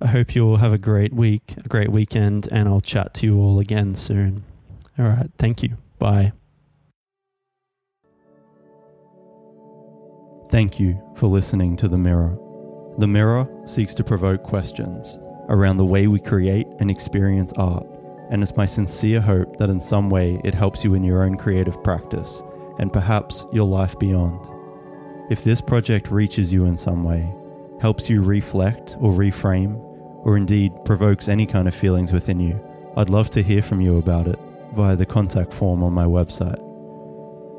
I 0.00 0.06
hope 0.06 0.34
you 0.34 0.46
all 0.46 0.56
have 0.56 0.72
a 0.72 0.78
great 0.78 1.12
week, 1.12 1.54
a 1.62 1.68
great 1.68 1.90
weekend, 1.90 2.48
and 2.50 2.68
I'll 2.68 2.80
chat 2.80 3.12
to 3.14 3.26
you 3.26 3.38
all 3.38 3.58
again 3.58 3.94
soon. 3.96 4.44
All 4.98 5.06
right. 5.06 5.30
Thank 5.38 5.62
you. 5.62 5.76
Bye. 5.98 6.32
Thank 10.50 10.80
you 10.80 11.00
for 11.14 11.26
listening 11.26 11.76
to 11.76 11.88
The 11.88 11.98
Mirror. 11.98 12.36
The 12.98 13.06
Mirror 13.06 13.48
seeks 13.66 13.94
to 13.94 14.04
provoke 14.04 14.42
questions 14.42 15.18
around 15.48 15.76
the 15.76 15.84
way 15.84 16.06
we 16.06 16.18
create 16.18 16.66
and 16.80 16.90
experience 16.90 17.52
art, 17.56 17.86
and 18.30 18.42
it's 18.42 18.56
my 18.56 18.66
sincere 18.66 19.20
hope 19.20 19.56
that 19.58 19.70
in 19.70 19.80
some 19.80 20.08
way 20.08 20.40
it 20.44 20.54
helps 20.54 20.84
you 20.84 20.94
in 20.94 21.02
your 21.02 21.24
own 21.24 21.36
creative 21.36 21.82
practice 21.82 22.42
and 22.78 22.92
perhaps 22.92 23.44
your 23.52 23.66
life 23.66 23.98
beyond. 23.98 24.48
If 25.30 25.44
this 25.44 25.60
project 25.60 26.10
reaches 26.10 26.52
you 26.52 26.64
in 26.64 26.76
some 26.76 27.04
way, 27.04 27.32
helps 27.80 28.08
you 28.08 28.22
reflect 28.22 28.96
or 29.00 29.12
reframe, 29.12 29.78
or 30.24 30.36
indeed 30.36 30.72
provokes 30.84 31.28
any 31.28 31.46
kind 31.46 31.66
of 31.68 31.74
feelings 31.74 32.12
within 32.12 32.40
you, 32.40 32.58
I'd 32.96 33.10
love 33.10 33.30
to 33.30 33.42
hear 33.42 33.62
from 33.62 33.80
you 33.80 33.98
about 33.98 34.28
it 34.28 34.38
via 34.74 34.96
the 34.96 35.06
contact 35.06 35.52
form 35.52 35.82
on 35.82 35.92
my 35.92 36.04
website. 36.04 36.58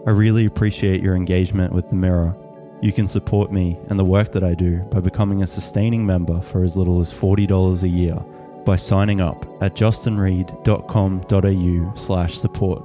I 0.07 0.11
really 0.11 0.45
appreciate 0.45 1.01
your 1.01 1.15
engagement 1.15 1.74
with 1.74 1.89
The 1.89 1.95
Mirror. 1.95 2.36
You 2.82 2.91
can 2.91 3.07
support 3.07 3.51
me 3.51 3.78
and 3.89 3.99
the 3.99 4.05
work 4.05 4.32
that 4.32 4.43
I 4.43 4.53
do 4.53 4.78
by 4.91 4.99
becoming 4.99 5.43
a 5.43 5.47
sustaining 5.47 6.05
member 6.05 6.41
for 6.41 6.63
as 6.63 6.76
little 6.76 6.99
as 6.99 7.13
$40 7.13 7.84
a 7.84 7.88
year 7.88 8.17
by 8.66 8.76
signing 8.76 9.22
up 9.22 9.45
at 9.62 9.76
justinreid.com.au 9.76 11.95
slash 11.95 12.38
support. 12.38 12.84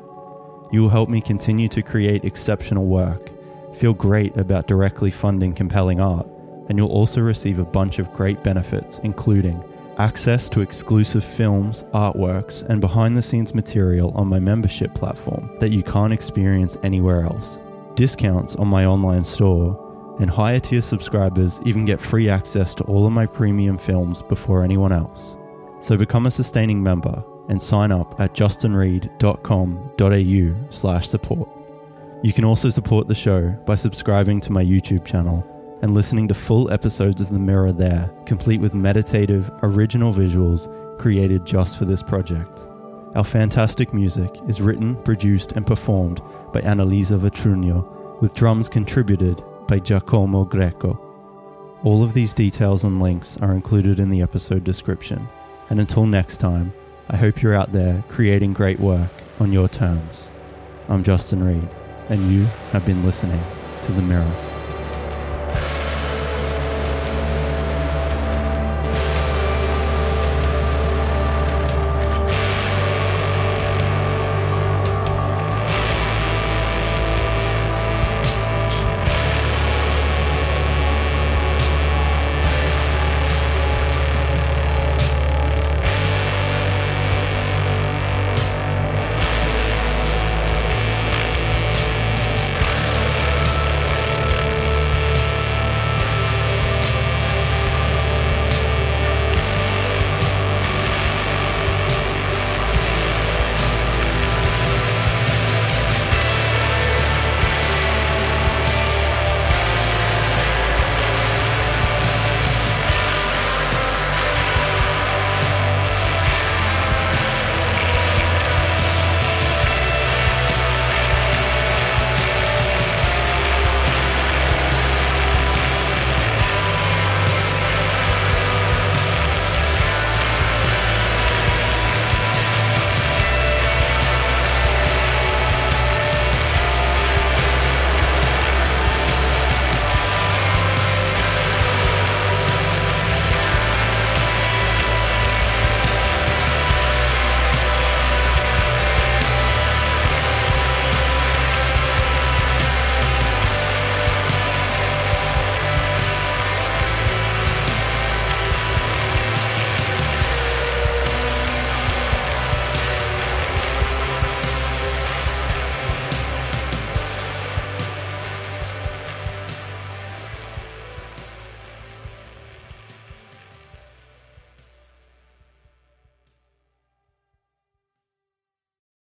You 0.73 0.83
will 0.83 0.89
help 0.89 1.09
me 1.09 1.21
continue 1.21 1.69
to 1.69 1.83
create 1.83 2.25
exceptional 2.25 2.87
work, 2.87 3.31
feel 3.75 3.95
great 3.95 4.37
about 4.37 4.67
directly 4.67 5.11
funding 5.11 5.55
compelling 5.55 6.01
art, 6.01 6.27
and 6.69 6.77
you'll 6.77 6.91
also 6.91 7.21
receive 7.21 7.59
a 7.59 7.65
bunch 7.65 7.99
of 7.99 8.13
great 8.13 8.43
benefits, 8.43 8.99
including 9.05 9.63
access 9.99 10.51
to 10.51 10.61
exclusive 10.61 11.25
films, 11.25 11.85
artworks, 11.95 12.63
and 12.69 12.81
behind 12.81 13.17
the 13.17 13.23
scenes 13.23 13.55
material 13.55 14.13
on 14.15 14.27
my 14.27 14.39
membership 14.39 14.95
platform 14.95 15.51
that 15.61 15.71
you 15.71 15.83
can't 15.83 16.13
experience 16.13 16.77
anywhere 16.83 17.23
else, 17.23 17.61
discounts 17.95 18.57
on 18.57 18.69
my 18.69 18.85
online 18.85 19.25
store, 19.25 19.83
and 20.21 20.31
higher 20.31 20.61
tier 20.61 20.83
subscribers 20.83 21.61
even 21.65 21.85
get 21.85 22.01
free 22.01 22.29
access 22.29 22.75
to 22.75 22.85
all 22.85 23.07
of 23.07 23.13
my 23.13 23.27
premium 23.27 23.79
films 23.79 24.23
before 24.23 24.65
anyone 24.65 24.93
else. 24.93 25.37
So 25.87 25.97
become 25.97 26.27
a 26.27 26.31
sustaining 26.33 26.83
member 26.83 27.23
and 27.49 27.63
sign 27.63 27.93
up 27.93 28.19
at 28.19 28.35
justinreid.com.au 28.35 30.71
slash 30.71 31.09
support. 31.09 31.49
You 32.25 32.33
can 32.33 32.43
also 32.43 32.71
support 32.71 33.07
the 33.07 33.15
show 33.15 33.51
by 33.65 33.77
subscribing 33.77 34.41
to 34.41 34.51
my 34.51 34.65
YouTube 34.65 35.05
channel 35.05 35.47
and 35.83 35.95
listening 35.95 36.27
to 36.27 36.35
full 36.35 36.73
episodes 36.73 37.21
of 37.21 37.31
The 37.31 37.39
Mirror 37.39 37.75
there, 37.75 38.11
complete 38.25 38.61
with 38.61 38.75
meditative, 38.75 39.49
original 39.63 40.13
visuals 40.13 40.67
created 40.99 41.47
just 41.47 41.79
for 41.79 41.85
this 41.85 42.03
project. 42.03 42.67
Our 43.15 43.23
fantastic 43.23 43.95
music 43.95 44.41
is 44.49 44.61
written, 44.61 44.97
produced, 45.05 45.53
and 45.53 45.65
performed 45.65 46.21
by 46.53 46.63
Annalisa 46.63 47.17
Vitrugno, 47.17 48.21
with 48.21 48.35
drums 48.35 48.69
contributed 48.69 49.41
by 49.69 49.79
Giacomo 49.79 50.47
Greco. 50.47 51.01
All 51.85 52.03
of 52.03 52.13
these 52.13 52.35
details 52.35 52.83
and 52.83 53.01
links 53.01 53.37
are 53.37 53.55
included 53.55 54.01
in 54.01 54.11
the 54.11 54.23
episode 54.23 54.65
description. 54.65 55.29
And 55.69 55.81
until 55.81 56.07
next 56.07 56.39
time, 56.39 56.73
I 57.09 57.17
hope 57.17 57.43
you're 57.43 57.55
out 57.55 57.73
there 57.73 58.05
creating 58.09 58.53
great 58.53 58.79
work 58.79 59.11
on 59.41 59.53
your 59.53 59.69
terms. 59.69 60.31
I'm 60.89 61.03
Justin 61.03 61.43
Reid, 61.43 61.69
and 62.09 62.33
you 62.33 62.45
have 62.73 62.87
been 62.87 63.05
listening 63.05 63.43
to 63.83 63.93
The 63.93 64.03
Mirror. 64.03 64.56